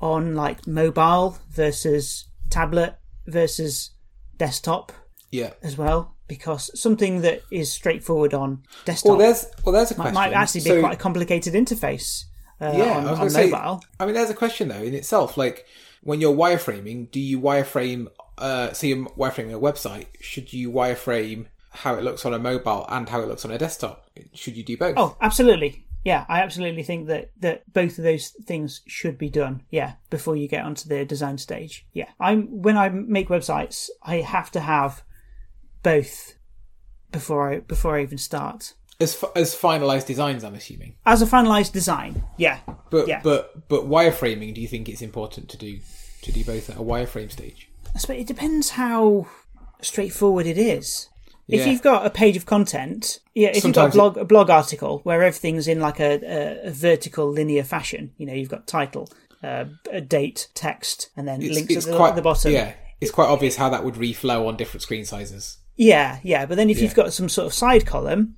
on 0.00 0.34
like 0.34 0.66
mobile 0.66 1.38
versus 1.50 2.26
tablet 2.48 2.96
versus 3.26 3.90
desktop 4.38 4.92
Yeah. 5.30 5.52
as 5.62 5.76
well 5.76 6.14
because 6.28 6.70
something 6.80 7.20
that 7.22 7.42
is 7.50 7.72
straightforward 7.72 8.32
on 8.34 8.62
desktop 8.84 9.10
Well, 9.10 9.18
there's 9.18 9.46
well, 9.64 9.72
there's 9.72 9.90
a 9.90 9.94
might, 9.98 10.12
question. 10.12 10.14
might 10.14 10.32
actually 10.32 10.60
be 10.62 10.70
So- 10.70 10.80
quite 10.80 10.94
a 10.94 10.96
complicated 10.96 11.54
interface 11.54 12.24
uh, 12.60 12.72
yeah, 12.76 12.98
on, 12.98 13.06
I 13.06 13.10
was 13.10 13.12
on 13.12 13.16
gonna 13.18 13.30
say, 13.30 13.50
mobile. 13.50 13.82
I 13.98 14.04
mean, 14.06 14.14
there's 14.14 14.28
a 14.30 14.34
question 14.34 14.68
though 14.68 14.82
in 14.82 14.92
itself. 14.94 15.36
Like 15.38 15.64
when 16.02 16.20
you're 16.20 16.34
wireframing, 16.36 17.10
do 17.10 17.18
you 17.18 17.40
wireframe? 17.40 18.08
Uh, 18.36 18.72
so 18.72 18.86
you're 18.86 19.06
wireframing 19.10 19.54
a 19.54 19.58
website. 19.60 20.06
Should 20.20 20.52
you 20.52 20.70
wireframe 20.70 21.46
how 21.70 21.94
it 21.94 22.02
looks 22.02 22.24
on 22.26 22.34
a 22.34 22.38
mobile 22.38 22.84
and 22.88 23.08
how 23.08 23.20
it 23.20 23.28
looks 23.28 23.44
on 23.44 23.50
a 23.50 23.58
desktop? 23.58 24.08
Should 24.34 24.56
you 24.56 24.64
do 24.64 24.76
both? 24.76 24.94
Oh, 24.96 25.16
absolutely. 25.20 25.86
Yeah, 26.04 26.24
I 26.28 26.40
absolutely 26.40 26.82
think 26.82 27.08
that, 27.08 27.30
that 27.40 27.70
both 27.72 27.98
of 27.98 28.04
those 28.04 28.28
things 28.46 28.80
should 28.86 29.18
be 29.18 29.28
done. 29.28 29.62
Yeah, 29.70 29.94
before 30.08 30.34
you 30.34 30.48
get 30.48 30.64
onto 30.64 30.88
the 30.88 31.04
design 31.04 31.36
stage. 31.38 31.86
Yeah, 31.92 32.08
I'm 32.18 32.62
when 32.62 32.76
I 32.78 32.88
make 32.88 33.28
websites, 33.28 33.90
I 34.02 34.16
have 34.16 34.50
to 34.52 34.60
have 34.60 35.02
both 35.82 36.34
before 37.12 37.52
I 37.52 37.58
before 37.60 37.96
I 37.98 38.02
even 38.02 38.18
start. 38.18 38.74
as 38.98 39.22
f- 39.22 39.30
as 39.36 39.54
finalized 39.54 40.06
designs, 40.06 40.42
I'm 40.44 40.54
assuming. 40.54 40.94
As 41.04 41.20
a 41.22 41.26
finalized 41.26 41.72
design, 41.72 42.22
yeah, 42.38 42.60
But 42.90 43.06
Yeah. 43.08 43.20
but 43.22 43.68
but 43.68 43.84
wireframing. 43.88 44.54
Do 44.54 44.60
you 44.60 44.68
think 44.68 44.88
it's 44.88 45.02
important 45.02 45.48
to 45.50 45.58
do 45.58 45.80
to 46.22 46.32
do 46.32 46.44
both 46.44 46.70
at 46.70 46.76
a 46.76 46.80
wireframe 46.82 47.30
stage? 47.30 47.68
I 47.94 47.98
suppose 47.98 48.20
it 48.20 48.26
depends 48.26 48.70
how 48.70 49.26
straightforward 49.82 50.46
it 50.46 50.56
is. 50.58 51.08
If 51.50 51.60
Yeah. 51.60 51.66
you've 51.66 51.82
got 51.82 52.06
a 52.06 52.10
page 52.10 52.36
of 52.36 52.46
content, 52.46 53.18
yeah, 53.34 53.48
if 53.48 53.62
Sometimes 53.62 53.94
you've 53.94 54.00
got 54.00 54.10
a 54.10 54.10
blog, 54.12 54.16
a 54.18 54.24
blog 54.24 54.50
article 54.50 55.00
where 55.02 55.22
everything's 55.22 55.66
in 55.66 55.80
like 55.80 55.98
a, 55.98 56.64
a, 56.64 56.70
vertical 56.70 57.28
linear 57.28 57.64
fashion, 57.64 58.12
you 58.18 58.26
know, 58.26 58.32
you've 58.32 58.48
got 58.48 58.66
title, 58.66 59.08
uh, 59.42 59.64
a 59.90 60.00
date, 60.00 60.48
text, 60.54 61.10
and 61.16 61.26
then 61.26 61.42
It's, 61.42 61.54
links 61.54 61.74
it's 61.74 61.86
at 61.86 61.92
the, 61.92 61.96
quite 61.96 62.10
at 62.10 62.16
the 62.16 62.22
bottom. 62.22 62.52
Yeah, 62.52 62.74
it's 63.00 63.10
quite 63.10 63.28
obvious 63.28 63.56
how 63.56 63.68
that 63.70 63.84
would 63.84 63.94
reflow 63.94 64.46
on 64.46 64.56
different 64.56 64.82
screen 64.82 65.04
sizes. 65.04 65.58
Yeah, 65.76 66.18
yeah. 66.22 66.46
But 66.46 66.56
then 66.56 66.70
if 66.70 66.80
you've 66.80 66.94
got 66.94 67.12
some 67.12 67.28
sort 67.28 67.46
of 67.46 67.54
side 67.54 67.86
column, 67.86 68.36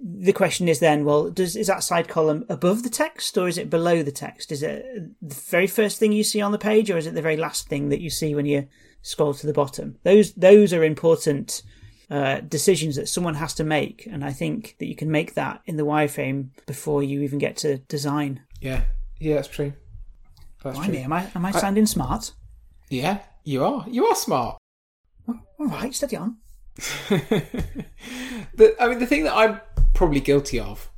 the 0.00 0.32
question 0.32 0.68
is 0.68 0.78
then, 0.78 1.04
well, 1.04 1.30
does 1.30 1.56
is 1.56 1.66
that 1.66 1.82
side 1.82 2.08
column 2.08 2.44
above 2.48 2.82
the 2.82 2.90
text 2.90 3.36
or 3.36 3.48
is 3.48 3.58
it 3.58 3.70
below 3.70 4.02
the 4.02 4.12
text? 4.12 4.52
Is 4.52 4.62
it 4.62 4.84
the 5.20 5.34
very 5.34 5.66
first 5.66 5.98
thing 5.98 6.12
you 6.12 6.22
see 6.22 6.40
on 6.40 6.52
the 6.52 6.58
page 6.58 6.90
or 6.90 6.96
is 6.96 7.06
it 7.06 7.14
the 7.14 7.22
very 7.22 7.36
last 7.36 7.68
thing 7.68 7.88
that 7.88 8.00
you 8.00 8.10
see 8.10 8.34
when 8.34 8.46
you 8.46 8.68
scroll 9.02 9.34
to 9.34 9.46
the 9.46 9.52
bottom? 9.52 9.98
Those 10.04 10.32
those 10.34 10.72
are 10.72 10.84
important 10.84 11.62
uh, 12.10 12.40
decisions 12.40 12.96
that 12.96 13.08
someone 13.08 13.34
has 13.34 13.54
to 13.54 13.64
make, 13.64 14.06
and 14.10 14.24
I 14.24 14.32
think 14.32 14.76
that 14.78 14.86
you 14.86 14.94
can 14.94 15.10
make 15.10 15.34
that 15.34 15.62
in 15.66 15.76
the 15.76 15.84
wireframe 15.84 16.48
before 16.66 17.02
you 17.02 17.22
even 17.22 17.38
get 17.38 17.56
to 17.58 17.78
design. 17.78 18.42
Yeah, 18.60 18.84
yeah, 19.18 19.36
that's 19.36 19.48
true. 19.48 19.72
That's 20.62 20.78
Blimey, 20.78 20.98
true. 20.98 21.04
am 21.04 21.12
I 21.12 21.30
am 21.34 21.44
I 21.44 21.50
sounding 21.50 21.86
smart? 21.86 22.32
Yeah, 22.90 23.20
you 23.44 23.64
are. 23.64 23.84
You 23.88 24.06
are 24.06 24.14
smart. 24.14 24.58
All 25.28 25.66
right, 25.66 25.94
steady 25.94 26.16
on. 26.16 26.36
the, 26.76 28.76
I 28.78 28.88
mean, 28.88 28.98
the 28.98 29.06
thing 29.06 29.24
that 29.24 29.34
I'm 29.34 29.60
probably 29.94 30.20
guilty 30.20 30.60
of, 30.60 30.90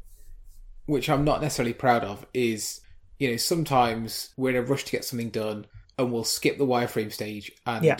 which 0.86 1.08
I'm 1.08 1.24
not 1.24 1.40
necessarily 1.40 1.74
proud 1.74 2.04
of, 2.04 2.26
is 2.34 2.80
you 3.18 3.30
know 3.30 3.36
sometimes 3.36 4.30
we're 4.36 4.50
in 4.50 4.56
a 4.56 4.62
rush 4.62 4.84
to 4.84 4.92
get 4.92 5.04
something 5.04 5.30
done 5.30 5.66
and 5.98 6.12
we'll 6.12 6.24
skip 6.24 6.58
the 6.58 6.66
wireframe 6.66 7.12
stage 7.12 7.50
and 7.66 7.84
Yeah. 7.84 7.96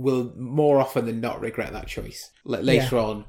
We'll 0.00 0.32
more 0.36 0.80
often 0.80 1.06
than 1.06 1.20
not 1.20 1.40
regret 1.40 1.72
that 1.72 1.86
choice. 1.86 2.30
Like 2.44 2.62
later 2.62 2.98
on, 2.98 3.24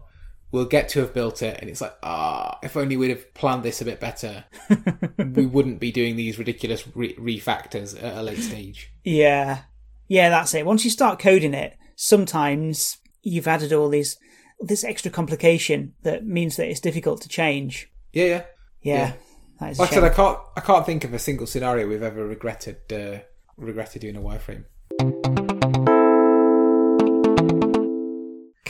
we'll 0.52 0.66
get 0.66 0.90
to 0.90 1.00
have 1.00 1.14
built 1.14 1.42
it 1.42 1.60
and 1.60 1.70
it's 1.70 1.82
like, 1.82 1.96
ah, 2.04 2.60
if 2.62 2.76
only 2.76 2.98
we'd 2.98 3.10
have 3.10 3.34
planned 3.34 3.64
this 3.64 3.82
a 3.82 3.86
bit 3.86 4.00
better, 4.00 4.46
we 5.18 5.46
wouldn't 5.46 5.80
be 5.80 5.92
doing 5.92 6.16
these 6.16 6.38
ridiculous 6.38 6.86
re- 6.96 7.16
refactors 7.16 8.02
at 8.02 8.18
a 8.18 8.22
late 8.22 8.40
stage. 8.40 8.92
Yeah. 9.04 9.64
Yeah, 10.08 10.30
that's 10.30 10.54
it. 10.54 10.66
Once 10.66 10.84
you 10.84 10.92
start 10.92 11.20
coding 11.20 11.54
it, 11.54 11.78
sometimes 11.96 12.98
you've 13.22 13.48
added 13.48 13.72
all 13.72 13.90
these 13.90 14.18
this 14.60 14.84
extra 14.84 15.10
complication 15.10 15.94
that 16.04 16.26
means 16.26 16.56
that 16.58 16.70
it's 16.70 16.80
difficult 16.80 17.22
to 17.22 17.30
change. 17.30 17.90
Yeah, 18.14 18.26
yeah. 18.26 18.44
Yeah. 18.82 18.96
Yeah. 18.96 19.14
That 19.60 19.72
is 19.72 19.80
a 19.80 19.82
Like 19.82 19.92
I 19.92 19.96
said, 19.96 20.04
I 20.04 20.10
can't, 20.10 20.40
I 20.58 20.62
can't 20.62 20.86
think 20.86 21.04
of 21.04 21.14
a 21.14 21.20
single 21.20 21.48
scenario 21.48 21.88
we've 21.88 22.04
ever 22.04 22.28
regretted, 22.28 22.78
uh, 22.92 23.20
regretted 23.58 24.02
doing 24.02 24.18
a 24.18 24.22
wireframe. 24.22 24.66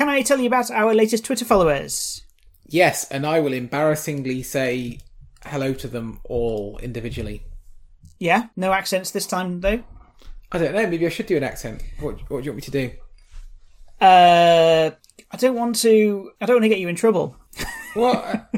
Can 0.02 0.10
I 0.10 0.24
tell 0.24 0.40
you 0.40 0.48
about 0.48 0.72
our 0.72 0.96
latest 0.96 1.26
Twitter 1.26 1.46
followers? 1.46 2.24
Yes, 2.66 3.08
and 3.12 3.24
I 3.24 3.40
will 3.40 3.54
embarrassingly 3.54 4.42
say 4.42 4.98
hello 5.46 5.76
to 5.76 5.88
them 5.88 6.22
all 6.24 6.80
individually. 6.82 7.44
Yeah, 8.18 8.48
no 8.56 8.74
accents 8.74 9.12
this 9.12 9.28
time 9.28 9.62
though. 9.62 9.84
I 10.52 10.58
don't 10.58 10.74
know. 10.74 10.88
Maybe 10.88 11.06
I 11.06 11.10
should 11.10 11.28
do 11.28 11.38
an 11.38 11.44
accent. 11.44 11.84
What, 12.00 12.20
what 12.32 12.40
do 12.40 12.46
you 12.46 12.52
want 12.52 12.56
me 12.56 12.62
to 12.62 12.72
do? 12.72 12.92
Uh 14.04 14.90
I 15.30 15.38
don't 15.38 15.54
want 15.54 15.76
to 15.82 16.32
I 16.42 16.48
don't 16.48 16.56
want 16.56 16.64
to 16.64 16.70
get 16.70 16.80
you 16.80 16.88
in 16.88 16.96
trouble. 16.96 17.38
What 17.94 18.52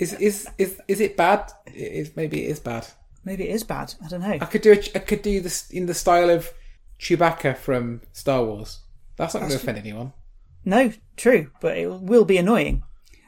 is 0.00 0.14
is 0.14 0.48
is 0.58 0.80
is 0.88 0.98
it 0.98 1.16
bad? 1.16 1.52
It 1.66 1.92
is 1.92 2.16
maybe 2.16 2.44
it 2.44 2.50
is 2.50 2.58
bad. 2.58 2.88
Maybe 3.24 3.48
it 3.48 3.54
is 3.54 3.62
bad. 3.62 3.94
I 4.04 4.08
don't 4.08 4.20
know. 4.20 4.38
I 4.40 4.46
could 4.46 4.62
do 4.62 4.72
a, 4.72 4.78
I 4.96 4.98
could 4.98 5.22
do 5.22 5.40
this 5.40 5.70
in 5.70 5.86
the 5.86 5.94
style 5.94 6.28
of 6.28 6.52
Chewbacca 6.98 7.56
from 7.56 8.00
Star 8.12 8.44
Wars. 8.44 8.80
That's 9.16 9.34
not 9.34 9.40
going 9.40 9.50
to 9.50 9.56
offend 9.56 9.78
anyone. 9.78 10.12
No, 10.64 10.92
true, 11.16 11.50
but 11.60 11.76
it 11.76 11.90
will 11.90 12.24
be 12.24 12.38
annoying. 12.38 12.82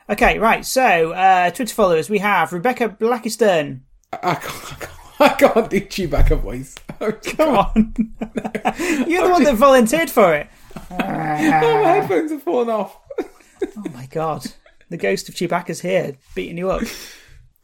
Okay, 0.08 0.38
right. 0.38 0.64
So, 0.64 1.12
uh, 1.12 1.50
Twitter 1.50 1.74
followers, 1.74 2.08
we 2.08 2.18
have 2.18 2.52
Rebecca 2.52 2.88
Blackiston. 2.88 3.80
I, 4.12 4.18
I 4.30 4.34
can't. 4.36 4.90
I 5.18 5.28
can't. 5.30 5.70
Do 5.70 5.80
Chewbacca 5.80 6.40
voice. 6.40 6.74
Come 7.36 7.56
on, 7.56 7.94
you're 9.08 9.24
the 9.24 9.30
one 9.30 9.44
that 9.44 9.54
volunteered 9.56 10.10
for 10.10 10.34
it. 10.34 10.48
Oh, 10.90 10.96
my 10.98 11.04
headphones 11.04 12.30
have 12.30 12.42
fallen 12.42 12.70
off. 12.70 12.98
Oh 13.22 13.84
my 13.92 14.06
god, 14.06 14.46
the 14.88 14.96
ghost 14.96 15.28
of 15.28 15.34
Chewbacca's 15.34 15.80
here, 15.80 16.16
beating 16.34 16.58
you 16.58 16.70
up. 16.70 16.82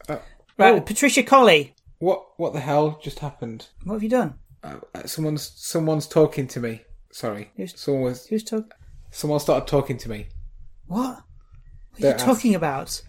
Uh, 0.08 0.16
Right, 0.58 0.74
oh. 0.74 0.80
Patricia 0.80 1.22
Colley. 1.22 1.74
What 1.98 2.24
what 2.36 2.52
the 2.52 2.60
hell 2.60 2.98
just 3.02 3.20
happened? 3.20 3.68
What 3.84 3.94
have 3.94 4.02
you 4.02 4.08
done? 4.08 4.34
Uh, 4.62 4.76
uh, 4.94 5.06
someone's 5.06 5.52
someone's 5.56 6.06
talking 6.06 6.46
to 6.48 6.60
me. 6.60 6.82
Sorry, 7.12 7.50
Who's- 7.56 7.78
someone 7.78 8.02
was 8.04 8.26
Who's 8.26 8.42
talking? 8.42 8.70
someone 9.10 9.38
started 9.40 9.66
talking 9.68 9.98
to 9.98 10.08
me. 10.10 10.28
What? 10.86 10.98
What 10.98 11.08
are 11.10 11.18
you 11.98 12.02
Don't 12.04 12.14
ask. 12.14 12.24
talking 12.24 12.54
about? 12.54 13.02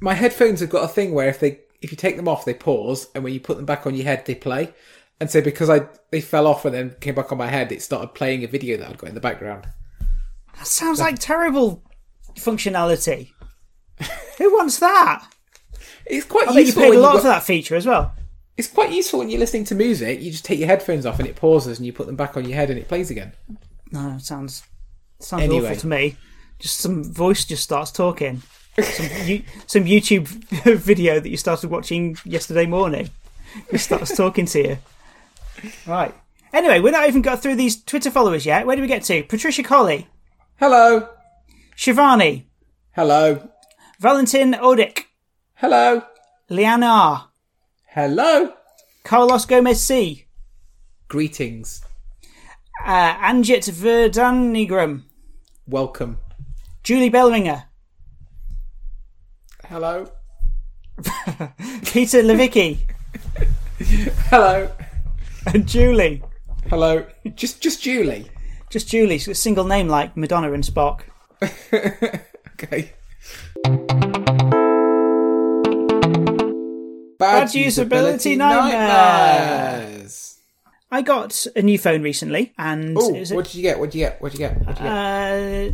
My 0.00 0.14
headphones 0.14 0.60
have 0.60 0.70
got 0.70 0.84
a 0.84 0.88
thing 0.88 1.12
where 1.12 1.28
if 1.28 1.40
they 1.40 1.60
if 1.80 1.90
you 1.90 1.96
take 1.96 2.16
them 2.16 2.28
off, 2.28 2.44
they 2.44 2.54
pause, 2.54 3.08
and 3.14 3.24
when 3.24 3.32
you 3.34 3.40
put 3.40 3.56
them 3.56 3.66
back 3.66 3.86
on 3.86 3.94
your 3.94 4.04
head, 4.04 4.24
they 4.24 4.36
play. 4.36 4.72
And 5.20 5.28
so 5.30 5.40
because 5.40 5.68
I 5.68 5.88
they 6.10 6.20
fell 6.20 6.46
off 6.46 6.64
and 6.64 6.74
then 6.74 6.96
came 7.00 7.14
back 7.16 7.32
on 7.32 7.38
my 7.38 7.48
head, 7.48 7.72
it 7.72 7.82
started 7.82 8.14
playing 8.14 8.44
a 8.44 8.48
video 8.48 8.76
that 8.78 8.88
I'd 8.88 8.98
got 8.98 9.08
in 9.08 9.14
the 9.14 9.20
background. 9.20 9.66
That 10.56 10.66
sounds 10.66 11.00
like 11.00 11.18
terrible 11.18 11.82
functionality. 12.36 13.30
Who 14.38 14.52
wants 14.54 14.78
that? 14.78 15.26
It's 16.06 16.26
quite 16.26 16.44
I 16.48 16.52
bet 16.52 16.54
you 16.56 16.60
useful. 16.66 16.82
paid 16.82 16.88
when 16.90 16.98
a 16.98 17.00
lot 17.02 17.12
you've 17.14 17.22
for 17.22 17.28
got- 17.28 17.34
that 17.38 17.42
feature 17.44 17.76
as 17.76 17.86
well. 17.86 18.14
It's 18.56 18.68
quite 18.68 18.92
useful 18.92 19.20
when 19.20 19.30
you're 19.30 19.40
listening 19.40 19.64
to 19.64 19.74
music. 19.74 20.20
You 20.20 20.30
just 20.30 20.44
take 20.44 20.58
your 20.58 20.68
headphones 20.68 21.06
off 21.06 21.18
and 21.18 21.26
it 21.28 21.36
pauses, 21.36 21.78
and 21.78 21.86
you 21.86 21.92
put 21.92 22.06
them 22.06 22.16
back 22.16 22.36
on 22.36 22.44
your 22.44 22.54
head 22.56 22.70
and 22.70 22.78
it 22.78 22.88
plays 22.88 23.10
again. 23.10 23.32
No, 23.90 24.14
it 24.16 24.22
sounds 24.22 24.62
sounds 25.20 25.42
Anyway. 25.42 25.66
awful 25.68 25.80
to 25.80 25.86
me. 25.86 26.16
Just 26.58 26.78
some 26.78 27.02
voice 27.04 27.44
just 27.44 27.62
starts 27.62 27.90
talking. 27.90 28.42
Some, 28.82 29.06
you, 29.26 29.42
some 29.66 29.84
YouTube 29.84 30.26
video 30.78 31.20
that 31.20 31.28
you 31.28 31.36
started 31.36 31.70
watching 31.70 32.16
yesterday 32.24 32.64
morning 32.66 33.10
just 33.70 33.84
starts 33.86 34.16
talking 34.16 34.46
to 34.46 34.62
you. 34.68 34.78
Right. 35.86 36.14
Anyway, 36.54 36.80
we're 36.80 36.92
not 36.92 37.06
even 37.08 37.20
got 37.22 37.42
through 37.42 37.56
these 37.56 37.82
Twitter 37.82 38.10
followers 38.10 38.46
yet. 38.46 38.66
Where 38.66 38.76
do 38.76 38.82
we 38.82 38.88
get 38.88 39.02
to? 39.04 39.22
Patricia 39.24 39.62
Colley, 39.62 40.08
Hello, 40.56 41.08
Shivani, 41.76 42.44
hello, 42.92 43.48
Valentin 44.00 44.52
Odik, 44.54 45.04
hello, 45.54 46.02
Liana 46.48 46.86
R, 46.86 47.28
hello. 47.94 48.52
Carlos 49.04 49.44
Gomez 49.46 49.82
C, 49.82 50.26
Greetings, 51.08 51.82
uh, 52.86 53.14
Anjit 53.16 53.68
Verdanigram, 53.70 55.02
welcome. 55.66 56.18
Julie 56.84 57.10
Bellringer, 57.10 57.64
Hello, 59.64 60.06
Peter 61.84 62.22
Levicki, 62.22 62.78
hello, 64.30 64.70
and 65.52 65.66
Julie. 65.66 66.22
hello. 66.68 67.04
Just 67.34 67.60
just 67.60 67.82
Julie. 67.82 68.30
Just 68.70 68.88
Julie, 68.88 69.18
so 69.18 69.32
a 69.32 69.34
single 69.34 69.64
name 69.64 69.88
like 69.88 70.16
Madonna 70.16 70.52
and 70.52 70.64
Spock. 70.64 71.00
Okay. 72.62 72.92
Bad 77.22 77.48
usability 77.48 78.36
nightmares. 78.36 80.38
I 80.90 81.00
got 81.02 81.46
a 81.56 81.62
new 81.62 81.78
phone 81.78 82.02
recently, 82.02 82.52
and 82.58 82.96
Oh, 82.98 83.14
a, 83.14 83.24
what 83.34 83.44
did 83.46 83.54
you 83.54 83.62
get? 83.62 83.78
What 83.78 83.90
did 83.92 83.98
you 83.98 84.04
get? 84.06 84.20
What 84.20 84.32
did 84.32 84.40
you 84.40 84.48
get? 84.48 84.58
What 84.58 84.66
did 84.76 84.78
you 84.78 84.84
get? 84.84 84.92
uh, 84.92 85.72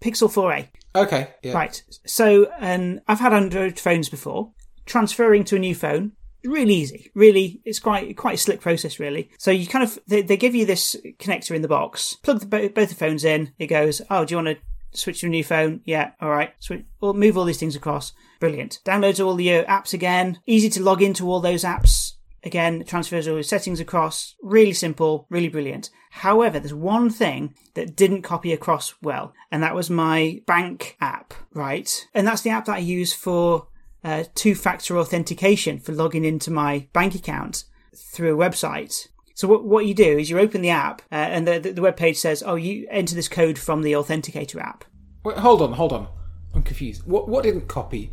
Pixel 0.00 0.30
4a. 0.32 0.68
okay, 0.94 1.28
yeah. 1.42 1.52
Right. 1.52 1.82
So, 2.06 2.50
um, 2.60 3.00
I've 3.08 3.20
had 3.20 3.34
Android 3.34 3.78
phones 3.78 4.08
before. 4.08 4.52
Transferring 4.86 5.44
to 5.44 5.56
a 5.56 5.58
new 5.58 5.74
phone, 5.74 6.12
really 6.44 6.72
easy. 6.72 7.10
Really, 7.14 7.60
it's 7.66 7.78
quite 7.78 8.16
quite 8.16 8.36
a 8.36 8.38
slick 8.38 8.62
process, 8.62 8.98
really. 8.98 9.28
So 9.36 9.50
you 9.50 9.66
kind 9.66 9.84
of 9.84 9.98
they, 10.06 10.22
they 10.22 10.38
give 10.38 10.54
you 10.54 10.64
this 10.64 10.96
connector 11.18 11.54
in 11.54 11.60
the 11.60 11.68
box, 11.68 12.14
plug 12.22 12.40
the, 12.40 12.46
both 12.46 12.88
the 12.88 12.94
phones 12.94 13.22
in. 13.24 13.52
It 13.58 13.66
goes, 13.66 14.00
oh, 14.08 14.24
do 14.24 14.32
you 14.32 14.42
want 14.42 14.56
to 14.56 14.98
switch 14.98 15.20
to 15.20 15.26
a 15.26 15.28
new 15.28 15.44
phone? 15.44 15.82
Yeah, 15.84 16.12
all 16.22 16.30
right. 16.30 16.54
Switch, 16.60 16.86
or 17.02 17.12
move 17.12 17.36
all 17.36 17.44
these 17.44 17.58
things 17.60 17.76
across. 17.76 18.14
Brilliant. 18.38 18.80
Downloads 18.84 19.24
all 19.24 19.40
your 19.40 19.64
apps 19.64 19.92
again. 19.92 20.40
Easy 20.46 20.68
to 20.70 20.82
log 20.82 21.02
into 21.02 21.30
all 21.30 21.40
those 21.40 21.64
apps. 21.64 22.12
Again, 22.44 22.84
transfers 22.84 23.26
all 23.26 23.34
your 23.34 23.42
settings 23.42 23.80
across. 23.80 24.36
Really 24.42 24.72
simple, 24.72 25.26
really 25.28 25.48
brilliant. 25.48 25.90
However, 26.10 26.60
there's 26.60 26.72
one 26.72 27.10
thing 27.10 27.54
that 27.74 27.96
didn't 27.96 28.22
copy 28.22 28.52
across 28.52 28.94
well, 29.02 29.34
and 29.50 29.62
that 29.62 29.74
was 29.74 29.90
my 29.90 30.40
bank 30.46 30.96
app, 31.00 31.34
right? 31.52 32.06
And 32.14 32.26
that's 32.26 32.42
the 32.42 32.50
app 32.50 32.66
that 32.66 32.76
I 32.76 32.78
use 32.78 33.12
for 33.12 33.68
uh, 34.04 34.24
two 34.34 34.54
factor 34.54 34.96
authentication 34.98 35.80
for 35.80 35.92
logging 35.92 36.24
into 36.24 36.50
my 36.52 36.86
bank 36.92 37.16
account 37.16 37.64
through 37.94 38.40
a 38.40 38.48
website. 38.48 39.08
So 39.34 39.48
what, 39.48 39.64
what 39.64 39.86
you 39.86 39.94
do 39.94 40.18
is 40.18 40.30
you 40.30 40.38
open 40.38 40.62
the 40.62 40.70
app 40.70 41.02
uh, 41.12 41.16
and 41.16 41.46
the, 41.46 41.58
the, 41.58 41.72
the 41.72 41.82
web 41.82 41.96
page 41.96 42.16
says, 42.16 42.42
oh, 42.44 42.54
you 42.54 42.86
enter 42.90 43.14
this 43.14 43.28
code 43.28 43.58
from 43.58 43.82
the 43.82 43.92
Authenticator 43.92 44.60
app. 44.60 44.84
Wait, 45.24 45.38
hold 45.38 45.60
on, 45.60 45.72
hold 45.72 45.92
on. 45.92 46.08
I'm 46.54 46.62
confused. 46.62 47.06
What 47.06 47.28
what 47.28 47.44
didn't 47.44 47.68
copy? 47.68 48.10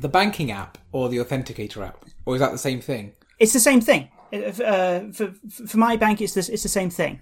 The 0.00 0.08
banking 0.08 0.50
app 0.50 0.78
or 0.92 1.08
the 1.08 1.18
authenticator 1.18 1.86
app? 1.86 2.04
Or 2.24 2.34
is 2.34 2.40
that 2.40 2.52
the 2.52 2.58
same 2.58 2.80
thing? 2.80 3.12
It's 3.38 3.52
the 3.52 3.60
same 3.60 3.80
thing. 3.80 4.08
Uh, 4.32 5.12
for, 5.12 5.32
for 5.66 5.78
my 5.78 5.96
bank, 5.96 6.20
it's, 6.20 6.34
this, 6.34 6.48
it's 6.48 6.62
the 6.62 6.68
same 6.68 6.90
thing. 6.90 7.20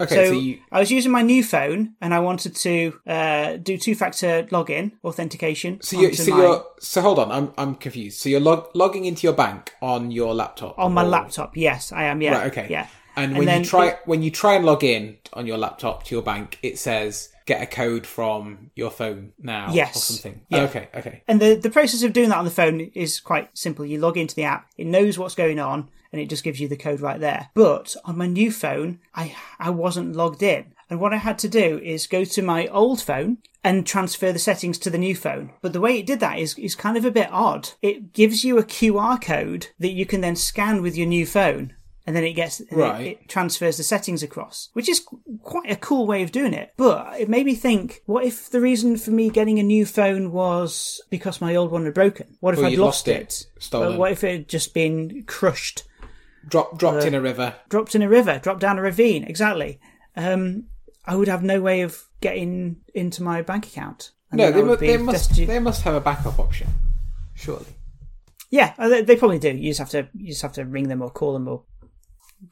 Okay, 0.00 0.14
So, 0.14 0.24
so, 0.24 0.32
you 0.32 0.58
I 0.72 0.80
was 0.80 0.90
using 0.90 1.12
my 1.12 1.22
new 1.22 1.44
phone 1.44 1.94
and 2.00 2.12
I 2.12 2.18
wanted 2.18 2.56
to 2.56 2.98
uh, 3.06 3.56
do 3.56 3.76
two-factor 3.78 4.44
login 4.44 4.92
authentication. 5.04 5.80
so 5.80 6.00
you 6.00 6.14
so 6.14 6.30
my- 6.30 6.42
you're 6.42 6.64
so 6.80 7.00
hold 7.02 7.18
on, 7.18 7.30
I'm 7.30 7.52
I'm 7.56 7.74
confused. 7.76 8.18
So 8.18 8.28
you're 8.28 8.40
log, 8.40 8.68
logging 8.74 9.04
into 9.04 9.26
your 9.26 9.34
bank 9.34 9.72
on 9.80 10.10
your 10.10 10.34
laptop. 10.34 10.78
on 10.78 10.92
my 10.92 11.04
or- 11.04 11.08
laptop. 11.08 11.56
Yes, 11.56 11.92
I 11.92 12.04
am. 12.04 12.20
Yeah. 12.20 12.32
Right, 12.32 12.46
okay. 12.50 12.66
Yeah. 12.70 12.86
And 13.16 13.32
And 13.32 13.38
when 13.38 13.58
you 13.60 13.64
try 13.64 13.86
it- 13.88 13.98
when 14.04 14.22
you 14.22 14.30
try 14.30 14.54
and 14.54 14.64
log 14.64 14.82
in 14.84 15.18
on 15.32 15.46
your 15.46 15.58
laptop 15.58 16.04
to 16.04 16.14
your 16.14 16.22
bank, 16.22 16.58
it 16.62 16.78
says 16.78 17.28
get 17.44 17.60
a 17.60 17.66
code 17.66 18.06
from 18.06 18.70
your 18.76 18.90
phone 18.90 19.32
now 19.42 19.66
or 19.68 20.00
something. 20.00 20.42
Yeah. 20.48 20.60
Oh, 20.60 20.64
okay, 20.64 20.88
okay. 20.94 21.22
And 21.26 21.40
the, 21.40 21.54
the 21.56 21.70
process 21.70 22.02
of 22.04 22.12
doing 22.12 22.28
that 22.28 22.38
on 22.38 22.44
the 22.44 22.50
phone 22.52 22.80
is 22.94 23.18
quite 23.20 23.50
simple. 23.58 23.84
You 23.84 23.98
log 23.98 24.16
into 24.16 24.34
the 24.36 24.44
app, 24.44 24.68
it 24.78 24.86
knows 24.86 25.18
what's 25.18 25.34
going 25.34 25.58
on, 25.58 25.88
and 26.12 26.20
it 26.20 26.28
just 26.28 26.44
gives 26.44 26.60
you 26.60 26.68
the 26.68 26.76
code 26.76 27.00
right 27.00 27.18
there. 27.18 27.48
But 27.54 27.96
on 28.04 28.16
my 28.16 28.26
new 28.28 28.52
phone, 28.52 29.00
I 29.14 29.34
I 29.58 29.70
wasn't 29.70 30.14
logged 30.16 30.42
in. 30.42 30.66
And 30.88 31.00
what 31.00 31.12
I 31.14 31.16
had 31.16 31.38
to 31.40 31.48
do 31.48 31.80
is 31.82 32.06
go 32.06 32.22
to 32.24 32.42
my 32.42 32.66
old 32.68 33.00
phone 33.02 33.38
and 33.64 33.86
transfer 33.86 34.30
the 34.30 34.38
settings 34.38 34.76
to 34.78 34.90
the 34.90 34.98
new 34.98 35.16
phone. 35.16 35.52
But 35.62 35.72
the 35.72 35.80
way 35.80 35.98
it 35.98 36.06
did 36.06 36.20
that 36.20 36.38
is, 36.38 36.58
is 36.58 36.74
kind 36.74 36.96
of 36.98 37.04
a 37.06 37.10
bit 37.10 37.28
odd. 37.32 37.70
It 37.80 38.12
gives 38.12 38.44
you 38.44 38.58
a 38.58 38.64
QR 38.64 39.18
code 39.22 39.68
that 39.78 39.92
you 39.92 40.04
can 40.04 40.20
then 40.20 40.36
scan 40.36 40.82
with 40.82 40.96
your 40.96 41.06
new 41.06 41.24
phone. 41.24 41.72
And 42.06 42.16
then 42.16 42.24
it 42.24 42.32
gets, 42.32 42.58
and 42.58 42.80
it- 42.80 43.06
it 43.06 43.28
transfers 43.28 43.76
the 43.76 43.84
settings 43.84 44.22
across, 44.24 44.70
which 44.72 44.88
is 44.88 45.06
quite 45.42 45.70
a 45.70 45.76
cool 45.76 46.04
way 46.06 46.22
of 46.24 46.32
doing 46.32 46.52
it. 46.52 46.72
But 46.76 47.20
it 47.20 47.28
made 47.28 47.46
me 47.46 47.54
think, 47.54 48.02
what 48.06 48.24
if 48.24 48.50
the 48.50 48.60
reason 48.60 48.96
for 48.96 49.12
me 49.12 49.30
getting 49.30 49.60
a 49.60 49.62
new 49.62 49.86
phone 49.86 50.32
was 50.32 51.00
because 51.10 51.40
my 51.40 51.54
old 51.54 51.70
one 51.70 51.84
had 51.84 51.94
broken? 51.94 52.36
What 52.40 52.54
if 52.54 52.60
Or 52.60 52.66
I'd 52.66 52.70
lost, 52.78 53.06
lost 53.06 53.08
it, 53.08 53.20
it? 53.20 53.46
stolen. 53.62 53.98
What 53.98 54.10
if 54.10 54.24
it 54.24 54.32
had 54.32 54.48
just 54.48 54.74
been 54.74 55.22
crushed, 55.28 55.84
Drop 56.48 56.76
dropped 56.76 57.04
in 57.04 57.14
a 57.14 57.20
river. 57.20 57.54
dropped 57.68 57.94
in 57.94 58.02
a 58.02 58.08
river, 58.08 58.40
dropped 58.42 58.58
down 58.60 58.78
a 58.78 58.82
ravine? 58.82 59.22
Exactly. 59.22 59.78
Um, 60.16 60.64
I 61.04 61.14
would 61.14 61.28
have 61.28 61.44
no 61.44 61.60
way 61.60 61.82
of 61.82 62.02
getting 62.20 62.76
into 62.94 63.22
my 63.22 63.42
bank 63.42 63.66
account. 63.66 64.10
No, 64.32 64.50
they, 64.50 64.62
mu- 64.62 64.76
they 64.76 64.96
must 64.96 65.28
destitute. 65.28 65.46
they 65.48 65.58
must 65.60 65.82
have 65.82 65.94
a 65.94 66.00
backup 66.00 66.38
option. 66.40 66.66
Surely. 67.34 67.66
Yeah, 68.50 68.74
uh, 68.78 68.88
they, 68.88 69.02
they 69.02 69.16
probably 69.16 69.38
do. 69.38 69.50
You 69.50 69.70
just 69.70 69.78
have 69.78 69.90
to, 69.90 70.08
you 70.14 70.28
just 70.28 70.42
have 70.42 70.52
to 70.54 70.64
ring 70.64 70.88
them 70.88 71.00
or 71.00 71.10
call 71.10 71.32
them 71.32 71.46
or 71.48 71.62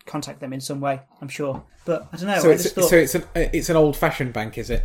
contact 0.07 0.41
them 0.41 0.53
in 0.53 0.61
some 0.61 0.81
way. 0.81 1.01
I'm 1.21 1.29
sure, 1.29 1.65
but 1.85 2.09
I 2.13 2.17
don't 2.17 2.27
know. 2.27 2.41
So 2.41 2.51
it's 2.51 2.71
thought, 2.73 2.91
so 2.91 2.97
it's 2.97 3.15
an 3.15 3.25
it's 3.35 3.69
an 3.69 3.77
old 3.77 3.97
fashioned 3.97 4.33
bank, 4.33 4.59
is 4.59 4.71
it? 4.71 4.85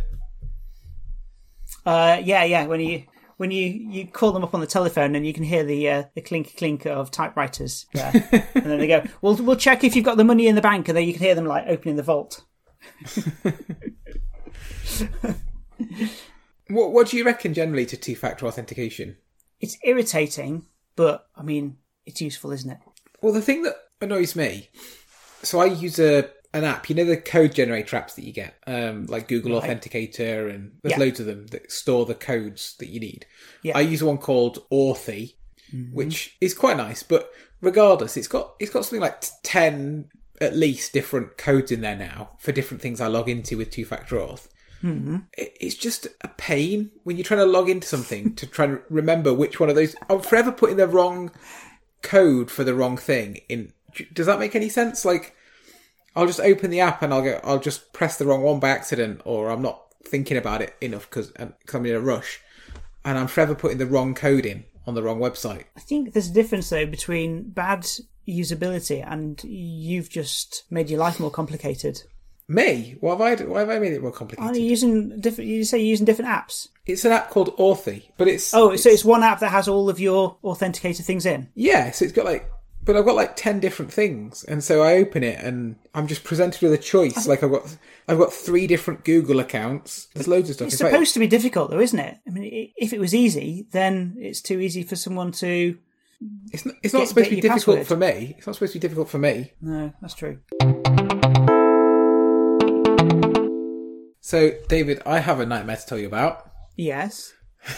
Uh, 1.84 2.20
yeah, 2.22 2.44
yeah. 2.44 2.66
When 2.66 2.80
you 2.80 3.04
when 3.36 3.50
you, 3.50 3.66
you 3.66 4.06
call 4.06 4.32
them 4.32 4.42
up 4.42 4.54
on 4.54 4.60
the 4.60 4.66
telephone 4.66 5.14
and 5.14 5.26
you 5.26 5.32
can 5.32 5.44
hear 5.44 5.64
the 5.64 5.88
uh, 5.88 6.02
the 6.14 6.20
clink 6.20 6.56
clink 6.56 6.86
of 6.86 7.10
typewriters, 7.10 7.86
yeah. 7.94 8.12
and 8.32 8.64
then 8.64 8.78
they 8.78 8.86
go, 8.86 9.04
"We'll 9.22 9.36
we'll 9.36 9.56
check 9.56 9.84
if 9.84 9.94
you've 9.94 10.04
got 10.04 10.16
the 10.16 10.24
money 10.24 10.46
in 10.46 10.54
the 10.54 10.62
bank," 10.62 10.88
and 10.88 10.96
then 10.96 11.06
you 11.06 11.12
can 11.12 11.22
hear 11.22 11.34
them 11.34 11.46
like 11.46 11.64
opening 11.66 11.96
the 11.96 12.02
vault. 12.02 12.44
What 16.68 16.92
what 16.92 17.08
do 17.08 17.16
you 17.16 17.24
reckon 17.24 17.54
generally 17.54 17.86
to 17.86 17.96
two 17.96 18.16
factor 18.16 18.46
authentication? 18.46 19.16
It's 19.60 19.78
irritating, 19.84 20.66
but 20.96 21.26
I 21.36 21.42
mean, 21.42 21.78
it's 22.04 22.20
useful, 22.20 22.52
isn't 22.52 22.70
it? 22.70 22.78
Well, 23.22 23.32
the 23.32 23.42
thing 23.42 23.62
that 23.62 23.76
annoys 24.00 24.34
me, 24.34 24.68
so 25.46 25.60
I 25.60 25.66
use 25.66 25.98
a 25.98 26.28
an 26.54 26.64
app. 26.64 26.88
You 26.88 26.94
know 26.96 27.04
the 27.04 27.16
code 27.16 27.54
generator 27.54 27.96
apps 27.96 28.14
that 28.14 28.24
you 28.24 28.32
get, 28.32 28.54
um, 28.66 29.06
like 29.06 29.28
Google 29.28 29.60
Authenticator, 29.60 30.48
and 30.52 30.72
there's 30.82 30.92
Yeah. 30.92 30.98
loads 30.98 31.20
of 31.20 31.26
them 31.26 31.46
that 31.48 31.70
store 31.70 32.06
the 32.06 32.14
codes 32.14 32.74
that 32.78 32.88
you 32.88 33.00
need. 33.00 33.26
Yeah. 33.62 33.76
I 33.76 33.80
use 33.82 34.02
one 34.02 34.18
called 34.18 34.64
Authy, 34.70 35.34
which 35.92 36.36
is 36.40 36.54
quite 36.54 36.76
nice. 36.76 37.02
But 37.02 37.30
regardless, 37.60 38.16
it's 38.16 38.28
got 38.28 38.54
it's 38.58 38.70
got 38.70 38.84
something 38.84 39.00
like 39.00 39.22
ten 39.42 40.08
at 40.40 40.54
least 40.54 40.92
different 40.92 41.36
codes 41.38 41.72
in 41.72 41.80
there 41.80 41.96
now 41.96 42.30
for 42.38 42.52
different 42.52 42.82
things 42.82 43.00
I 43.00 43.06
log 43.06 43.28
into 43.28 43.56
with 43.56 43.70
two 43.70 43.84
factor 43.84 44.16
auth. 44.16 44.48
It- 45.36 45.56
It's 45.60 45.74
just 45.74 46.06
a 46.20 46.28
pain 46.28 46.90
when 47.04 47.16
you're 47.16 47.24
trying 47.24 47.40
to 47.40 47.46
log 47.46 47.68
into 47.68 47.88
something 47.88 48.34
to 48.36 48.46
try 48.46 48.66
and 48.66 48.80
remember 48.88 49.34
which 49.34 49.58
one 49.58 49.68
of 49.68 49.74
those. 49.74 49.96
I'm 50.08 50.20
forever 50.20 50.52
putting 50.52 50.76
the 50.76 50.86
wrong 50.86 51.32
code 52.02 52.50
for 52.50 52.64
the 52.64 52.74
wrong 52.74 52.96
thing 52.96 53.40
in. 53.48 53.72
Does 54.12 54.26
that 54.26 54.38
make 54.38 54.54
any 54.54 54.68
sense? 54.68 55.04
Like, 55.04 55.34
I'll 56.16 56.26
just 56.26 56.40
open 56.40 56.70
the 56.70 56.80
app 56.80 57.02
and 57.02 57.12
I'll 57.14 57.22
go. 57.22 57.38
I'll 57.44 57.60
just 57.60 57.92
press 57.92 58.16
the 58.18 58.24
wrong 58.26 58.42
one 58.42 58.58
by 58.58 58.70
accident, 58.70 59.20
or 59.24 59.50
I'm 59.50 59.62
not 59.62 59.82
thinking 60.04 60.36
about 60.36 60.62
it 60.62 60.74
enough 60.80 61.08
because 61.10 61.32
I'm 61.38 61.86
in 61.86 61.94
a 61.94 62.00
rush, 62.00 62.40
and 63.04 63.18
I'm 63.18 63.26
forever 63.28 63.54
putting 63.54 63.78
the 63.78 63.86
wrong 63.86 64.14
code 64.14 64.46
in 64.46 64.64
on 64.86 64.94
the 64.94 65.02
wrong 65.02 65.18
website. 65.20 65.64
I 65.76 65.80
think 65.80 66.12
there's 66.12 66.30
a 66.30 66.32
difference 66.34 66.70
though 66.70 66.86
between 66.86 67.50
bad 67.50 67.86
usability 68.26 69.04
and 69.08 69.42
you've 69.44 70.08
just 70.10 70.64
made 70.70 70.90
your 70.90 70.98
life 71.00 71.20
more 71.20 71.30
complicated. 71.30 72.02
Me? 72.48 72.96
What 73.00 73.18
have 73.18 73.40
I? 73.40 73.44
Why 73.44 73.60
have 73.60 73.70
I 73.70 73.78
made 73.80 73.92
it 73.92 74.00
more 74.00 74.10
Are 74.10 74.14
complicated? 74.14 74.56
you 74.56 74.62
using 74.62 75.20
different? 75.20 75.50
You 75.50 75.64
say 75.64 75.78
you're 75.78 75.86
using 75.88 76.06
different 76.06 76.30
apps. 76.30 76.68
It's 76.86 77.04
an 77.04 77.10
app 77.12 77.30
called 77.30 77.56
Authy, 77.56 78.04
but 78.16 78.28
it's 78.28 78.54
Oh, 78.54 78.76
so 78.76 78.88
it's 78.88 79.04
one 79.04 79.24
app 79.24 79.40
that 79.40 79.50
has 79.50 79.66
all 79.66 79.90
of 79.90 79.98
your 79.98 80.36
authenticator 80.44 81.04
things 81.04 81.26
in. 81.26 81.48
yeah. 81.56 81.90
So 81.90 82.04
it's 82.04 82.14
got 82.14 82.24
like, 82.24 82.48
but 82.86 82.96
I've 82.96 83.04
got 83.04 83.16
like 83.16 83.36
ten 83.36 83.60
different 83.60 83.92
things, 83.92 84.42
and 84.44 84.64
so 84.64 84.82
I 84.82 84.94
open 84.94 85.22
it 85.22 85.38
and 85.44 85.76
I'm 85.94 86.06
just 86.06 86.24
presented 86.24 86.62
with 86.62 86.72
a 86.72 86.78
choice. 86.78 87.26
Like 87.26 87.42
I've 87.42 87.50
got, 87.50 87.76
I've 88.08 88.16
got 88.18 88.32
three 88.32 88.66
different 88.66 89.04
Google 89.04 89.40
accounts. 89.40 90.06
There's 90.14 90.28
loads 90.28 90.48
of 90.48 90.54
stuff. 90.56 90.68
It's 90.68 90.80
fact, 90.80 90.92
supposed 90.92 91.12
to 91.14 91.20
be 91.20 91.26
difficult, 91.26 91.70
though, 91.70 91.80
isn't 91.80 91.98
it? 91.98 92.16
I 92.26 92.30
mean, 92.30 92.72
if 92.76 92.92
it 92.94 93.00
was 93.00 93.14
easy, 93.14 93.66
then 93.72 94.16
it's 94.18 94.40
too 94.40 94.60
easy 94.60 94.82
for 94.84 94.96
someone 94.96 95.32
to. 95.32 95.76
it's 96.52 96.64
not, 96.64 96.76
it's 96.82 96.94
not 96.94 97.00
Get- 97.00 97.08
supposed 97.08 97.24
get 97.28 97.30
to 97.30 97.34
be 97.36 97.40
difficult 97.42 97.78
password. 97.78 97.86
for 97.88 97.96
me. 97.96 98.34
It's 98.38 98.46
not 98.46 98.54
supposed 98.54 98.72
to 98.72 98.78
be 98.78 98.82
difficult 98.82 99.08
for 99.10 99.18
me. 99.18 99.52
No, 99.60 99.92
that's 100.00 100.14
true. 100.14 100.38
So, 104.20 104.52
David, 104.68 105.02
I 105.06 105.20
have 105.20 105.38
a 105.40 105.46
nightmare 105.46 105.76
to 105.76 105.86
tell 105.86 105.98
you 105.98 106.06
about. 106.08 106.50
Yes. 106.76 107.32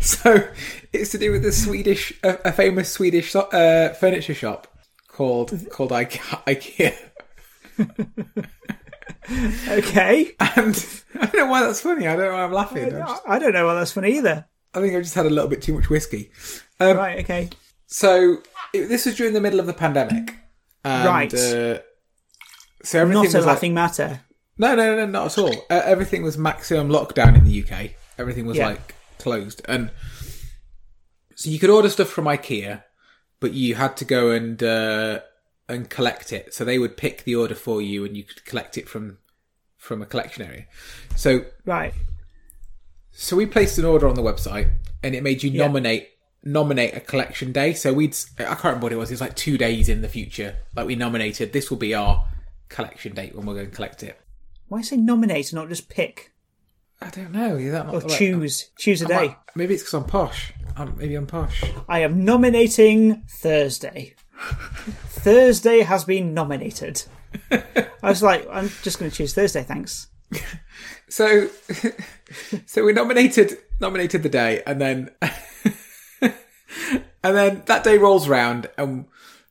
So, 0.00 0.46
it's 0.92 1.10
to 1.10 1.18
do 1.18 1.32
with 1.32 1.42
the 1.42 1.50
Swedish, 1.52 2.12
a, 2.22 2.38
a 2.48 2.52
famous 2.52 2.90
Swedish 2.92 3.32
so- 3.32 3.48
uh, 3.50 3.92
furniture 3.94 4.34
shop 4.34 4.66
called 5.08 5.52
called 5.70 5.90
Ikea. 5.90 6.44
IKEA. 6.46 8.44
Okay. 9.68 10.32
And 10.40 10.86
I 11.14 11.26
don't 11.26 11.34
know 11.34 11.46
why 11.46 11.60
that's 11.62 11.80
funny. 11.82 12.06
I 12.06 12.16
don't 12.16 12.26
know 12.26 12.32
why 12.32 12.44
I'm 12.44 12.52
laughing. 12.52 12.86
I, 12.86 12.90
just, 13.00 13.22
I 13.28 13.38
don't 13.38 13.52
know 13.52 13.66
why 13.66 13.74
that's 13.74 13.92
funny 13.92 14.16
either. 14.16 14.46
I 14.74 14.80
think 14.80 14.94
I 14.96 15.00
just 15.00 15.14
had 15.14 15.26
a 15.26 15.30
little 15.30 15.48
bit 15.50 15.60
too 15.60 15.74
much 15.74 15.90
whiskey. 15.90 16.30
Um, 16.80 16.96
Right. 16.96 17.18
Okay. 17.20 17.50
So 17.86 18.38
it, 18.72 18.86
this 18.86 19.04
was 19.06 19.16
during 19.16 19.34
the 19.34 19.40
middle 19.40 19.60
of 19.60 19.66
the 19.66 19.74
pandemic. 19.74 20.34
And, 20.84 21.06
Right. 21.08 21.34
Uh, 21.34 21.80
so 22.82 23.00
everything 23.00 23.24
Not 23.24 23.34
a 23.34 23.36
was 23.38 23.46
like, 23.46 23.46
laughing 23.46 23.74
matter. 23.74 24.20
no, 24.56 24.74
no, 24.74 24.96
no, 24.96 25.06
not 25.06 25.26
at 25.26 25.38
all. 25.38 25.52
Uh, 25.68 25.82
everything 25.84 26.22
was 26.22 26.38
maximum 26.38 26.88
lockdown 26.88 27.36
in 27.36 27.44
the 27.44 27.62
UK. 27.62 27.90
Everything 28.18 28.46
was 28.46 28.56
Yeah. 28.56 28.68
like 28.68 28.94
closed, 29.28 29.62
and 29.66 29.90
so 31.34 31.50
you 31.50 31.58
could 31.58 31.70
order 31.70 31.88
stuff 31.88 32.08
from 32.08 32.24
IKEA, 32.24 32.82
but 33.40 33.52
you 33.52 33.74
had 33.76 33.96
to 33.98 34.04
go 34.04 34.30
and 34.30 34.62
uh, 34.62 35.20
and 35.68 35.88
collect 35.90 36.32
it. 36.32 36.54
So 36.54 36.64
they 36.64 36.78
would 36.78 36.96
pick 36.96 37.24
the 37.24 37.34
order 37.36 37.54
for 37.54 37.80
you, 37.82 38.04
and 38.04 38.16
you 38.16 38.24
could 38.24 38.44
collect 38.44 38.76
it 38.78 38.88
from 38.88 39.18
from 39.76 40.02
a 40.02 40.06
collection 40.06 40.42
area. 40.44 40.64
So 41.16 41.44
Right. 41.64 41.94
so 43.12 43.36
we 43.36 43.46
placed 43.46 43.78
an 43.78 43.84
order 43.84 44.08
on 44.08 44.14
the 44.14 44.22
website, 44.22 44.70
and 45.02 45.14
it 45.14 45.22
made 45.22 45.42
you 45.42 45.50
Yeah. 45.50 45.66
nominate 45.66 46.08
nominate 46.44 46.94
a 46.96 47.00
collection 47.00 47.52
day. 47.52 47.74
So 47.74 47.92
we'd 47.92 48.16
I 48.38 48.44
can't 48.44 48.64
remember 48.64 48.84
what 48.86 48.92
it 48.92 48.96
was. 48.96 49.10
It 49.10 49.14
was 49.14 49.20
like 49.20 49.36
two 49.36 49.58
days 49.58 49.88
in 49.88 50.02
the 50.02 50.08
future. 50.08 50.56
Like 50.76 50.86
we 50.86 50.94
nominated 50.96 51.52
this 51.52 51.70
will 51.70 51.78
be 51.78 51.94
our 51.94 52.26
collection 52.68 53.14
date 53.14 53.34
when 53.34 53.44
we're 53.46 53.54
going 53.54 53.70
to 53.70 53.74
collect 53.74 54.02
it. 54.02 54.18
Why 54.68 54.82
say 54.82 54.96
nominate 54.96 55.52
and 55.52 55.60
not 55.60 55.68
just 55.68 55.88
pick 55.88 56.32
I 57.00 57.10
don't 57.10 57.32
know. 57.32 57.56
Is 57.56 57.72
that 57.72 57.86
not 57.86 57.94
or 57.94 58.00
like- 58.00 58.18
choose? 58.18 58.70
Choose 58.78 59.02
a 59.02 59.06
I 59.06 59.08
might- 59.08 59.28
day. 59.28 59.36
Maybe 59.54 59.74
it's 59.74 59.82
because 59.82 59.94
I'm 59.94 60.04
posh. 60.04 60.52
Um, 60.76 60.94
maybe 60.96 61.14
I'm 61.14 61.26
posh. 61.26 61.62
I 61.88 62.00
am 62.00 62.24
nominating 62.24 63.22
Thursday. 63.28 64.14
Thursday 65.08 65.80
has 65.80 66.04
been 66.04 66.32
nominated. 66.34 67.02
I 67.50 67.86
was 68.02 68.22
like, 68.22 68.46
I'm 68.50 68.68
just 68.82 68.98
going 68.98 69.10
to 69.10 69.16
choose 69.16 69.34
Thursday, 69.34 69.62
thanks. 69.62 70.08
So, 71.10 71.48
so 72.66 72.84
we 72.84 72.92
nominated 72.92 73.56
nominated 73.80 74.22
the 74.22 74.28
day, 74.28 74.62
and 74.66 74.78
then 74.78 75.10
and 76.20 76.34
then 77.22 77.62
that 77.64 77.82
day 77.82 77.96
rolls 77.96 78.28
round, 78.28 78.68
and 78.76 79.06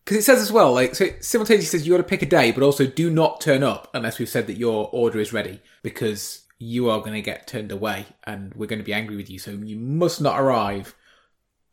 because 0.06 0.18
it 0.18 0.22
says 0.24 0.40
as 0.40 0.52
well, 0.52 0.72
like 0.74 0.94
so, 0.94 1.06
it 1.06 1.26
simultaneously 1.26 1.66
says 1.80 1.88
you 1.88 1.94
got 1.94 1.98
to 1.98 2.04
pick 2.04 2.22
a 2.22 2.28
day, 2.28 2.52
but 2.52 2.62
also 2.62 2.86
do 2.86 3.10
not 3.10 3.42
turn 3.42 3.64
up 3.64 3.90
unless 3.96 4.20
we've 4.20 4.30
said 4.30 4.46
that 4.46 4.58
your 4.58 4.88
order 4.94 5.20
is 5.20 5.34
ready, 5.34 5.60
because 5.82 6.44
you 6.60 6.90
are 6.90 7.00
going 7.00 7.14
to 7.14 7.22
get 7.22 7.48
turned 7.48 7.72
away, 7.72 8.06
and 8.26 8.54
we're 8.56 8.66
going 8.68 8.80
to 8.80 8.86
be 8.86 8.94
angry 8.94 9.16
with 9.16 9.30
you. 9.30 9.40
So 9.40 9.52
you 9.52 9.78
must 9.78 10.22
not 10.22 10.40
arrive 10.40 10.96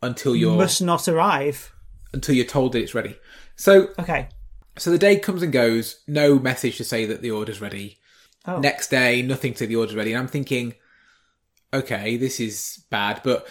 until 0.03 0.37
you're 0.37 0.57
Must 0.57 0.82
not 0.82 1.09
arrive. 1.09 1.72
until 2.12 2.35
you're 2.35 2.45
told 2.45 2.72
that 2.72 2.82
it's 2.82 2.95
ready. 2.95 3.16
So 3.57 3.89
Okay. 3.99 4.28
So 4.76 4.91
the 4.91 4.99
day 4.99 5.16
comes 5.18 5.43
and 5.43 5.53
goes, 5.53 6.01
no 6.07 6.39
message 6.39 6.76
to 6.78 6.85
say 6.85 7.07
that 7.07 7.22
the 7.22 7.30
order's 7.30 7.61
ready. 7.61 7.99
Oh. 8.45 8.59
Next 8.59 8.89
day, 8.89 9.22
nothing 9.22 9.53
to 9.53 9.59
say 9.61 9.66
the 9.66 9.76
order's 9.76 9.95
ready. 9.95 10.12
And 10.12 10.18
I'm 10.18 10.26
thinking, 10.28 10.74
okay, 11.72 12.16
this 12.16 12.41
is 12.41 12.85
bad. 12.91 13.20
But 13.24 13.47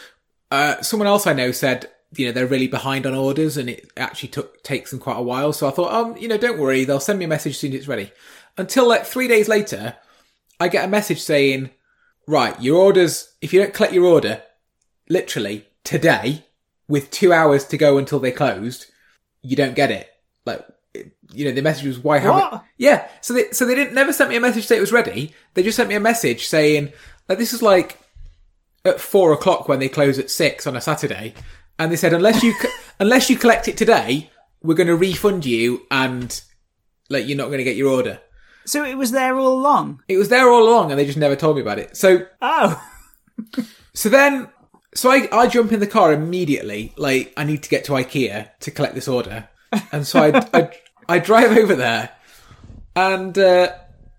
uh, 0.51 0.81
someone 0.81 1.07
else 1.07 1.25
I 1.25 1.33
know 1.33 1.51
said, 1.51 1.89
you 2.15 2.25
know, 2.27 2.31
they're 2.31 2.45
really 2.45 2.67
behind 2.67 3.05
on 3.05 3.15
orders 3.15 3.57
and 3.57 3.69
it 3.69 3.89
actually 3.97 4.29
took 4.29 4.61
takes 4.63 4.91
them 4.91 4.99
quite 4.99 5.17
a 5.17 5.21
while. 5.23 5.53
So 5.53 5.67
I 5.67 5.71
thought, 5.71 5.93
um, 5.93 6.17
you 6.17 6.27
know, 6.27 6.37
don't 6.37 6.59
worry, 6.59 6.83
they'll 6.83 6.99
send 6.99 7.17
me 7.19 7.25
a 7.25 7.29
message 7.29 7.53
as 7.53 7.59
soon 7.59 7.71
as 7.71 7.79
it's 7.79 7.87
ready. 7.87 8.11
Until 8.57 8.87
like 8.87 9.05
three 9.05 9.27
days 9.27 9.47
later, 9.47 9.95
I 10.63 10.69
get 10.69 10.85
a 10.85 10.87
message 10.87 11.21
saying, 11.21 11.71
right, 12.25 12.59
your 12.61 12.81
orders, 12.81 13.33
if 13.41 13.51
you 13.51 13.61
don't 13.61 13.73
collect 13.73 13.91
your 13.91 14.05
order, 14.05 14.41
literally 15.09 15.67
today, 15.83 16.45
with 16.87 17.11
two 17.11 17.33
hours 17.33 17.65
to 17.65 17.77
go 17.77 17.97
until 17.97 18.19
they 18.19 18.31
closed, 18.31 18.85
you 19.41 19.57
don't 19.57 19.75
get 19.75 19.91
it. 19.91 20.09
Like, 20.45 20.65
you 21.33 21.43
know, 21.43 21.51
the 21.51 21.61
message 21.61 21.85
was, 21.85 21.99
why 21.99 22.19
haven't, 22.19 22.61
yeah. 22.77 23.09
So 23.19 23.33
they, 23.33 23.51
so 23.51 23.65
they 23.65 23.75
didn't, 23.75 23.93
never 23.93 24.13
sent 24.13 24.29
me 24.29 24.37
a 24.37 24.39
message 24.39 24.65
say 24.65 24.77
it 24.77 24.81
was 24.81 24.93
ready. 24.93 25.33
They 25.53 25.63
just 25.63 25.75
sent 25.75 25.89
me 25.89 25.95
a 25.95 25.99
message 25.99 26.47
saying, 26.47 26.93
like, 27.27 27.39
this 27.39 27.51
is 27.51 27.61
like 27.61 27.99
at 28.85 29.01
four 29.01 29.33
o'clock 29.33 29.67
when 29.67 29.79
they 29.79 29.89
close 29.89 30.17
at 30.17 30.31
six 30.31 30.65
on 30.65 30.77
a 30.77 30.81
Saturday. 30.81 31.33
And 31.77 31.91
they 31.91 31.97
said, 31.97 32.13
unless 32.13 32.41
you, 32.41 32.53
unless 33.01 33.29
you 33.29 33.35
collect 33.35 33.67
it 33.67 33.75
today, 33.75 34.29
we're 34.61 34.75
going 34.75 34.87
to 34.87 34.95
refund 34.95 35.45
you 35.45 35.85
and, 35.91 36.41
like, 37.09 37.27
you're 37.27 37.37
not 37.37 37.47
going 37.47 37.57
to 37.57 37.65
get 37.65 37.75
your 37.75 37.91
order. 37.91 38.21
So 38.65 38.83
it 38.83 38.95
was 38.97 39.11
there 39.11 39.37
all 39.37 39.53
along. 39.53 40.01
It 40.07 40.17
was 40.17 40.29
there 40.29 40.49
all 40.49 40.63
along 40.67 40.91
and 40.91 40.99
they 40.99 41.05
just 41.05 41.17
never 41.17 41.35
told 41.35 41.55
me 41.57 41.61
about 41.61 41.79
it. 41.79 41.95
So, 41.97 42.25
Oh. 42.41 42.81
so 43.93 44.09
then, 44.09 44.49
so 44.95 45.09
I, 45.11 45.27
I 45.31 45.47
jump 45.47 45.71
in 45.71 45.79
the 45.79 45.87
car 45.87 46.13
immediately. 46.13 46.93
Like, 46.97 47.33
I 47.35 47.43
need 47.43 47.63
to 47.63 47.69
get 47.69 47.85
to 47.85 47.93
IKEA 47.93 48.49
to 48.59 48.71
collect 48.71 48.95
this 48.95 49.07
order. 49.07 49.47
And 49.91 50.05
so 50.05 50.19
I, 50.21 50.47
I, 50.53 50.69
I 51.09 51.19
drive 51.19 51.57
over 51.57 51.75
there 51.75 52.09
and, 52.95 53.37
uh, 53.37 53.73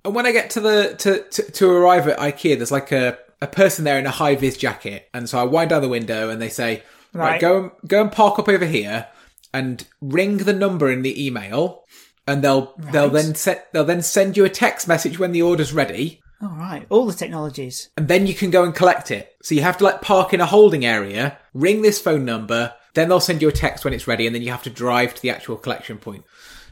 and 0.05 0.15
when 0.15 0.27
I 0.27 0.33
get 0.33 0.51
to 0.51 0.61
the, 0.61 0.95
to, 0.99 1.23
to, 1.31 1.53
to 1.53 1.71
arrive 1.71 2.09
at 2.09 2.19
IKEA, 2.19 2.57
there's 2.57 2.73
like 2.73 2.93
a, 2.93 3.19
a 3.41 3.47
person 3.47 3.85
there 3.85 3.99
in 3.99 4.07
a 4.07 4.11
high 4.11 4.35
vis 4.37 4.57
jacket. 4.57 5.09
And 5.15 5.29
so 5.29 5.39
I 5.39 5.45
wind 5.45 5.71
down 5.71 5.81
the 5.83 5.89
window 5.89 6.29
and 6.29 6.43
they 6.43 6.49
say, 6.49 6.83
right, 7.13 7.31
Right. 7.33 7.41
go, 7.41 7.59
and 7.63 7.71
go 7.87 8.03
and 8.03 8.13
park 8.13 8.39
up 8.39 8.49
over 8.49 8.67
here 8.67 9.07
and 9.55 9.87
ring 10.01 10.39
the 10.39 10.53
number 10.53 10.91
in 10.91 11.03
the 11.03 11.25
email. 11.27 11.84
And 12.27 12.43
they'll, 12.43 12.75
they'll 12.79 13.11
then 13.11 13.35
set, 13.35 13.73
they'll 13.73 13.85
then 13.85 14.03
send 14.03 14.37
you 14.37 14.45
a 14.45 14.49
text 14.51 14.89
message 14.89 15.19
when 15.19 15.33
the 15.33 15.43
order's 15.43 15.73
ready 15.75 16.21
All 16.41 16.57
right. 16.57 16.87
All 16.89 17.07
the 17.07 17.13
technologies. 17.13 17.91
and 17.97 18.09
then 18.09 18.27
you 18.27 18.35
can 18.35 18.51
go 18.51 18.65
and 18.65 18.75
collect 18.75 19.11
it. 19.11 19.37
So 19.43 19.55
you 19.55 19.61
have 19.63 19.77
to 19.79 19.85
like 19.85 20.01
park 20.01 20.33
in 20.33 20.41
a 20.41 20.47
holding 20.47 20.85
area, 20.87 21.39
ring 21.53 21.83
this 21.83 22.01
phone 22.01 22.25
number, 22.25 22.73
then 22.95 23.09
they'll 23.09 23.21
send 23.21 23.43
you 23.43 23.49
a 23.49 23.53
text 23.53 23.85
when 23.85 23.93
it's 23.93 24.07
ready, 24.07 24.25
and 24.27 24.35
then 24.35 24.43
you 24.43 24.51
have 24.53 24.63
to 24.63 24.71
drive 24.71 25.15
to 25.15 25.23
the 25.23 25.31
actual 25.31 25.57
collection 25.57 25.99
point. 25.99 26.25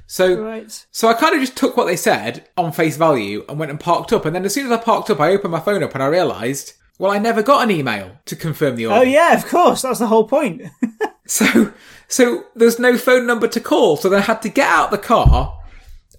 So, 0.07 0.41
Right. 0.43 0.87
so 0.91 1.09
I 1.09 1.15
kind 1.15 1.35
of 1.35 1.41
just 1.41 1.57
took 1.57 1.77
what 1.77 1.87
they 1.87 1.97
said 1.97 2.49
on 2.57 2.73
face 2.73 2.97
value 2.97 3.45
and 3.49 3.59
went 3.59 3.71
and 3.71 3.81
parked 3.81 4.13
up. 4.13 4.25
And 4.25 4.35
then 4.35 4.45
as 4.45 4.55
soon 4.55 4.67
as 4.67 4.73
I 4.73 4.77
parked 4.77 5.11
up, 5.11 5.21
I 5.21 5.31
opened 5.33 5.53
my 5.53 5.61
phone 5.61 5.83
up 5.83 5.95
and 5.95 6.03
I 6.03 6.07
realised, 6.07 6.75
well, 6.99 7.11
I 7.11 7.19
never 7.19 7.43
got 7.43 7.65
an 7.65 7.71
email 7.71 8.19
to 8.27 8.37
confirm 8.37 8.77
the 8.77 8.87
oh, 8.87 8.91
order. 8.91 9.01
Oh 9.01 9.09
yeah, 9.09 9.35
of 9.35 9.47
course. 9.47 9.83
That's 9.83 9.99
the 9.99 10.07
whole 10.07 10.29
point. 10.29 10.63
So, 11.25 11.73
so 12.09 12.45
there's 12.55 12.79
no 12.79 12.99
phone 12.99 13.27
number 13.27 13.49
to 13.49 13.61
call. 13.61 13.97
So 13.97 14.11
then 14.11 14.19
I 14.19 14.23
had 14.23 14.43
to 14.43 14.49
get 14.49 14.69
out 14.69 14.91
the 14.91 14.99
car 14.99 15.59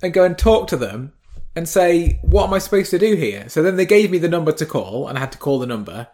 and 0.02 0.14
go 0.14 0.24
and 0.24 0.36
talk 0.36 0.68
to 0.70 0.78
them 0.78 1.14
and 1.56 1.70
say, 1.70 2.20
what 2.24 2.48
am 2.48 2.54
I 2.54 2.58
supposed 2.58 2.90
to 2.92 3.00
do 3.00 3.16
here? 3.16 3.48
So 3.50 3.62
then 3.62 3.76
they 3.76 3.86
gave 3.86 4.10
me 4.10 4.18
the 4.18 4.30
number 4.30 4.52
to 4.54 4.66
call 4.66 5.08
and 5.08 5.18
I 5.18 5.22
had 5.22 5.32
to 5.34 5.38
call 5.38 5.60
the 5.60 5.68
number. 5.68 6.08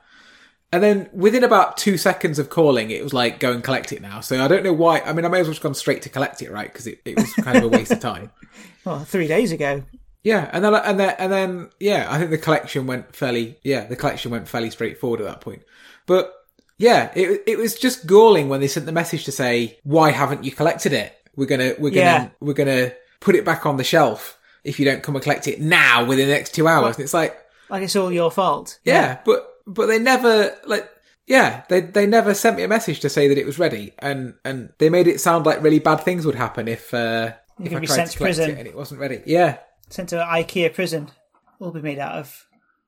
And 0.72 0.84
then 0.84 1.10
within 1.14 1.44
about 1.44 1.78
two 1.78 1.98
seconds 1.98 2.40
of 2.40 2.50
calling, 2.50 2.92
it 2.92 3.02
was 3.02 3.14
like, 3.14 3.40
go 3.40 3.52
and 3.52 3.64
collect 3.64 3.92
it 3.92 4.02
now. 4.02 4.20
So 4.20 4.44
I 4.44 4.48
don't 4.48 4.64
know 4.64 4.74
why. 4.74 5.00
I 5.00 5.14
mean, 5.14 5.26
I 5.26 5.30
may 5.30 5.40
as 5.40 5.48
well 5.48 5.54
have 5.54 5.64
gone 5.64 5.76
straight 5.76 6.02
to 6.04 6.10
collect 6.10 6.42
it, 6.42 6.52
right? 6.52 6.72
Because 6.72 6.86
it, 6.86 7.00
it 7.06 7.16
was 7.16 7.34
kind 7.36 7.58
of 7.58 7.64
a 7.64 7.70
waste 7.70 7.92
of 7.92 8.00
time. 8.00 8.32
well, 8.86 9.00
three 9.06 9.28
days 9.28 9.52
ago. 9.52 9.84
Yeah. 10.24 10.50
And 10.52 10.64
then, 10.64 10.74
and 10.76 11.00
then, 11.00 11.16
and 11.18 11.32
then, 11.32 11.70
yeah, 11.80 12.08
I 12.10 12.18
think 12.18 12.30
the 12.32 12.38
collection 12.38 12.88
went 12.88 13.16
fairly, 13.16 13.58
yeah, 13.64 13.86
the 13.86 13.96
collection 13.96 14.32
went 14.32 14.48
fairly 14.48 14.70
straightforward 14.70 15.22
at 15.22 15.28
that 15.28 15.42
point. 15.42 15.64
But 16.06 16.34
yeah, 16.78 17.12
it, 17.16 17.44
it 17.48 17.58
was 17.58 17.76
just 17.78 18.06
galling 18.08 18.50
when 18.50 18.60
they 18.62 18.68
sent 18.68 18.86
the 18.86 18.92
message 18.92 19.26
to 19.26 19.32
say, 19.32 19.80
why 19.84 20.12
haven't 20.12 20.44
you 20.44 20.52
collected 20.52 20.94
it? 20.94 21.14
We're 21.36 21.46
gonna, 21.46 21.74
we're 21.80 21.90
gonna, 21.92 22.02
Yeah. 22.02 22.30
we're 22.42 22.54
gonna 22.54 22.92
put 23.22 23.36
it 23.36 23.46
back 23.46 23.66
on 23.66 23.78
the 23.78 23.84
shelf 23.84 24.38
if 24.64 24.78
you 24.80 24.86
don't 24.86 25.04
come 25.04 25.16
and 25.16 25.24
collect 25.24 25.48
it 25.48 25.62
now 25.62 26.04
within 26.06 26.28
the 26.28 26.34
next 26.34 26.54
two 26.54 26.68
hours. 26.68 26.96
And 26.98 27.04
it's 27.04 27.14
like, 27.14 27.38
Like 27.70 27.84
it's 27.84 27.96
all 27.96 28.12
your 28.12 28.30
fault. 28.32 28.80
yeah, 28.84 29.20
but, 29.26 29.48
but 29.68 29.86
they 29.86 30.00
never, 30.00 30.54
like, 30.66 30.90
yeah, 31.28 31.64
they, 31.70 31.80
they 31.82 32.08
never 32.08 32.34
sent 32.34 32.58
me 32.58 32.64
a 32.64 32.68
message 32.68 33.00
to 33.02 33.10
say 33.10 33.28
that 33.30 33.38
it 33.38 33.46
was 33.46 33.60
ready. 33.60 33.94
And, 34.00 34.34
and 34.44 34.74
they 34.80 34.90
made 34.90 35.08
it 35.08 35.22
sound 35.22 35.46
like 35.46 35.62
really 35.62 35.80
bad 35.80 36.02
things 36.02 36.26
would 36.26 36.36
happen 36.36 36.68
if, 36.68 36.94
uh, 36.94 37.34
if 37.62 37.68
I 37.74 37.86
tried 37.86 38.06
to 38.08 38.18
collect 38.18 38.18
prison. 38.18 38.50
it 38.52 38.58
and 38.58 38.68
it 38.68 38.76
wasn't 38.76 39.00
ready. 39.00 39.22
Yeah. 39.26 39.60
Sent 39.90 40.10
to 40.10 40.22
an 40.22 40.28
IKEA 40.28 40.74
prison. 40.74 41.12
All 41.60 41.72
be 41.72 41.82
made 41.82 42.00
out 42.00 42.16
of 42.16 42.46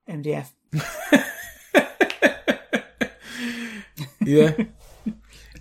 MDF. 0.09 0.49
Yeah. 4.23 4.51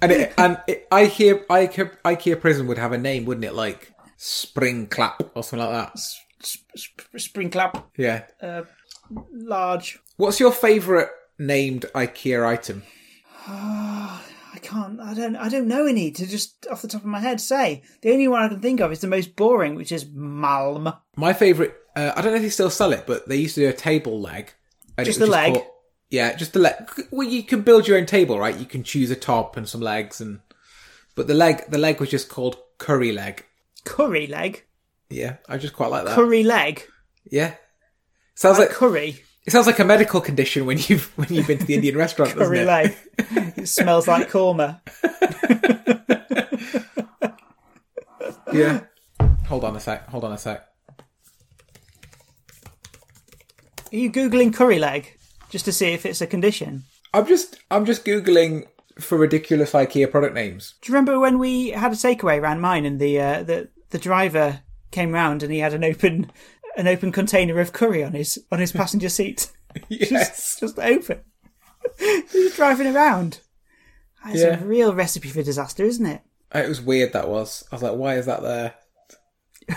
and 0.02 0.12
it, 0.12 0.34
and 0.36 0.60
it, 0.66 0.88
IKEA, 0.90 1.46
IKEA 1.46 1.96
IKEA 2.04 2.40
prison 2.40 2.66
would 2.66 2.76
have 2.78 2.92
a 2.92 2.98
name, 2.98 3.24
wouldn't 3.24 3.44
it? 3.44 3.54
Like 3.54 3.92
spring 4.16 4.86
clap 4.86 5.22
or 5.34 5.42
something 5.42 5.66
like 5.66 5.92
that. 5.92 5.98
Sp- 5.98 6.68
sp- 6.76 7.16
spring 7.16 7.50
clap, 7.50 7.88
Yeah. 7.96 8.24
uh, 8.40 8.62
large. 9.32 9.98
What's 10.18 10.38
your 10.40 10.52
favourite 10.52 11.08
named 11.38 11.86
IKEA 11.94 12.46
item? 12.46 12.82
I 14.62 14.66
can't. 14.66 15.00
I 15.00 15.14
don't. 15.14 15.36
I 15.36 15.48
don't 15.48 15.68
know 15.68 15.86
any 15.86 16.10
to 16.10 16.26
just 16.26 16.66
off 16.70 16.82
the 16.82 16.88
top 16.88 17.00
of 17.02 17.06
my 17.06 17.20
head 17.20 17.40
say. 17.40 17.82
The 18.02 18.12
only 18.12 18.28
one 18.28 18.42
I 18.42 18.48
can 18.48 18.60
think 18.60 18.80
of 18.80 18.92
is 18.92 19.00
the 19.00 19.06
most 19.06 19.34
boring, 19.36 19.74
which 19.74 19.90
is 19.92 20.04
Malm. 20.04 20.96
My 21.16 21.32
favourite, 21.32 21.72
uh, 21.96 22.12
I 22.14 22.20
don't 22.20 22.32
know 22.32 22.36
if 22.36 22.42
they 22.42 22.50
still 22.50 22.70
sell 22.70 22.92
it, 22.92 23.04
but 23.06 23.28
they 23.28 23.36
used 23.36 23.54
to 23.54 23.62
do 23.62 23.68
a 23.68 23.72
table 23.72 24.20
leg. 24.20 24.52
Just 25.02 25.18
the 25.18 25.26
leg? 25.26 25.54
called- 25.54 25.66
yeah, 26.10 26.34
just 26.34 26.52
the 26.52 26.58
leg. 26.58 26.74
Well, 27.10 27.26
you 27.26 27.42
can 27.42 27.62
build 27.62 27.86
your 27.88 27.96
own 27.96 28.04
table, 28.06 28.38
right? 28.38 28.56
You 28.56 28.66
can 28.66 28.82
choose 28.82 29.10
a 29.10 29.16
top 29.16 29.56
and 29.56 29.68
some 29.68 29.80
legs, 29.80 30.20
and 30.20 30.40
but 31.14 31.26
the 31.26 31.34
leg, 31.34 31.62
the 31.68 31.78
leg 31.78 32.00
was 32.00 32.10
just 32.10 32.28
called 32.28 32.56
curry 32.78 33.12
leg. 33.12 33.44
Curry 33.84 34.26
leg. 34.26 34.64
Yeah, 35.08 35.36
I 35.48 35.56
just 35.56 35.74
quite 35.74 35.90
like 35.90 36.04
that. 36.04 36.14
Curry 36.14 36.42
leg. 36.42 36.82
Yeah, 37.30 37.54
sounds 38.34 38.58
like 38.58 38.70
Curry. 38.70 39.22
It 39.46 39.50
sounds 39.52 39.66
like 39.66 39.78
a 39.78 39.84
medical 39.84 40.20
condition 40.20 40.66
when 40.66 40.78
you've 40.78 41.06
when 41.18 41.28
you've 41.30 41.46
been 41.46 41.58
to 41.58 41.64
the 41.64 41.74
Indian 41.74 41.96
restaurant, 41.96 42.32
doesn't 42.36 42.46
Curry 42.46 42.60
it? 42.60 42.66
leg. 42.66 42.96
it 43.56 43.68
smells 43.68 44.06
like 44.08 44.30
korma. 44.30 44.80
Yeah. 48.52 48.80
Hold 49.46 49.62
on 49.64 49.76
a 49.76 49.80
sec. 49.80 50.08
Hold 50.08 50.24
on 50.24 50.32
a 50.32 50.38
sec. 50.38 50.66
Are 53.92 53.96
you 53.96 54.10
googling 54.10 54.54
curry 54.54 54.78
leg 54.78 55.16
just 55.50 55.64
to 55.66 55.72
see 55.72 55.92
if 55.92 56.06
it's 56.06 56.20
a 56.20 56.26
condition? 56.26 56.84
I'm 57.12 57.26
just 57.26 57.58
I'm 57.70 57.84
just 57.84 58.04
googling 58.04 58.66
for 58.98 59.16
ridiculous 59.18 59.72
IKEA 59.72 60.10
product 60.10 60.34
names. 60.34 60.74
Do 60.82 60.90
you 60.90 60.94
remember 60.94 61.18
when 61.18 61.38
we 61.38 61.70
had 61.70 61.92
a 61.92 61.96
takeaway 61.96 62.40
around 62.40 62.60
mine 62.60 62.84
and 62.84 63.00
the 63.00 63.20
uh, 63.20 63.42
the 63.42 63.68
the 63.90 63.98
driver 63.98 64.60
came 64.90 65.12
round 65.12 65.42
and 65.42 65.52
he 65.52 65.60
had 65.60 65.74
an 65.74 65.84
open 65.84 66.30
an 66.76 66.86
open 66.88 67.12
container 67.12 67.58
of 67.60 67.72
curry 67.72 68.02
on 68.04 68.12
his 68.12 68.42
on 68.50 68.58
his 68.58 68.72
passenger 68.72 69.08
seat, 69.08 69.50
Yes. 69.88 70.58
just 70.60 70.78
open. 70.78 71.20
He's 71.98 72.56
driving 72.56 72.94
around. 72.94 73.40
That's 74.24 74.40
Yeah. 74.40 74.60
a 74.60 74.64
real 74.64 74.94
recipe 74.94 75.28
for 75.30 75.42
disaster, 75.42 75.84
isn't 75.84 76.04
it? 76.06 76.20
Uh, 76.54 76.58
it 76.60 76.68
was 76.68 76.80
weird. 76.80 77.12
That 77.12 77.28
was. 77.28 77.64
I 77.70 77.74
was 77.76 77.82
like, 77.82 77.96
why 77.96 78.16
is 78.16 78.26
that 78.26 78.42
there? 78.42 78.74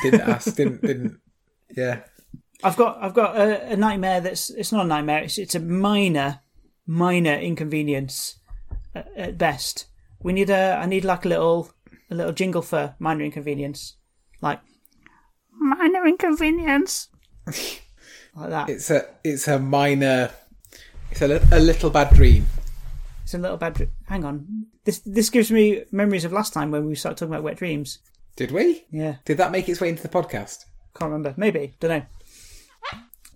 Didn't 0.01 0.21
ask. 0.21 0.55
didn't 0.55 0.81
didn't. 0.81 1.19
Yeah. 1.75 2.01
I've 2.63 2.75
got 2.77 2.97
I've 3.01 3.13
got 3.13 3.35
a, 3.37 3.73
a 3.73 3.75
nightmare 3.75 4.21
that's 4.21 4.49
it's 4.49 4.71
not 4.71 4.85
a 4.85 4.87
nightmare. 4.87 5.23
It's 5.23 5.37
it's 5.37 5.55
a 5.55 5.59
minor 5.59 6.39
minor 6.87 7.33
inconvenience 7.35 8.37
at, 8.95 9.07
at 9.15 9.37
best. 9.37 9.85
We 10.21 10.33
need 10.33 10.49
a 10.49 10.77
I 10.81 10.85
need 10.87 11.05
like 11.05 11.25
a 11.25 11.29
little 11.29 11.71
a 12.09 12.15
little 12.15 12.31
jingle 12.33 12.61
for 12.61 12.95
minor 12.99 13.23
inconvenience, 13.23 13.97
like 14.41 14.59
minor 15.59 16.05
inconvenience, 16.07 17.09
like 18.35 18.49
that. 18.49 18.69
It's 18.69 18.89
a 18.89 19.05
it's 19.23 19.47
a 19.47 19.59
minor. 19.59 20.31
It's 21.11 21.21
a, 21.21 21.47
a 21.51 21.59
little 21.59 21.89
bad 21.89 22.13
dream. 22.13 22.45
It's 23.23 23.33
a 23.33 23.37
little 23.37 23.57
bad. 23.57 23.73
dr- 23.75 23.89
Hang 24.07 24.25
on, 24.25 24.65
this 24.83 24.99
this 25.05 25.29
gives 25.29 25.51
me 25.51 25.83
memories 25.91 26.25
of 26.25 26.31
last 26.33 26.53
time 26.53 26.71
when 26.71 26.85
we 26.85 26.95
started 26.95 27.17
talking 27.17 27.33
about 27.33 27.43
wet 27.43 27.57
dreams. 27.57 27.99
Did 28.35 28.51
we? 28.51 28.83
Yeah, 28.91 29.17
Did 29.25 29.37
that 29.37 29.51
make 29.51 29.69
its 29.69 29.79
way 29.79 29.89
into 29.89 30.01
the 30.03 30.09
podcast? 30.09 30.65
can't 30.95 31.11
remember. 31.11 31.33
Maybe 31.37 31.73
don't 31.79 31.89
know. 31.89 32.05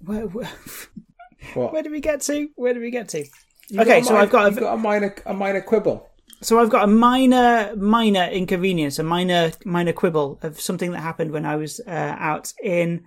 Where, 0.06 0.28
where, 0.28 0.50
What? 1.54 1.74
where 1.74 1.84
did 1.84 1.92
we 1.92 2.00
get 2.02 2.22
to? 2.22 2.50
Where 2.56 2.74
did 2.74 2.82
we 2.82 2.92
get 2.92 3.10
to? 3.10 3.26
You've 3.70 3.82
okay, 3.82 4.00
a 4.00 4.04
so 4.04 4.16
I've 4.16 4.30
got 4.30 4.48
a, 4.48 4.50
you've 4.52 4.60
got 4.60 4.74
a 4.74 4.78
minor 4.78 5.16
a 5.26 5.34
minor 5.34 5.62
quibble. 5.62 6.08
So 6.42 6.60
I've 6.60 6.70
got 6.70 6.84
a 6.84 6.88
minor, 6.88 7.76
minor 7.76 8.26
inconvenience, 8.26 9.00
a 9.00 9.04
minor, 9.04 9.52
minor 9.66 9.94
quibble 9.94 10.40
of 10.44 10.62
something 10.62 10.92
that 10.92 11.00
happened 11.00 11.32
when 11.32 11.46
I 11.46 11.56
was 11.56 11.82
uh, 11.88 12.16
out 12.20 12.54
in. 12.64 13.04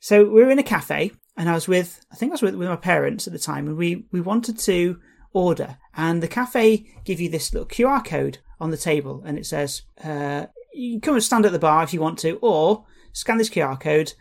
So 0.00 0.24
we 0.24 0.42
were 0.42 0.50
in 0.50 0.58
a 0.58 0.64
cafe, 0.64 1.12
and 1.36 1.48
I 1.48 1.54
was 1.54 1.68
with, 1.68 2.04
I 2.12 2.16
think 2.16 2.30
I 2.30 2.34
was 2.34 2.42
with, 2.42 2.56
with 2.56 2.68
my 2.68 2.76
parents 2.76 3.26
at 3.26 3.32
the 3.32 3.38
time, 3.38 3.68
and 3.68 3.76
we 3.76 4.06
we 4.10 4.20
wanted 4.20 4.58
to 4.60 4.98
order, 5.32 5.78
and 5.96 6.22
the 6.22 6.28
cafe 6.28 6.86
give 7.04 7.20
you 7.20 7.28
this 7.28 7.52
little 7.52 7.68
QR 7.68 8.04
code 8.04 8.38
on 8.60 8.70
the 8.70 8.76
table, 8.76 9.22
and 9.24 9.38
it 9.38 9.46
says, 9.46 9.82
uh, 10.02 10.46
you 10.72 10.92
can 10.94 11.00
come 11.00 11.14
and 11.14 11.22
stand 11.22 11.46
at 11.46 11.52
the 11.52 11.58
bar 11.58 11.84
if 11.84 11.94
you 11.94 12.00
want 12.00 12.18
to, 12.20 12.38
or 12.42 12.84
scan 13.12 13.38
this 13.38 13.50
QR 13.50 13.78
code, 13.78 14.14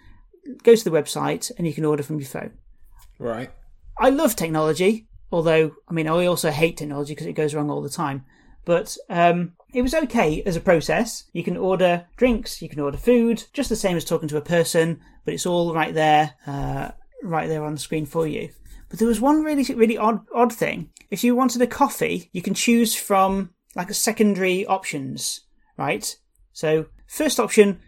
go 0.64 0.76
to 0.76 0.84
the 0.84 0.91
website, 0.91 1.51
and 1.58 1.66
you 1.66 1.74
can 1.74 1.86
order 1.86 2.04
from 2.04 2.20
your 2.20 2.28
phone. 2.28 2.51
Right. 3.18 3.51
I 3.97 4.10
love 4.10 4.36
technology, 4.36 5.08
although 5.32 5.72
I 5.88 5.93
mean 5.93 6.08
I 6.08 6.26
also 6.26 6.51
hate 6.51 6.78
technology 6.78 7.14
because 7.14 7.28
it 7.28 7.34
goes 7.34 7.56
wrong 7.56 7.70
all 7.70 7.82
the 7.82 7.89
time. 7.89 8.26
But 8.66 8.95
um, 9.09 9.53
it 9.74 9.82
was 9.82 9.93
okay 9.93 10.41
as 10.45 10.55
a 10.55 10.61
process. 10.61 11.26
You 11.34 11.43
can 11.43 11.57
order 11.57 12.05
drinks, 12.18 12.61
you 12.61 12.70
can 12.70 12.80
order 12.80 12.97
food, 12.97 13.43
just 13.53 13.70
the 13.70 13.76
same 13.76 13.97
as 13.97 14.05
talking 14.05 14.30
to 14.30 14.38
a 14.38 14.41
person, 14.41 15.01
but 15.26 15.34
it's 15.34 15.45
all 15.45 15.74
right 15.74 15.93
there, 15.93 16.36
uh, 16.47 16.91
right 17.24 17.49
there 17.49 17.64
on 17.64 17.74
the 17.74 17.80
screen 17.80 18.05
for 18.05 18.28
you. 18.28 18.49
But 18.89 18.99
there 18.99 19.07
was 19.07 19.20
one 19.20 19.43
really, 19.43 19.64
really 19.74 19.97
odd, 19.97 20.26
odd 20.34 20.53
thing. 20.53 20.91
If 21.09 21.24
you 21.24 21.36
wanted 21.36 21.61
a 21.61 21.68
coffee, 21.68 22.30
you 22.32 22.41
can 22.41 22.53
choose 22.53 22.95
from 22.95 23.49
like 23.76 23.89
a 23.89 23.95
secondary 23.95 24.66
options, 24.66 25.41
right? 25.78 26.16
So 26.51 26.86
first 27.07 27.39
option, 27.39 27.80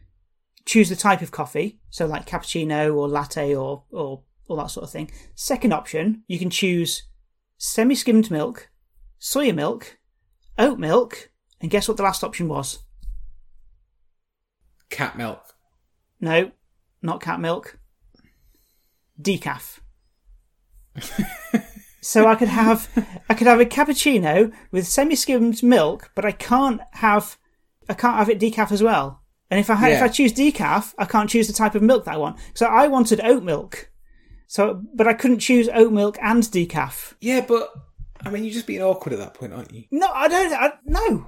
choose 0.66 0.90
the 0.90 0.96
type 0.96 1.22
of 1.22 1.32
coffee. 1.32 1.80
So 1.90 2.08
like 2.08 2.26
cappuccino 2.26 2.96
or 2.96 3.08
latte 3.08 3.56
or, 3.56 3.84
or 3.92 4.24
all 4.48 4.58
that 4.58 4.72
sort 4.72 4.84
of 4.84 4.90
thing. 4.90 5.12
Second 5.36 5.74
option, 5.74 6.24
you 6.28 6.40
can 6.40 6.50
choose 6.50 7.04
semi 7.58 7.96
skimmed 7.96 8.32
milk, 8.32 8.70
soya 9.20 9.54
milk, 9.54 9.98
oat 10.58 10.80
milk, 10.80 11.30
and 11.62 11.72
guess 11.72 11.88
what 11.88 11.98
the 11.98 12.04
last 12.04 12.24
option 12.24 12.48
was? 12.48 12.80
Cat 14.90 15.18
milk. 15.18 15.42
No, 16.20 16.52
not 17.02 17.22
cat 17.22 17.40
milk. 17.40 17.80
Decaf. 19.22 19.80
so 22.02 22.28
I 22.28 22.36
could 22.36 22.48
have 22.48 22.90
I 23.30 23.34
could 23.34 23.48
have 23.48 23.60
a 23.60 23.66
cappuccino 23.66 24.54
with 24.72 24.88
semi 24.88 25.16
skimmed 25.16 25.62
milk, 25.64 26.12
but 26.16 26.26
I 26.26 26.32
can't 26.32 26.82
have 26.92 27.38
I 27.90 27.94
can't 27.94 28.18
have 28.18 28.30
it 28.30 28.40
decaf 28.40 28.72
as 28.72 28.82
well. 28.82 29.22
And 29.50 29.60
if 29.60 29.70
I 29.70 29.76
ha- 29.76 29.88
if 29.88 30.02
I 30.02 30.08
choose 30.08 30.34
decaf, 30.34 30.94
I 30.98 31.06
can't 31.06 31.30
choose 31.30 31.48
the 31.48 31.54
type 31.54 31.76
of 31.76 31.82
milk 31.82 32.06
that 32.06 32.16
I 32.16 32.18
want. 32.18 32.38
So 32.54 32.66
I 32.66 32.88
wanted 32.88 33.22
oat 33.24 33.44
milk. 33.44 33.92
So 34.48 34.82
but 34.94 35.08
I 35.08 35.14
couldn't 35.14 35.40
choose 35.40 35.70
oat 35.74 35.92
milk 35.92 36.18
and 36.22 36.44
decaf. 36.44 37.14
Yeah, 37.22 37.46
but 37.48 37.70
I 38.26 38.32
mean, 38.32 38.44
you're 38.44 38.54
just 38.54 38.68
being 38.68 38.82
awkward 38.82 39.14
at 39.14 39.20
that 39.20 39.36
point, 39.36 39.54
aren't 39.54 39.74
you? 39.74 39.84
No, 39.92 40.08
I 40.08 40.28
don't. 40.28 40.54
I, 40.54 40.74
no, 40.86 41.28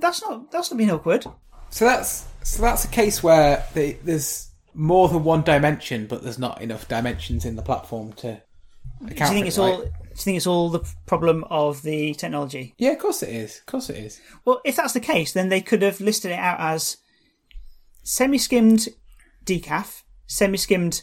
that's 0.00 0.22
not. 0.22 0.50
That's 0.50 0.70
not 0.70 0.78
being 0.78 0.90
awkward. 0.90 1.26
So 1.70 1.84
that's 1.84 2.26
so 2.42 2.62
that's 2.62 2.84
a 2.84 2.88
case 2.88 3.22
where 3.22 3.66
the, 3.74 3.92
there's 4.02 4.50
more 4.74 5.08
than 5.08 5.24
one 5.24 5.42
dimension, 5.42 6.06
but 6.06 6.22
there's 6.22 6.38
not 6.38 6.62
enough 6.62 6.88
dimensions 6.88 7.44
in 7.44 7.56
the 7.56 7.62
platform 7.62 8.12
to 8.14 8.40
account 9.06 9.08
Do 9.08 9.14
you 9.14 9.14
for 9.14 9.26
think 9.26 9.44
it, 9.44 9.48
it's 9.48 9.58
right? 9.58 9.72
all? 9.72 9.80
Do 9.82 9.84
you 9.84 10.24
think 10.24 10.36
it's 10.38 10.46
all 10.46 10.70
the 10.70 10.94
problem 11.06 11.44
of 11.50 11.82
the 11.82 12.14
technology? 12.14 12.74
Yeah, 12.78 12.92
of 12.92 12.98
course 12.98 13.22
it 13.22 13.28
is. 13.28 13.58
Of 13.58 13.66
course 13.66 13.90
it 13.90 13.98
is. 13.98 14.20
Well, 14.44 14.60
if 14.64 14.76
that's 14.76 14.94
the 14.94 15.00
case, 15.00 15.32
then 15.32 15.48
they 15.50 15.60
could 15.60 15.82
have 15.82 16.00
listed 16.00 16.30
it 16.30 16.38
out 16.38 16.58
as 16.58 16.96
semi-skimmed 18.02 18.88
decaf, 19.44 20.02
semi-skimmed 20.26 21.02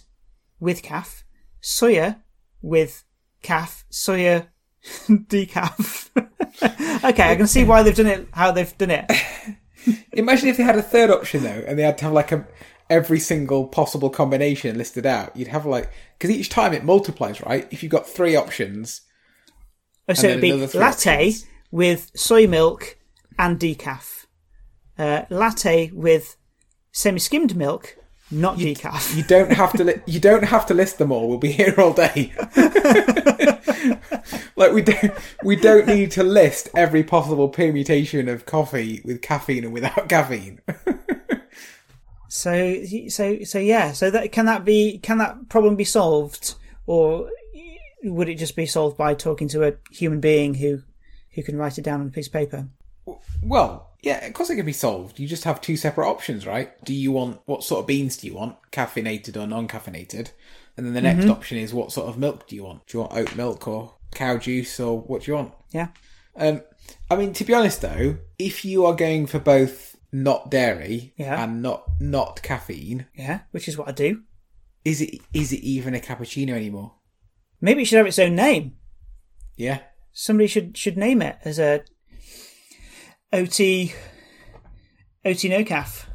with 0.60 0.82
calf, 0.82 1.24
soya 1.62 2.22
with 2.62 3.04
calf, 3.42 3.86
soya 3.92 4.48
decaf. 5.08 6.10
okay, 7.04 7.32
I 7.32 7.36
can 7.36 7.48
see 7.48 7.64
why 7.64 7.84
they've 7.84 7.96
done 7.96 8.08
it. 8.08 8.28
How 8.34 8.52
they've 8.52 8.78
done 8.78 8.92
it. 8.92 9.12
Imagine 10.14 10.50
if 10.50 10.58
they 10.58 10.64
had 10.64 10.78
a 10.78 10.82
third 10.82 11.10
option 11.12 11.44
though, 11.44 11.64
and 11.68 11.78
they 11.78 11.84
had 11.84 11.98
to 12.00 12.06
have 12.06 12.14
like 12.14 12.32
a 12.32 12.48
every 12.90 13.20
single 13.20 13.68
possible 13.68 14.10
combination 14.10 14.78
listed 14.78 15.06
out. 15.06 15.36
You'd 15.36 15.48
have 15.50 15.66
like 15.66 15.92
because 16.18 16.32
each 16.32 16.50
time 16.50 16.74
it 16.74 16.84
multiplies, 16.84 17.42
right? 17.42 17.68
If 17.72 17.84
you've 17.84 17.92
got 17.92 18.08
three 18.08 18.36
options, 18.36 19.02
Oh, 20.08 20.14
so 20.14 20.28
it'd 20.28 20.42
be 20.42 20.54
latte 20.54 21.28
options. 21.28 21.46
with 21.72 22.12
soy 22.16 22.48
milk 22.48 22.98
and 23.40 23.60
decaf, 23.60 24.26
uh, 25.00 25.24
latte 25.30 25.92
with 25.94 26.38
semi-skimmed 26.92 27.56
milk, 27.56 27.98
not 28.36 28.58
decaf. 28.58 29.16
you 29.16 29.24
don't 29.24 29.52
have 29.52 29.74
to. 29.74 29.84
Li- 29.84 30.02
you 30.06 30.20
don't 30.20 30.44
have 30.44 30.66
to 30.68 30.74
list 30.74 30.98
them 30.98 31.12
all. 31.12 31.28
We'll 31.28 31.38
be 31.38 31.52
here 31.52 31.74
all 31.78 31.94
day. 31.94 32.34
like 34.56 34.72
we 34.74 34.82
don't. 34.82 35.14
We 35.44 35.56
don't 35.56 35.88
need 35.88 36.12
to 36.12 36.24
list 36.24 36.70
every 36.76 37.04
possible 37.04 37.50
permutation 37.50 38.28
of 38.30 38.46
coffee 38.46 39.02
with 39.06 39.22
caffeine 39.22 39.64
and 39.64 39.74
without 39.74 40.10
caffeine. 40.10 40.60
So, 42.28 42.84
so, 43.08 43.44
so, 43.44 43.60
yeah. 43.60 43.94
So 43.94 44.12
that 44.12 44.32
can 44.32 44.46
that 44.46 44.66
be 44.66 44.98
can 44.98 45.18
that 45.20 45.50
problem 45.50 45.76
be 45.76 45.86
solved, 45.86 46.56
or 46.86 47.30
would 48.04 48.30
it 48.30 48.36
just 48.36 48.56
be 48.56 48.66
solved 48.66 48.98
by 48.98 49.14
talking 49.14 49.48
to 49.50 49.66
a 49.66 49.74
human 49.92 50.20
being 50.20 50.56
who 50.56 50.82
who 51.34 51.44
can 51.44 51.58
write 51.58 51.78
it 51.78 51.84
down 51.84 52.02
on 52.02 52.08
a 52.08 52.12
piece 52.12 52.28
of 52.28 52.34
paper? 52.34 52.68
Well, 53.44 53.85
yeah, 54.02 54.26
of 54.26 54.34
course 54.34 54.50
it 54.50 54.56
can 54.56 54.66
be 54.66 54.72
solved. 54.74 55.20
You 55.20 55.28
just 55.28 55.44
have 55.46 55.62
two 55.62 55.78
separate 55.78 56.08
options, 56.08 56.46
right? 56.46 56.84
Do 56.86 56.94
you 56.94 57.12
want 57.12 57.40
what 57.46 57.64
sort 57.64 57.82
of 57.82 57.88
beans 57.88 58.18
do 58.18 58.28
you 58.28 58.34
want, 58.36 58.56
caffeinated 58.72 59.36
or 59.42 59.48
non-caffeinated? 59.48 60.32
And 60.78 60.86
then 60.86 60.94
the 60.94 61.02
next 61.02 61.28
option 61.28 61.58
is 61.58 61.74
what 61.74 61.92
sort 61.92 62.08
of 62.10 62.18
milk 62.18 62.48
do 62.48 62.56
you 62.56 62.64
want? 62.64 62.86
Do 62.88 62.98
you 62.98 63.02
want 63.04 63.14
oat 63.18 63.36
milk 63.36 63.68
or 63.68 63.96
cow 64.14 64.38
juice 64.38 64.80
or 64.80 65.00
what 65.00 65.24
do 65.24 65.32
you 65.32 65.36
want? 65.36 65.54
Yeah. 65.72 65.88
Um, 66.36 66.62
I 67.10 67.16
mean, 67.16 67.32
to 67.34 67.46
be 67.46 67.54
honest 67.54 67.82
though, 67.82 68.18
if 68.38 68.66
you 68.66 68.86
are 68.86 68.94
going 68.96 69.26
for 69.26 69.40
both 69.40 69.96
not 70.12 70.52
dairy, 70.52 71.14
Yeah. 71.18 71.44
and 71.44 71.62
not 71.62 71.84
not 72.00 72.42
caffeine, 72.42 73.06
Yeah, 73.16 73.42
which 73.52 73.68
is 73.68 73.78
what 73.78 73.88
I 73.88 73.92
do. 73.92 74.22
is 74.84 75.02
it 75.02 75.22
is 75.34 75.52
it 75.54 75.62
even 75.62 75.96
a 75.96 76.00
cappuccino 76.00 76.52
anymore? 76.52 76.96
Maybe 77.62 77.82
it 77.82 77.86
should 77.86 77.98
have 77.98 78.08
its 78.08 78.20
own 78.20 78.36
name. 78.36 78.76
Yeah. 79.56 79.80
Somebody 80.12 80.48
should 80.48 80.78
should 80.78 80.98
name 80.98 81.22
it 81.22 81.38
as 81.46 81.58
a 81.58 81.84
OT 83.36 83.94
OT 85.26 85.50
no 85.50 85.64
calf. 85.66 86.10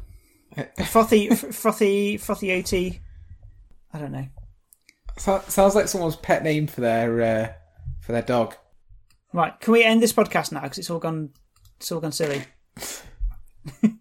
Frothy 0.87 1.29
f- 1.29 1.53
frothy 1.53 2.17
frothy 2.17 2.51
OT. 2.53 2.99
I 3.93 3.99
don't 3.99 4.11
know. 4.11 4.27
So, 5.17 5.43
sounds 5.47 5.75
like 5.75 5.87
someone's 5.87 6.15
pet 6.15 6.43
name 6.43 6.65
for 6.65 6.81
their 6.81 7.21
uh, 7.21 7.53
for 8.01 8.11
their 8.13 8.23
dog. 8.23 8.55
Right, 9.33 9.57
can 9.59 9.73
we 9.73 9.83
end 9.83 10.01
this 10.01 10.13
podcast 10.13 10.51
now 10.51 10.61
because 10.61 10.79
it's 10.79 10.89
all 10.89 10.99
gone 10.99 11.29
it's 11.77 11.91
all 11.91 11.99
gone 11.99 12.11
silly. 12.11 12.43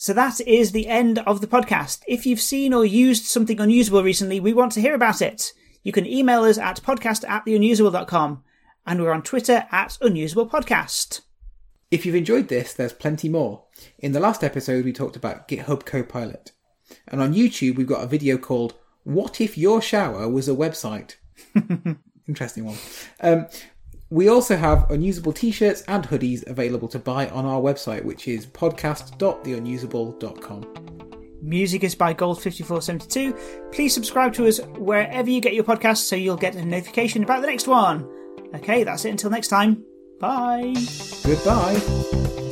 So 0.00 0.14
that 0.14 0.40
is 0.40 0.72
the 0.72 0.86
end 0.86 1.18
of 1.18 1.42
the 1.42 1.46
podcast. 1.46 2.02
If 2.06 2.24
you've 2.24 2.40
seen 2.40 2.72
or 2.72 2.82
used 2.82 3.24
something 3.24 3.60
unusable 3.60 4.02
recently, 4.02 4.40
we 4.40 4.54
want 4.54 4.72
to 4.72 4.80
hear 4.80 4.94
about 4.94 5.20
it. 5.20 5.52
You 5.88 5.92
can 5.92 6.06
email 6.06 6.42
us 6.42 6.58
at 6.58 6.82
podcast 6.82 7.26
at 7.26 7.46
theunusable.com 7.46 8.44
and 8.86 9.00
we're 9.00 9.10
on 9.10 9.22
Twitter 9.22 9.66
at 9.72 9.96
Unusable 10.02 10.46
Podcast. 10.46 11.22
If 11.90 12.04
you've 12.04 12.14
enjoyed 12.14 12.48
this, 12.48 12.74
there's 12.74 12.92
plenty 12.92 13.30
more. 13.30 13.64
In 13.98 14.12
the 14.12 14.20
last 14.20 14.44
episode, 14.44 14.84
we 14.84 14.92
talked 14.92 15.16
about 15.16 15.48
GitHub 15.48 15.86
Copilot. 15.86 16.52
And 17.06 17.22
on 17.22 17.32
YouTube, 17.32 17.76
we've 17.76 17.86
got 17.86 18.04
a 18.04 18.06
video 18.06 18.36
called 18.36 18.74
What 19.04 19.40
If 19.40 19.56
Your 19.56 19.80
Shower 19.80 20.28
Was 20.28 20.46
a 20.46 20.52
Website? 20.52 21.16
Interesting 22.28 22.66
one. 22.66 22.76
Um, 23.22 23.46
we 24.10 24.28
also 24.28 24.58
have 24.58 24.90
unusable 24.90 25.32
t 25.32 25.50
shirts 25.50 25.80
and 25.88 26.06
hoodies 26.06 26.46
available 26.46 26.88
to 26.88 26.98
buy 26.98 27.30
on 27.30 27.46
our 27.46 27.62
website, 27.62 28.04
which 28.04 28.28
is 28.28 28.44
podcast.theunusable.com. 28.44 30.97
Music 31.40 31.84
is 31.84 31.94
by 31.94 32.14
Gold5472. 32.14 33.72
Please 33.72 33.94
subscribe 33.94 34.32
to 34.34 34.46
us 34.46 34.60
wherever 34.76 35.30
you 35.30 35.40
get 35.40 35.54
your 35.54 35.64
podcasts 35.64 35.98
so 35.98 36.16
you'll 36.16 36.36
get 36.36 36.56
a 36.56 36.64
notification 36.64 37.22
about 37.22 37.40
the 37.40 37.46
next 37.46 37.66
one. 37.66 38.08
Okay, 38.54 38.84
that's 38.84 39.04
it 39.04 39.10
until 39.10 39.30
next 39.30 39.48
time. 39.48 39.84
Bye. 40.18 40.74
Goodbye. 41.24 42.44